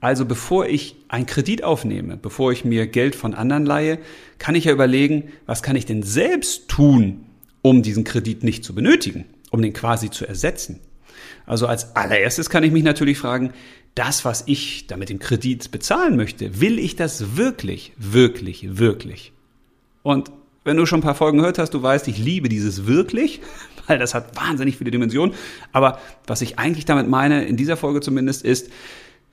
Also 0.00 0.24
bevor 0.24 0.66
ich 0.66 0.96
einen 1.08 1.26
Kredit 1.26 1.62
aufnehme, 1.62 2.16
bevor 2.16 2.52
ich 2.52 2.64
mir 2.64 2.86
Geld 2.86 3.14
von 3.14 3.34
anderen 3.34 3.66
leihe, 3.66 3.98
kann 4.38 4.54
ich 4.54 4.64
ja 4.64 4.72
überlegen, 4.72 5.30
was 5.46 5.62
kann 5.62 5.76
ich 5.76 5.86
denn 5.86 6.02
selbst 6.02 6.68
tun, 6.68 7.26
um 7.62 7.82
diesen 7.82 8.04
Kredit 8.04 8.42
nicht 8.42 8.64
zu 8.64 8.74
benötigen, 8.74 9.26
um 9.50 9.60
den 9.60 9.74
quasi 9.74 10.10
zu 10.10 10.26
ersetzen. 10.26 10.80
Also 11.46 11.66
als 11.66 11.96
allererstes 11.96 12.50
kann 12.50 12.64
ich 12.64 12.72
mich 12.72 12.82
natürlich 12.82 13.18
fragen, 13.18 13.52
das, 13.94 14.24
was 14.24 14.44
ich 14.46 14.86
da 14.86 14.96
mit 14.96 15.18
Kredit 15.20 15.70
bezahlen 15.70 16.16
möchte, 16.16 16.60
will 16.60 16.78
ich 16.78 16.96
das 16.96 17.36
wirklich, 17.36 17.92
wirklich, 17.96 18.78
wirklich? 18.78 19.32
Und 20.02 20.30
wenn 20.64 20.76
du 20.76 20.86
schon 20.86 21.00
ein 21.00 21.02
paar 21.02 21.14
Folgen 21.14 21.38
gehört 21.38 21.58
hast, 21.58 21.74
du 21.74 21.82
weißt, 21.82 22.06
ich 22.08 22.18
liebe 22.18 22.48
dieses 22.48 22.86
wirklich, 22.86 23.40
weil 23.86 23.98
das 23.98 24.14
hat 24.14 24.36
wahnsinnig 24.36 24.76
viele 24.76 24.90
Dimensionen. 24.90 25.34
Aber 25.72 26.00
was 26.26 26.42
ich 26.42 26.58
eigentlich 26.58 26.84
damit 26.84 27.08
meine, 27.08 27.44
in 27.44 27.56
dieser 27.56 27.76
Folge 27.76 28.00
zumindest, 28.00 28.44
ist, 28.44 28.70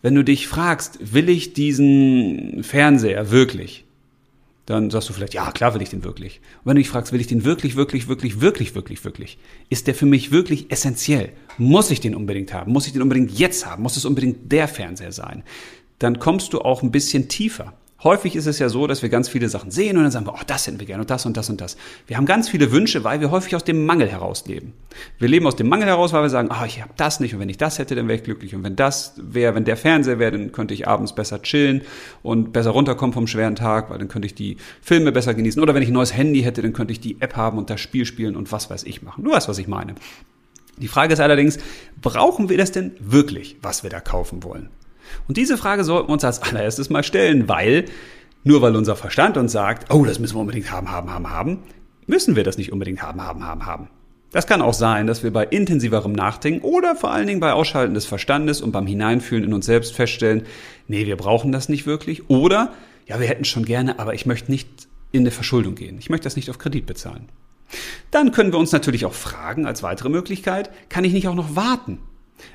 wenn 0.02 0.16
du 0.16 0.24
dich 0.24 0.48
fragst, 0.48 1.14
will 1.14 1.30
ich 1.30 1.54
diesen 1.54 2.64
Fernseher 2.64 3.32
wirklich? 3.32 3.87
Dann 4.68 4.90
sagst 4.90 5.08
du 5.08 5.14
vielleicht, 5.14 5.34
ja, 5.34 5.50
klar 5.52 5.74
will 5.74 5.82
ich 5.82 5.90
den 5.90 6.04
wirklich. 6.04 6.42
Und 6.60 6.66
wenn 6.66 6.76
du 6.76 6.82
dich 6.82 6.90
fragst, 6.90 7.14
will 7.14 7.22
ich 7.22 7.28
den 7.28 7.46
wirklich, 7.46 7.78
wirklich, 7.78 8.10
wirklich, 8.10 8.42
wirklich, 8.42 8.76
wirklich, 8.76 9.06
wirklich, 9.06 9.38
ist 9.70 9.88
der 9.88 9.96
für 9.96 10.06
mich 10.06 10.32
wirklich 10.32 10.70
essentiell? 10.70 11.32
Muss 11.58 11.90
ich 11.90 12.02
den 12.02 12.14
unbedingt 12.14 12.54
haben? 12.54 12.74
Muss 12.74 12.86
ich 12.86 12.92
den 12.92 13.02
unbedingt 13.02 13.32
jetzt 13.32 13.66
haben? 13.66 13.82
Muss 13.82 13.96
es 13.96 14.04
unbedingt 14.04 14.52
der 14.52 14.68
Fernseher 14.68 15.14
sein? 15.14 15.44
Dann 16.00 16.20
kommst 16.20 16.52
du 16.52 16.60
auch 16.60 16.84
ein 16.84 16.92
bisschen 16.92 17.30
tiefer. 17.30 17.74
Häufig 18.04 18.36
ist 18.36 18.46
es 18.46 18.60
ja 18.60 18.70
so, 18.70 18.86
dass 18.86 19.02
wir 19.02 19.10
ganz 19.10 19.28
viele 19.28 19.50
Sachen 19.50 19.72
sehen 19.72 19.98
und 19.98 20.04
dann 20.04 20.12
sagen 20.12 20.28
wir, 20.28 20.36
oh, 20.36 20.44
das 20.46 20.68
hätten 20.68 20.80
wir 20.80 20.86
gerne 20.86 21.02
und 21.02 21.10
das 21.10 21.26
und 21.26 21.36
das 21.36 21.50
und 21.50 21.60
das. 21.60 21.78
Wir 22.06 22.18
haben 22.18 22.28
ganz 22.28 22.48
viele 22.48 22.72
Wünsche, 22.72 23.04
weil 23.04 23.22
wir 23.22 23.32
häufig 23.32 23.56
aus 23.56 23.64
dem 23.64 23.88
Mangel 23.88 24.08
heraus 24.08 24.46
leben. 24.46 24.74
Wir 25.18 25.28
leben 25.28 25.48
aus 25.48 25.56
dem 25.56 25.68
Mangel 25.68 25.88
heraus, 25.88 26.14
weil 26.14 26.22
wir 26.22 26.30
sagen, 26.30 26.50
ah, 26.52 26.60
oh, 26.62 26.66
ich 26.66 26.80
habe 26.80 26.94
das 26.96 27.20
nicht 27.20 27.34
und 27.34 27.40
wenn 27.40 27.50
ich 27.50 27.58
das 27.58 27.80
hätte, 27.80 27.96
dann 27.96 28.08
wäre 28.08 28.18
ich 28.18 28.24
glücklich 28.24 28.54
und 28.54 28.64
wenn 28.64 28.76
das 28.76 29.16
wäre, 29.18 29.56
wenn 29.56 29.66
der 29.66 29.78
Fernseher 29.78 30.20
wäre, 30.20 30.32
dann 30.32 30.52
könnte 30.52 30.76
ich 30.76 30.88
abends 30.88 31.16
besser 31.16 31.42
chillen 31.42 31.82
und 32.22 32.54
besser 32.54 32.70
runterkommen 32.70 33.14
vom 33.14 33.26
schweren 33.26 33.56
Tag, 33.56 33.90
weil 33.90 33.98
dann 33.98 34.10
könnte 34.10 34.28
ich 34.28 34.36
die 34.36 34.58
Filme 34.80 35.12
besser 35.12 35.34
genießen 35.34 35.60
oder 35.60 35.74
wenn 35.74 35.82
ich 35.82 35.90
ein 35.90 35.94
neues 35.94 36.16
Handy 36.16 36.44
hätte, 36.44 36.62
dann 36.62 36.74
könnte 36.74 36.92
ich 36.92 37.00
die 37.00 37.20
App 37.20 37.36
haben 37.36 37.58
und 37.58 37.72
das 37.72 37.82
Spiel 37.82 38.06
spielen 38.06 38.36
und 38.36 38.52
was 38.52 38.70
weiß 38.70 38.84
ich 38.84 39.02
machen. 39.02 39.24
Du 39.24 39.32
weißt, 39.32 39.50
was 39.50 39.58
ich 39.58 39.68
meine. 39.68 39.96
Die 40.78 40.88
Frage 40.88 41.14
ist 41.14 41.20
allerdings, 41.20 41.58
brauchen 42.00 42.50
wir 42.50 42.60
das 42.60 42.72
denn 42.72 42.92
wirklich, 43.00 43.58
was 43.64 43.82
wir 43.82 43.90
da 43.90 44.00
kaufen 44.00 44.44
wollen? 44.44 44.70
Und 45.28 45.38
diese 45.38 45.58
Frage 45.58 45.84
sollten 45.84 46.10
wir 46.10 46.14
uns 46.14 46.24
als 46.24 46.42
allererstes 46.42 46.90
mal 46.90 47.04
stellen, 47.04 47.48
weil 47.48 47.86
nur 48.44 48.62
weil 48.62 48.76
unser 48.76 48.96
Verstand 48.96 49.38
uns 49.38 49.52
sagt, 49.52 49.94
oh, 49.94 50.06
das 50.06 50.20
müssen 50.20 50.36
wir 50.36 50.42
unbedingt 50.42 50.72
haben, 50.72 50.90
haben, 50.90 51.12
haben, 51.12 51.30
haben, 51.30 51.60
müssen 52.06 52.36
wir 52.36 52.44
das 52.44 52.58
nicht 52.58 52.72
unbedingt 52.72 53.02
haben, 53.02 53.22
haben, 53.22 53.46
haben, 53.46 53.66
haben. 53.66 53.90
Das 54.32 54.46
kann 54.46 54.62
auch 54.62 54.74
sein, 54.74 55.08
dass 55.08 55.24
wir 55.24 55.32
bei 55.32 55.46
intensiverem 55.46 56.12
Nachdenken 56.12 56.62
oder 56.66 56.96
vor 56.96 57.12
allen 57.12 57.28
Dingen 57.28 57.40
bei 57.40 57.54
Ausschalten 57.54 57.94
des 57.94 58.06
Verstandes 58.06 58.62
und 58.62 58.72
beim 58.72 58.86
Hineinfühlen 58.86 59.46
in 59.46 59.54
uns 59.54 59.66
selbst 59.66 59.94
feststellen, 59.96 60.44
nee, 60.88 61.06
wir 61.06 61.16
brauchen 61.16 61.52
das 61.52 61.70
nicht 61.70 61.86
wirklich. 61.86 62.30
Oder, 62.30 62.74
ja, 63.06 63.20
wir 63.20 63.28
hätten 63.28 63.46
schon 63.46 63.66
gerne, 63.66 64.00
aber 64.00 64.14
ich 64.14 64.26
möchte 64.26 64.52
nicht 64.52 64.68
in 65.12 65.22
eine 65.22 65.32
Verschuldung 65.32 65.76
gehen. 65.76 65.98
Ich 66.00 66.10
möchte 66.10 66.26
das 66.26 66.36
nicht 66.36 66.50
auf 66.50 66.58
Kredit 66.58 66.86
bezahlen. 66.86 67.30
Dann 68.12 68.32
können 68.32 68.52
wir 68.52 68.60
uns 68.60 68.72
natürlich 68.72 69.06
auch 69.06 69.14
fragen, 69.14 69.66
als 69.66 69.84
weitere 69.84 70.10
Möglichkeit, 70.10 70.72
kann 70.90 71.04
ich 71.04 71.14
nicht 71.14 71.28
auch 71.28 71.36
noch 71.36 71.56
warten? 71.56 72.00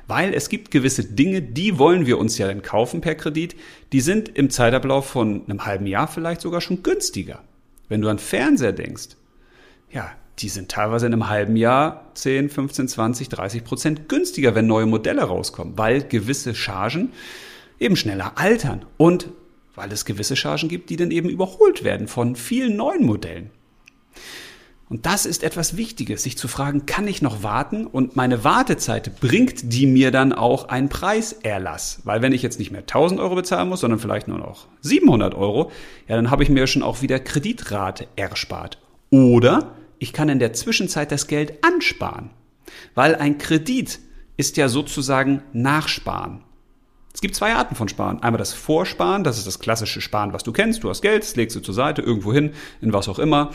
Weil 0.07 0.33
es 0.33 0.49
gibt 0.49 0.71
gewisse 0.71 1.03
Dinge, 1.03 1.41
die 1.41 1.77
wollen 1.77 2.05
wir 2.05 2.17
uns 2.17 2.37
ja 2.37 2.47
dann 2.47 2.61
kaufen 2.61 3.01
per 3.01 3.15
Kredit, 3.15 3.55
die 3.91 4.01
sind 4.01 4.29
im 4.29 4.49
Zeitablauf 4.49 5.07
von 5.07 5.43
einem 5.45 5.65
halben 5.65 5.87
Jahr 5.87 6.07
vielleicht 6.07 6.41
sogar 6.41 6.61
schon 6.61 6.83
günstiger. 6.83 7.43
Wenn 7.89 8.01
du 8.01 8.09
an 8.09 8.19
Fernseher 8.19 8.71
denkst, 8.71 9.09
ja, 9.91 10.11
die 10.39 10.49
sind 10.49 10.71
teilweise 10.71 11.05
in 11.05 11.13
einem 11.13 11.29
halben 11.29 11.55
Jahr 11.55 12.11
10, 12.15 12.49
15, 12.49 12.87
20, 12.87 13.29
30 13.29 13.63
Prozent 13.63 14.09
günstiger, 14.09 14.55
wenn 14.55 14.65
neue 14.65 14.85
Modelle 14.85 15.23
rauskommen, 15.23 15.77
weil 15.77 16.03
gewisse 16.03 16.55
Chargen 16.55 17.13
eben 17.79 17.95
schneller 17.95 18.33
altern 18.35 18.85
und 18.97 19.29
weil 19.75 19.91
es 19.91 20.05
gewisse 20.05 20.35
Chargen 20.35 20.69
gibt, 20.69 20.89
die 20.89 20.95
dann 20.95 21.11
eben 21.11 21.29
überholt 21.29 21.83
werden 21.83 22.07
von 22.07 22.35
vielen 22.35 22.75
neuen 22.75 23.05
Modellen. 23.05 23.49
Und 24.93 25.07
das 25.07 25.25
ist 25.25 25.41
etwas 25.41 25.75
Wichtiges, 25.75 26.21
sich 26.21 26.37
zu 26.37 26.47
fragen, 26.47 26.85
kann 26.85 27.07
ich 27.07 27.23
noch 27.23 27.41
warten? 27.41 27.87
Und 27.87 28.15
meine 28.15 28.43
Wartezeit 28.43 29.19
bringt 29.19 29.73
die 29.73 29.87
mir 29.87 30.11
dann 30.11 30.33
auch 30.33 30.69
einen 30.69 30.87
Preiserlass? 30.87 32.01
Weil 32.03 32.21
wenn 32.21 32.31
ich 32.31 32.43
jetzt 32.43 32.59
nicht 32.59 32.69
mehr 32.69 32.81
1000 32.81 33.19
Euro 33.19 33.33
bezahlen 33.33 33.69
muss, 33.69 33.79
sondern 33.79 33.99
vielleicht 33.99 34.27
nur 34.27 34.37
noch 34.37 34.67
700 34.81 35.33
Euro, 35.33 35.71
ja, 36.07 36.15
dann 36.15 36.29
habe 36.29 36.43
ich 36.43 36.49
mir 36.49 36.67
schon 36.67 36.83
auch 36.83 37.01
wieder 37.01 37.17
Kreditrate 37.17 38.05
erspart. 38.15 38.77
Oder 39.09 39.71
ich 39.97 40.13
kann 40.13 40.29
in 40.29 40.37
der 40.37 40.53
Zwischenzeit 40.53 41.11
das 41.11 41.25
Geld 41.25 41.63
ansparen. 41.65 42.29
Weil 42.93 43.15
ein 43.15 43.39
Kredit 43.39 43.97
ist 44.37 44.57
ja 44.57 44.69
sozusagen 44.69 45.41
Nachsparen. 45.53 46.43
Es 47.13 47.21
gibt 47.21 47.35
zwei 47.35 47.53
Arten 47.53 47.75
von 47.75 47.87
Sparen. 47.87 48.23
Einmal 48.23 48.39
das 48.39 48.53
Vorsparen, 48.53 49.23
das 49.23 49.37
ist 49.37 49.45
das 49.45 49.59
klassische 49.59 50.01
Sparen, 50.01 50.33
was 50.33 50.43
du 50.43 50.51
kennst. 50.51 50.83
Du 50.83 50.89
hast 50.89 51.01
Geld, 51.01 51.35
legst 51.35 51.55
du 51.55 51.59
zur 51.59 51.73
Seite, 51.73 52.01
irgendwo 52.01 52.33
hin, 52.33 52.53
in 52.81 52.91
was 52.91 53.07
auch 53.07 53.19
immer. 53.19 53.51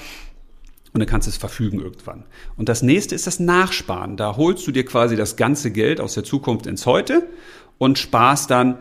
Und 0.92 1.01
dann 1.01 1.09
kannst 1.09 1.27
du 1.27 1.31
es 1.31 1.37
verfügen 1.37 1.81
irgendwann. 1.81 2.24
Und 2.57 2.68
das 2.68 2.83
nächste 2.83 3.14
ist 3.14 3.27
das 3.27 3.40
Nachsparen. 3.40 4.16
Da 4.16 4.37
holst 4.37 4.66
du 4.66 4.72
dir 4.72 4.85
quasi 4.85 5.16
das 5.16 5.37
ganze 5.37 5.70
Geld 5.70 6.01
aus 6.01 6.14
der 6.14 6.24
Zukunft 6.24 6.66
ins 6.66 6.87
Heute 6.87 7.29
und 7.77 7.98
sparst 7.98 8.51
dann, 8.51 8.79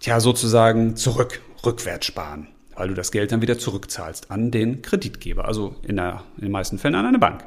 ja, 0.00 0.20
sozusagen 0.20 0.96
zurück, 0.96 1.40
rückwärts 1.64 2.06
sparen. 2.06 2.48
Weil 2.76 2.88
du 2.88 2.94
das 2.94 3.12
Geld 3.12 3.30
dann 3.30 3.40
wieder 3.42 3.58
zurückzahlst 3.58 4.30
an 4.30 4.50
den 4.50 4.82
Kreditgeber. 4.82 5.44
Also 5.44 5.76
in, 5.82 5.96
der, 5.96 6.24
in 6.36 6.42
den 6.42 6.52
meisten 6.52 6.78
Fällen 6.78 6.96
an 6.96 7.06
eine 7.06 7.18
Bank. 7.18 7.44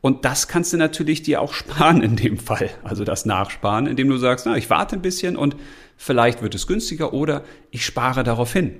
Und 0.00 0.24
das 0.24 0.48
kannst 0.48 0.72
du 0.72 0.76
natürlich 0.76 1.22
dir 1.22 1.40
auch 1.40 1.52
sparen 1.52 2.02
in 2.02 2.16
dem 2.16 2.38
Fall. 2.38 2.70
Also 2.82 3.04
das 3.04 3.26
Nachsparen, 3.26 3.86
indem 3.86 4.08
du 4.08 4.16
sagst, 4.16 4.46
na, 4.46 4.56
ich 4.56 4.70
warte 4.70 4.96
ein 4.96 5.02
bisschen 5.02 5.36
und 5.36 5.56
vielleicht 5.96 6.42
wird 6.42 6.54
es 6.54 6.66
günstiger 6.66 7.12
oder 7.12 7.44
ich 7.70 7.84
spare 7.84 8.24
darauf 8.24 8.52
hin. 8.52 8.76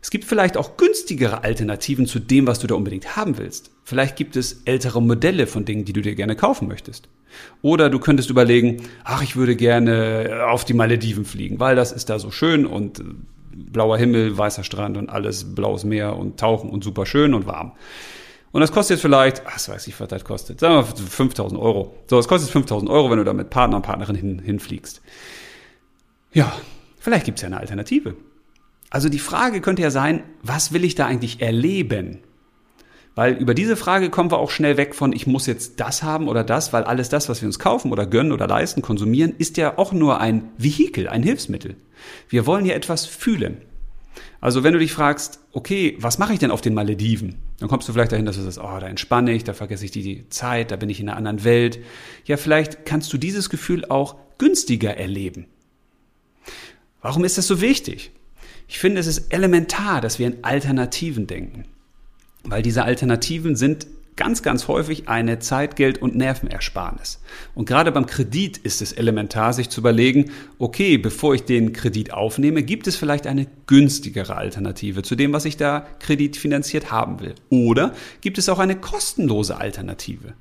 Es 0.00 0.10
gibt 0.10 0.24
vielleicht 0.24 0.56
auch 0.56 0.76
günstigere 0.76 1.42
Alternativen 1.44 2.06
zu 2.06 2.18
dem, 2.18 2.46
was 2.46 2.60
du 2.60 2.66
da 2.66 2.74
unbedingt 2.74 3.16
haben 3.16 3.38
willst. 3.38 3.70
Vielleicht 3.84 4.16
gibt 4.16 4.36
es 4.36 4.62
ältere 4.64 5.02
Modelle 5.02 5.46
von 5.46 5.64
Dingen, 5.64 5.84
die 5.84 5.92
du 5.92 6.02
dir 6.02 6.14
gerne 6.14 6.36
kaufen 6.36 6.68
möchtest. 6.68 7.08
Oder 7.62 7.90
du 7.90 7.98
könntest 7.98 8.30
überlegen, 8.30 8.82
ach, 9.04 9.22
ich 9.22 9.36
würde 9.36 9.56
gerne 9.56 10.46
auf 10.48 10.64
die 10.64 10.74
Malediven 10.74 11.24
fliegen, 11.24 11.60
weil 11.60 11.76
das 11.76 11.92
ist 11.92 12.08
da 12.10 12.18
so 12.18 12.30
schön 12.30 12.66
und 12.66 13.02
blauer 13.52 13.98
Himmel, 13.98 14.36
weißer 14.38 14.64
Strand 14.64 14.96
und 14.96 15.10
alles, 15.10 15.54
blaues 15.54 15.84
Meer 15.84 16.16
und 16.16 16.38
tauchen 16.38 16.70
und 16.70 16.84
super 16.84 17.06
schön 17.06 17.34
und 17.34 17.46
warm. 17.46 17.72
Und 18.50 18.60
das 18.62 18.72
kostet 18.72 18.96
jetzt 18.96 19.02
vielleicht, 19.02 19.42
ach, 19.46 19.68
weiß 19.68 19.86
ich, 19.88 20.00
was 20.00 20.08
das 20.08 20.24
kostet, 20.24 20.60
sagen 20.60 20.76
wir 20.76 20.84
5000 20.84 21.60
Euro. 21.60 21.94
So, 22.06 22.16
das 22.16 22.28
kostet 22.28 22.50
5000 22.50 22.90
Euro, 22.90 23.10
wenn 23.10 23.18
du 23.18 23.24
da 23.24 23.34
mit 23.34 23.50
Partner 23.50 23.76
und 23.76 23.82
Partnerin 23.82 24.16
hin, 24.16 24.38
hinfliegst. 24.38 25.02
Ja, 26.32 26.52
vielleicht 26.98 27.26
gibt 27.26 27.38
es 27.38 27.42
ja 27.42 27.48
eine 27.48 27.58
Alternative. 27.58 28.14
Also 28.90 29.08
die 29.08 29.18
Frage 29.18 29.60
könnte 29.60 29.82
ja 29.82 29.90
sein, 29.90 30.22
was 30.42 30.72
will 30.72 30.84
ich 30.84 30.94
da 30.94 31.06
eigentlich 31.06 31.40
erleben? 31.40 32.20
Weil 33.14 33.34
über 33.34 33.52
diese 33.52 33.76
Frage 33.76 34.10
kommen 34.10 34.30
wir 34.30 34.38
auch 34.38 34.50
schnell 34.50 34.76
weg 34.76 34.94
von, 34.94 35.12
ich 35.12 35.26
muss 35.26 35.46
jetzt 35.46 35.80
das 35.80 36.04
haben 36.04 36.28
oder 36.28 36.44
das, 36.44 36.72
weil 36.72 36.84
alles 36.84 37.08
das, 37.08 37.28
was 37.28 37.42
wir 37.42 37.46
uns 37.46 37.58
kaufen 37.58 37.90
oder 37.90 38.06
gönnen 38.06 38.30
oder 38.30 38.46
leisten, 38.46 38.80
konsumieren, 38.80 39.34
ist 39.36 39.56
ja 39.56 39.76
auch 39.76 39.92
nur 39.92 40.20
ein 40.20 40.50
Vehikel, 40.56 41.08
ein 41.08 41.24
Hilfsmittel. 41.24 41.74
Wir 42.28 42.46
wollen 42.46 42.64
ja 42.64 42.74
etwas 42.74 43.06
fühlen. 43.06 43.58
Also 44.40 44.62
wenn 44.62 44.72
du 44.72 44.78
dich 44.78 44.92
fragst, 44.92 45.40
okay, 45.52 45.96
was 45.98 46.18
mache 46.18 46.32
ich 46.32 46.38
denn 46.38 46.52
auf 46.52 46.60
den 46.60 46.74
Malediven? 46.74 47.34
Dann 47.58 47.68
kommst 47.68 47.88
du 47.88 47.92
vielleicht 47.92 48.12
dahin, 48.12 48.24
dass 48.24 48.36
du 48.36 48.42
sagst, 48.42 48.58
oh, 48.58 48.78
da 48.78 48.86
entspanne 48.86 49.32
ich, 49.32 49.42
da 49.42 49.52
vergesse 49.52 49.84
ich 49.84 49.90
die 49.90 50.28
Zeit, 50.28 50.70
da 50.70 50.76
bin 50.76 50.88
ich 50.88 51.00
in 51.00 51.08
einer 51.08 51.18
anderen 51.18 51.42
Welt. 51.42 51.80
Ja, 52.24 52.36
vielleicht 52.36 52.86
kannst 52.86 53.12
du 53.12 53.18
dieses 53.18 53.50
Gefühl 53.50 53.84
auch 53.86 54.14
günstiger 54.38 54.96
erleben. 54.96 55.46
Warum 57.02 57.24
ist 57.24 57.36
das 57.36 57.48
so 57.48 57.60
wichtig? 57.60 58.12
Ich 58.68 58.78
finde, 58.78 59.00
es 59.00 59.06
ist 59.06 59.32
elementar, 59.32 60.00
dass 60.00 60.18
wir 60.18 60.26
in 60.26 60.44
Alternativen 60.44 61.26
denken. 61.26 61.64
Weil 62.44 62.62
diese 62.62 62.84
Alternativen 62.84 63.56
sind 63.56 63.86
ganz, 64.18 64.42
ganz 64.42 64.68
häufig 64.68 65.08
eine 65.08 65.38
Zeit, 65.38 65.76
Geld 65.76 66.02
und 66.02 66.16
Nervenersparnis. 66.16 67.20
Und 67.54 67.66
gerade 67.66 67.92
beim 67.92 68.04
Kredit 68.04 68.58
ist 68.58 68.82
es 68.82 68.92
elementar, 68.92 69.52
sich 69.52 69.70
zu 69.70 69.80
überlegen, 69.80 70.32
okay, 70.58 70.98
bevor 70.98 71.34
ich 71.34 71.44
den 71.44 71.72
Kredit 71.72 72.12
aufnehme, 72.12 72.62
gibt 72.62 72.88
es 72.88 72.96
vielleicht 72.96 73.26
eine 73.26 73.46
günstigere 73.66 74.36
Alternative 74.36 75.02
zu 75.02 75.14
dem, 75.14 75.32
was 75.32 75.44
ich 75.44 75.56
da 75.56 75.86
kreditfinanziert 76.00 76.90
haben 76.90 77.20
will. 77.20 77.36
Oder 77.48 77.94
gibt 78.20 78.38
es 78.38 78.48
auch 78.48 78.58
eine 78.58 78.76
kostenlose 78.76 79.56
Alternative? 79.56 80.34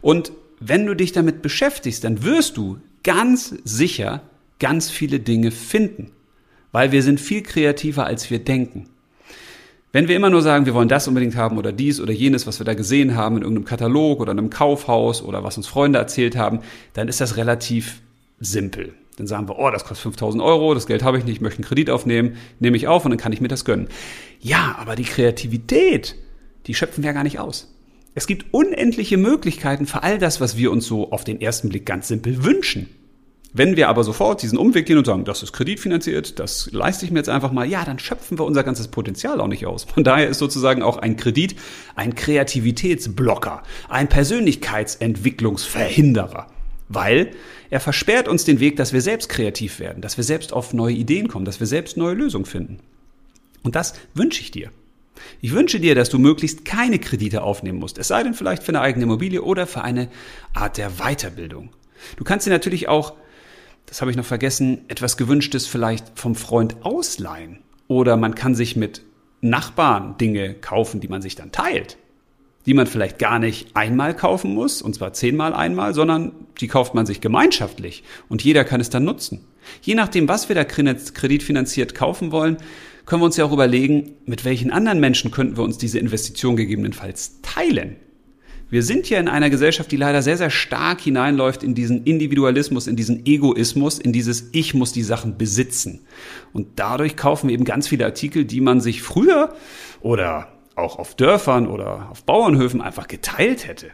Und 0.00 0.32
wenn 0.58 0.84
du 0.84 0.94
dich 0.94 1.12
damit 1.12 1.42
beschäftigst, 1.42 2.04
dann 2.04 2.24
wirst 2.24 2.56
du 2.56 2.78
ganz 3.02 3.54
sicher 3.64 4.22
ganz 4.58 4.90
viele 4.90 5.20
Dinge 5.20 5.52
finden, 5.52 6.10
weil 6.72 6.92
wir 6.92 7.02
sind 7.02 7.20
viel 7.20 7.42
kreativer, 7.42 8.06
als 8.06 8.30
wir 8.30 8.38
denken. 8.38 8.88
Wenn 9.92 10.06
wir 10.06 10.14
immer 10.14 10.30
nur 10.30 10.42
sagen, 10.42 10.66
wir 10.66 10.74
wollen 10.74 10.88
das 10.88 11.08
unbedingt 11.08 11.34
haben 11.34 11.58
oder 11.58 11.72
dies 11.72 12.00
oder 12.00 12.12
jenes, 12.12 12.46
was 12.46 12.60
wir 12.60 12.64
da 12.64 12.74
gesehen 12.74 13.16
haben 13.16 13.36
in 13.36 13.42
irgendeinem 13.42 13.64
Katalog 13.64 14.20
oder 14.20 14.30
in 14.30 14.38
einem 14.38 14.50
Kaufhaus 14.50 15.20
oder 15.20 15.42
was 15.42 15.56
uns 15.56 15.66
Freunde 15.66 15.98
erzählt 15.98 16.36
haben, 16.36 16.60
dann 16.92 17.08
ist 17.08 17.20
das 17.20 17.36
relativ 17.36 18.00
simpel. 18.38 18.94
Dann 19.16 19.26
sagen 19.26 19.48
wir, 19.48 19.58
oh, 19.58 19.70
das 19.70 19.84
kostet 19.84 20.04
5000 20.04 20.42
Euro, 20.42 20.74
das 20.74 20.86
Geld 20.86 21.02
habe 21.02 21.18
ich 21.18 21.24
nicht, 21.24 21.36
ich 21.36 21.40
möchte 21.40 21.58
einen 21.58 21.68
Kredit 21.68 21.90
aufnehmen, 21.90 22.36
nehme 22.60 22.76
ich 22.76 22.86
auf 22.86 23.04
und 23.04 23.10
dann 23.10 23.18
kann 23.18 23.32
ich 23.32 23.40
mir 23.40 23.48
das 23.48 23.64
gönnen. 23.64 23.88
Ja, 24.40 24.76
aber 24.78 24.94
die 24.94 25.04
Kreativität, 25.04 26.14
die 26.66 26.74
schöpfen 26.74 27.02
wir 27.02 27.12
gar 27.12 27.24
nicht 27.24 27.40
aus. 27.40 27.74
Es 28.14 28.26
gibt 28.26 28.54
unendliche 28.54 29.16
Möglichkeiten 29.16 29.86
für 29.86 30.04
all 30.04 30.18
das, 30.18 30.40
was 30.40 30.56
wir 30.56 30.70
uns 30.70 30.86
so 30.86 31.10
auf 31.10 31.24
den 31.24 31.40
ersten 31.40 31.68
Blick 31.68 31.84
ganz 31.84 32.08
simpel 32.08 32.44
wünschen. 32.44 32.88
Wenn 33.52 33.76
wir 33.76 33.88
aber 33.88 34.04
sofort 34.04 34.42
diesen 34.42 34.58
Umweg 34.58 34.86
gehen 34.86 34.96
und 34.96 35.06
sagen, 35.06 35.24
das 35.24 35.42
ist 35.42 35.52
kreditfinanziert, 35.52 36.38
das 36.38 36.70
leiste 36.70 37.04
ich 37.04 37.10
mir 37.10 37.18
jetzt 37.18 37.28
einfach 37.28 37.50
mal, 37.50 37.66
ja, 37.66 37.84
dann 37.84 37.98
schöpfen 37.98 38.38
wir 38.38 38.44
unser 38.44 38.62
ganzes 38.62 38.86
Potenzial 38.88 39.40
auch 39.40 39.48
nicht 39.48 39.66
aus. 39.66 39.82
Von 39.84 40.04
daher 40.04 40.28
ist 40.28 40.38
sozusagen 40.38 40.84
auch 40.84 40.98
ein 40.98 41.16
Kredit 41.16 41.56
ein 41.96 42.14
Kreativitätsblocker, 42.14 43.64
ein 43.88 44.08
Persönlichkeitsentwicklungsverhinderer, 44.08 46.46
weil 46.88 47.30
er 47.70 47.80
versperrt 47.80 48.28
uns 48.28 48.44
den 48.44 48.60
Weg, 48.60 48.76
dass 48.76 48.92
wir 48.92 49.00
selbst 49.00 49.28
kreativ 49.28 49.80
werden, 49.80 50.00
dass 50.00 50.16
wir 50.16 50.22
selbst 50.24 50.52
auf 50.52 50.72
neue 50.72 50.94
Ideen 50.94 51.26
kommen, 51.26 51.44
dass 51.44 51.58
wir 51.58 51.66
selbst 51.66 51.96
neue 51.96 52.14
Lösungen 52.14 52.44
finden. 52.44 52.78
Und 53.62 53.74
das 53.74 53.94
wünsche 54.14 54.42
ich 54.42 54.52
dir. 54.52 54.70
Ich 55.40 55.52
wünsche 55.52 55.80
dir, 55.80 55.96
dass 55.96 56.08
du 56.08 56.18
möglichst 56.18 56.64
keine 56.64 57.00
Kredite 57.00 57.42
aufnehmen 57.42 57.80
musst, 57.80 57.98
es 57.98 58.08
sei 58.08 58.22
denn 58.22 58.34
vielleicht 58.34 58.62
für 58.62 58.70
eine 58.70 58.80
eigene 58.80 59.04
Immobilie 59.04 59.42
oder 59.42 59.66
für 59.66 59.82
eine 59.82 60.08
Art 60.54 60.78
der 60.78 60.92
Weiterbildung. 60.98 61.70
Du 62.16 62.24
kannst 62.24 62.46
dir 62.46 62.50
natürlich 62.50 62.88
auch 62.88 63.12
das 63.86 64.00
habe 64.00 64.10
ich 64.10 64.16
noch 64.16 64.24
vergessen, 64.24 64.84
etwas 64.88 65.16
Gewünschtes 65.16 65.66
vielleicht 65.66 66.18
vom 66.18 66.34
Freund 66.34 66.76
ausleihen. 66.82 67.58
Oder 67.88 68.16
man 68.16 68.34
kann 68.34 68.54
sich 68.54 68.76
mit 68.76 69.02
Nachbarn 69.40 70.16
Dinge 70.18 70.54
kaufen, 70.54 71.00
die 71.00 71.08
man 71.08 71.22
sich 71.22 71.34
dann 71.34 71.50
teilt. 71.50 71.96
Die 72.66 72.74
man 72.74 72.86
vielleicht 72.86 73.18
gar 73.18 73.38
nicht 73.38 73.74
einmal 73.74 74.14
kaufen 74.14 74.54
muss, 74.54 74.82
und 74.82 74.94
zwar 74.94 75.12
zehnmal 75.12 75.54
einmal, 75.54 75.94
sondern 75.94 76.32
die 76.60 76.68
kauft 76.68 76.94
man 76.94 77.06
sich 77.06 77.20
gemeinschaftlich 77.20 78.04
und 78.28 78.44
jeder 78.44 78.64
kann 78.64 78.80
es 78.80 78.90
dann 78.90 79.04
nutzen. 79.04 79.46
Je 79.82 79.94
nachdem, 79.94 80.28
was 80.28 80.48
wir 80.48 80.56
da 80.56 80.64
kreditfinanziert 80.64 81.94
kaufen 81.94 82.32
wollen, 82.32 82.58
können 83.06 83.22
wir 83.22 83.26
uns 83.26 83.36
ja 83.36 83.44
auch 83.44 83.52
überlegen, 83.52 84.12
mit 84.26 84.44
welchen 84.44 84.70
anderen 84.70 85.00
Menschen 85.00 85.30
könnten 85.30 85.56
wir 85.56 85.64
uns 85.64 85.78
diese 85.78 85.98
Investition 85.98 86.54
gegebenenfalls 86.54 87.40
teilen. 87.42 87.96
Wir 88.70 88.84
sind 88.84 89.10
ja 89.10 89.18
in 89.18 89.26
einer 89.26 89.50
Gesellschaft, 89.50 89.90
die 89.90 89.96
leider 89.96 90.22
sehr, 90.22 90.36
sehr 90.36 90.48
stark 90.48 91.00
hineinläuft 91.00 91.64
in 91.64 91.74
diesen 91.74 92.04
Individualismus, 92.04 92.86
in 92.86 92.94
diesen 92.94 93.26
Egoismus, 93.26 93.98
in 93.98 94.12
dieses 94.12 94.48
Ich 94.52 94.74
muss 94.74 94.92
die 94.92 95.02
Sachen 95.02 95.36
besitzen. 95.36 96.02
Und 96.52 96.68
dadurch 96.76 97.16
kaufen 97.16 97.48
wir 97.48 97.54
eben 97.54 97.64
ganz 97.64 97.88
viele 97.88 98.04
Artikel, 98.04 98.44
die 98.44 98.60
man 98.60 98.80
sich 98.80 99.02
früher 99.02 99.52
oder 100.00 100.52
auch 100.76 101.00
auf 101.00 101.16
Dörfern 101.16 101.66
oder 101.66 102.10
auf 102.12 102.22
Bauernhöfen 102.22 102.80
einfach 102.80 103.08
geteilt 103.08 103.66
hätte. 103.66 103.88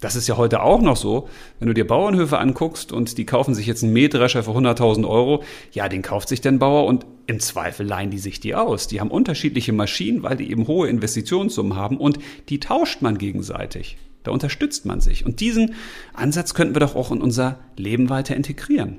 Das 0.00 0.16
ist 0.16 0.28
ja 0.28 0.36
heute 0.36 0.62
auch 0.62 0.82
noch 0.82 0.96
so. 0.96 1.28
Wenn 1.58 1.68
du 1.68 1.74
dir 1.74 1.86
Bauernhöfe 1.86 2.38
anguckst 2.38 2.92
und 2.92 3.16
die 3.16 3.24
kaufen 3.24 3.54
sich 3.54 3.66
jetzt 3.66 3.82
einen 3.82 3.94
Mähdrescher 3.94 4.42
für 4.42 4.50
100.000 4.50 5.08
Euro, 5.08 5.42
ja, 5.72 5.88
den 5.88 6.02
kauft 6.02 6.28
sich 6.28 6.42
der 6.42 6.52
Bauer 6.52 6.84
und 6.84 7.06
im 7.26 7.40
Zweifel 7.40 7.86
leihen 7.86 8.10
die 8.10 8.18
sich 8.18 8.38
die 8.38 8.54
aus. 8.54 8.86
Die 8.86 9.00
haben 9.00 9.10
unterschiedliche 9.10 9.72
Maschinen, 9.72 10.22
weil 10.22 10.36
die 10.36 10.50
eben 10.50 10.66
hohe 10.66 10.88
Investitionssummen 10.88 11.74
haben 11.74 11.96
und 11.96 12.18
die 12.50 12.60
tauscht 12.60 13.00
man 13.00 13.16
gegenseitig. 13.16 13.96
Da 14.22 14.30
unterstützt 14.30 14.86
man 14.86 15.00
sich. 15.00 15.24
Und 15.24 15.40
diesen 15.40 15.74
Ansatz 16.12 16.54
könnten 16.54 16.74
wir 16.74 16.80
doch 16.80 16.94
auch 16.94 17.10
in 17.10 17.22
unser 17.22 17.58
Leben 17.76 18.10
weiter 18.10 18.36
integrieren. 18.36 18.98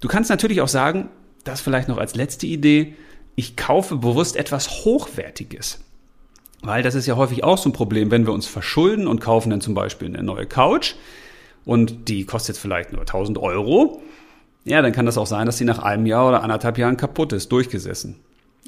Du 0.00 0.08
kannst 0.08 0.30
natürlich 0.30 0.60
auch 0.60 0.68
sagen, 0.68 1.08
das 1.44 1.60
vielleicht 1.60 1.88
noch 1.88 1.98
als 1.98 2.14
letzte 2.14 2.46
Idee, 2.46 2.94
ich 3.34 3.56
kaufe 3.56 3.96
bewusst 3.96 4.36
etwas 4.36 4.84
Hochwertiges. 4.84 5.80
Weil 6.62 6.82
das 6.82 6.94
ist 6.94 7.06
ja 7.06 7.16
häufig 7.16 7.42
auch 7.42 7.58
so 7.58 7.70
ein 7.70 7.72
Problem, 7.72 8.10
wenn 8.10 8.26
wir 8.26 8.32
uns 8.32 8.46
verschulden 8.46 9.06
und 9.06 9.20
kaufen 9.20 9.50
dann 9.50 9.60
zum 9.60 9.74
Beispiel 9.74 10.08
eine 10.08 10.22
neue 10.22 10.46
Couch 10.46 10.94
und 11.64 12.08
die 12.08 12.24
kostet 12.24 12.56
vielleicht 12.56 12.92
nur 12.92 13.02
1000 13.02 13.38
Euro. 13.38 14.02
Ja, 14.64 14.80
dann 14.80 14.92
kann 14.92 15.06
das 15.06 15.18
auch 15.18 15.26
sein, 15.26 15.46
dass 15.46 15.58
sie 15.58 15.64
nach 15.64 15.80
einem 15.80 16.06
Jahr 16.06 16.28
oder 16.28 16.42
anderthalb 16.42 16.78
Jahren 16.78 16.96
kaputt 16.96 17.32
ist, 17.32 17.50
durchgesessen. 17.50 18.16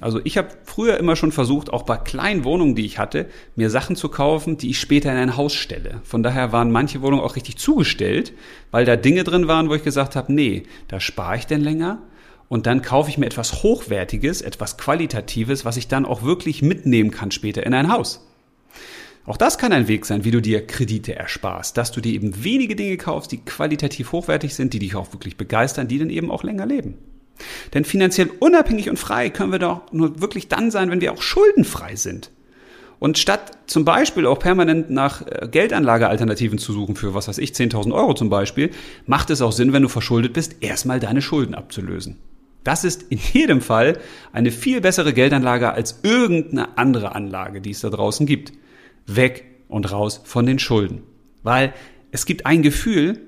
Also 0.00 0.20
ich 0.24 0.36
habe 0.36 0.48
früher 0.64 0.98
immer 0.98 1.14
schon 1.14 1.30
versucht, 1.30 1.72
auch 1.72 1.84
bei 1.84 1.96
kleinen 1.96 2.44
Wohnungen, 2.44 2.74
die 2.74 2.84
ich 2.84 2.98
hatte, 2.98 3.26
mir 3.54 3.70
Sachen 3.70 3.94
zu 3.94 4.08
kaufen, 4.08 4.56
die 4.56 4.70
ich 4.70 4.80
später 4.80 5.12
in 5.12 5.18
ein 5.18 5.36
Haus 5.36 5.54
stelle. 5.54 6.00
Von 6.02 6.24
daher 6.24 6.50
waren 6.50 6.72
manche 6.72 7.00
Wohnungen 7.00 7.22
auch 7.22 7.36
richtig 7.36 7.58
zugestellt, 7.58 8.32
weil 8.72 8.84
da 8.84 8.96
Dinge 8.96 9.22
drin 9.22 9.46
waren, 9.46 9.68
wo 9.68 9.74
ich 9.74 9.84
gesagt 9.84 10.16
habe, 10.16 10.32
nee, 10.32 10.64
da 10.88 10.98
spare 10.98 11.36
ich 11.36 11.46
denn 11.46 11.60
länger 11.60 12.02
und 12.48 12.66
dann 12.66 12.82
kaufe 12.82 13.08
ich 13.08 13.18
mir 13.18 13.26
etwas 13.26 13.62
Hochwertiges, 13.62 14.42
etwas 14.42 14.76
Qualitatives, 14.76 15.64
was 15.64 15.76
ich 15.76 15.86
dann 15.86 16.06
auch 16.06 16.22
wirklich 16.22 16.60
mitnehmen 16.60 17.12
kann 17.12 17.30
später 17.30 17.64
in 17.64 17.72
ein 17.72 17.90
Haus. 17.90 18.26
Auch 19.26 19.36
das 19.36 19.58
kann 19.58 19.72
ein 19.72 19.88
Weg 19.88 20.04
sein, 20.06 20.24
wie 20.24 20.30
du 20.32 20.42
dir 20.42 20.66
Kredite 20.66 21.14
ersparst, 21.14 21.76
dass 21.78 21.92
du 21.92 22.00
dir 22.00 22.12
eben 22.12 22.44
wenige 22.44 22.76
Dinge 22.76 22.96
kaufst, 22.96 23.32
die 23.32 23.38
qualitativ 23.38 24.12
hochwertig 24.12 24.54
sind, 24.54 24.74
die 24.74 24.80
dich 24.80 24.96
auch 24.96 25.12
wirklich 25.12 25.36
begeistern, 25.36 25.88
die 25.88 25.98
dann 25.98 26.10
eben 26.10 26.30
auch 26.30 26.42
länger 26.42 26.66
leben. 26.66 26.98
Denn 27.72 27.84
finanziell 27.84 28.30
unabhängig 28.40 28.90
und 28.90 28.98
frei 28.98 29.30
können 29.30 29.52
wir 29.52 29.58
doch 29.58 29.92
nur 29.92 30.20
wirklich 30.20 30.48
dann 30.48 30.70
sein, 30.70 30.90
wenn 30.90 31.00
wir 31.00 31.12
auch 31.12 31.22
schuldenfrei 31.22 31.96
sind. 31.96 32.30
Und 32.98 33.18
statt 33.18 33.58
zum 33.66 33.84
Beispiel 33.84 34.26
auch 34.26 34.38
permanent 34.38 34.88
nach 34.90 35.26
äh, 35.26 35.48
Geldanlagealternativen 35.50 36.58
zu 36.58 36.72
suchen 36.72 36.96
für, 36.96 37.12
was 37.12 37.28
weiß 37.28 37.38
ich, 37.38 37.50
10.000 37.50 37.92
Euro 37.92 38.14
zum 38.14 38.30
Beispiel, 38.30 38.70
macht 39.06 39.30
es 39.30 39.42
auch 39.42 39.52
Sinn, 39.52 39.72
wenn 39.72 39.82
du 39.82 39.88
verschuldet 39.88 40.32
bist, 40.32 40.56
erstmal 40.60 41.00
deine 41.00 41.20
Schulden 41.20 41.54
abzulösen. 41.54 42.16
Das 42.62 42.82
ist 42.82 43.02
in 43.10 43.18
jedem 43.32 43.60
Fall 43.60 43.98
eine 44.32 44.50
viel 44.50 44.80
bessere 44.80 45.12
Geldanlage 45.12 45.72
als 45.72 46.00
irgendeine 46.02 46.78
andere 46.78 47.14
Anlage, 47.14 47.60
die 47.60 47.70
es 47.70 47.80
da 47.80 47.90
draußen 47.90 48.26
gibt. 48.26 48.52
Weg 49.06 49.44
und 49.68 49.92
raus 49.92 50.22
von 50.24 50.46
den 50.46 50.58
Schulden. 50.58 51.02
Weil 51.42 51.74
es 52.10 52.24
gibt 52.24 52.46
ein 52.46 52.62
Gefühl, 52.62 53.20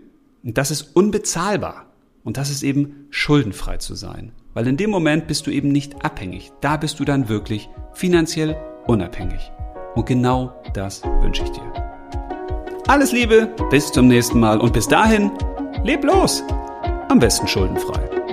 und 0.43 0.57
das 0.57 0.71
ist 0.71 0.97
unbezahlbar. 0.97 1.86
Und 2.27 2.39
das 2.39 2.51
ist 2.51 2.65
eben 2.65 3.07
schuldenfrei 3.11 3.77
zu 3.77 3.95
sein. 3.95 4.33
Weil 4.53 4.67
in 4.67 4.77
dem 4.77 4.91
Moment 4.91 5.29
bist 5.29 5.47
du 5.47 5.53
eben 5.53 5.71
nicht 5.71 6.05
abhängig. 6.05 6.51
Da 6.61 6.77
bist 6.77 6.99
du 6.99 7.05
dann 7.05 7.29
wirklich 7.29 7.69
finanziell 7.93 8.57
unabhängig. 8.89 9.53
Und 9.95 10.07
genau 10.07 10.53
das 10.75 11.05
wünsche 11.21 11.45
ich 11.45 11.51
dir. 11.51 11.73
Alles 12.89 13.13
Liebe, 13.13 13.55
bis 13.71 13.93
zum 13.93 14.09
nächsten 14.09 14.41
Mal 14.41 14.61
und 14.61 14.73
bis 14.73 14.89
dahin, 14.89 15.31
leb 15.85 16.03
los. 16.03 16.43
Am 17.09 17.21
besten 17.21 17.47
schuldenfrei. 17.47 18.26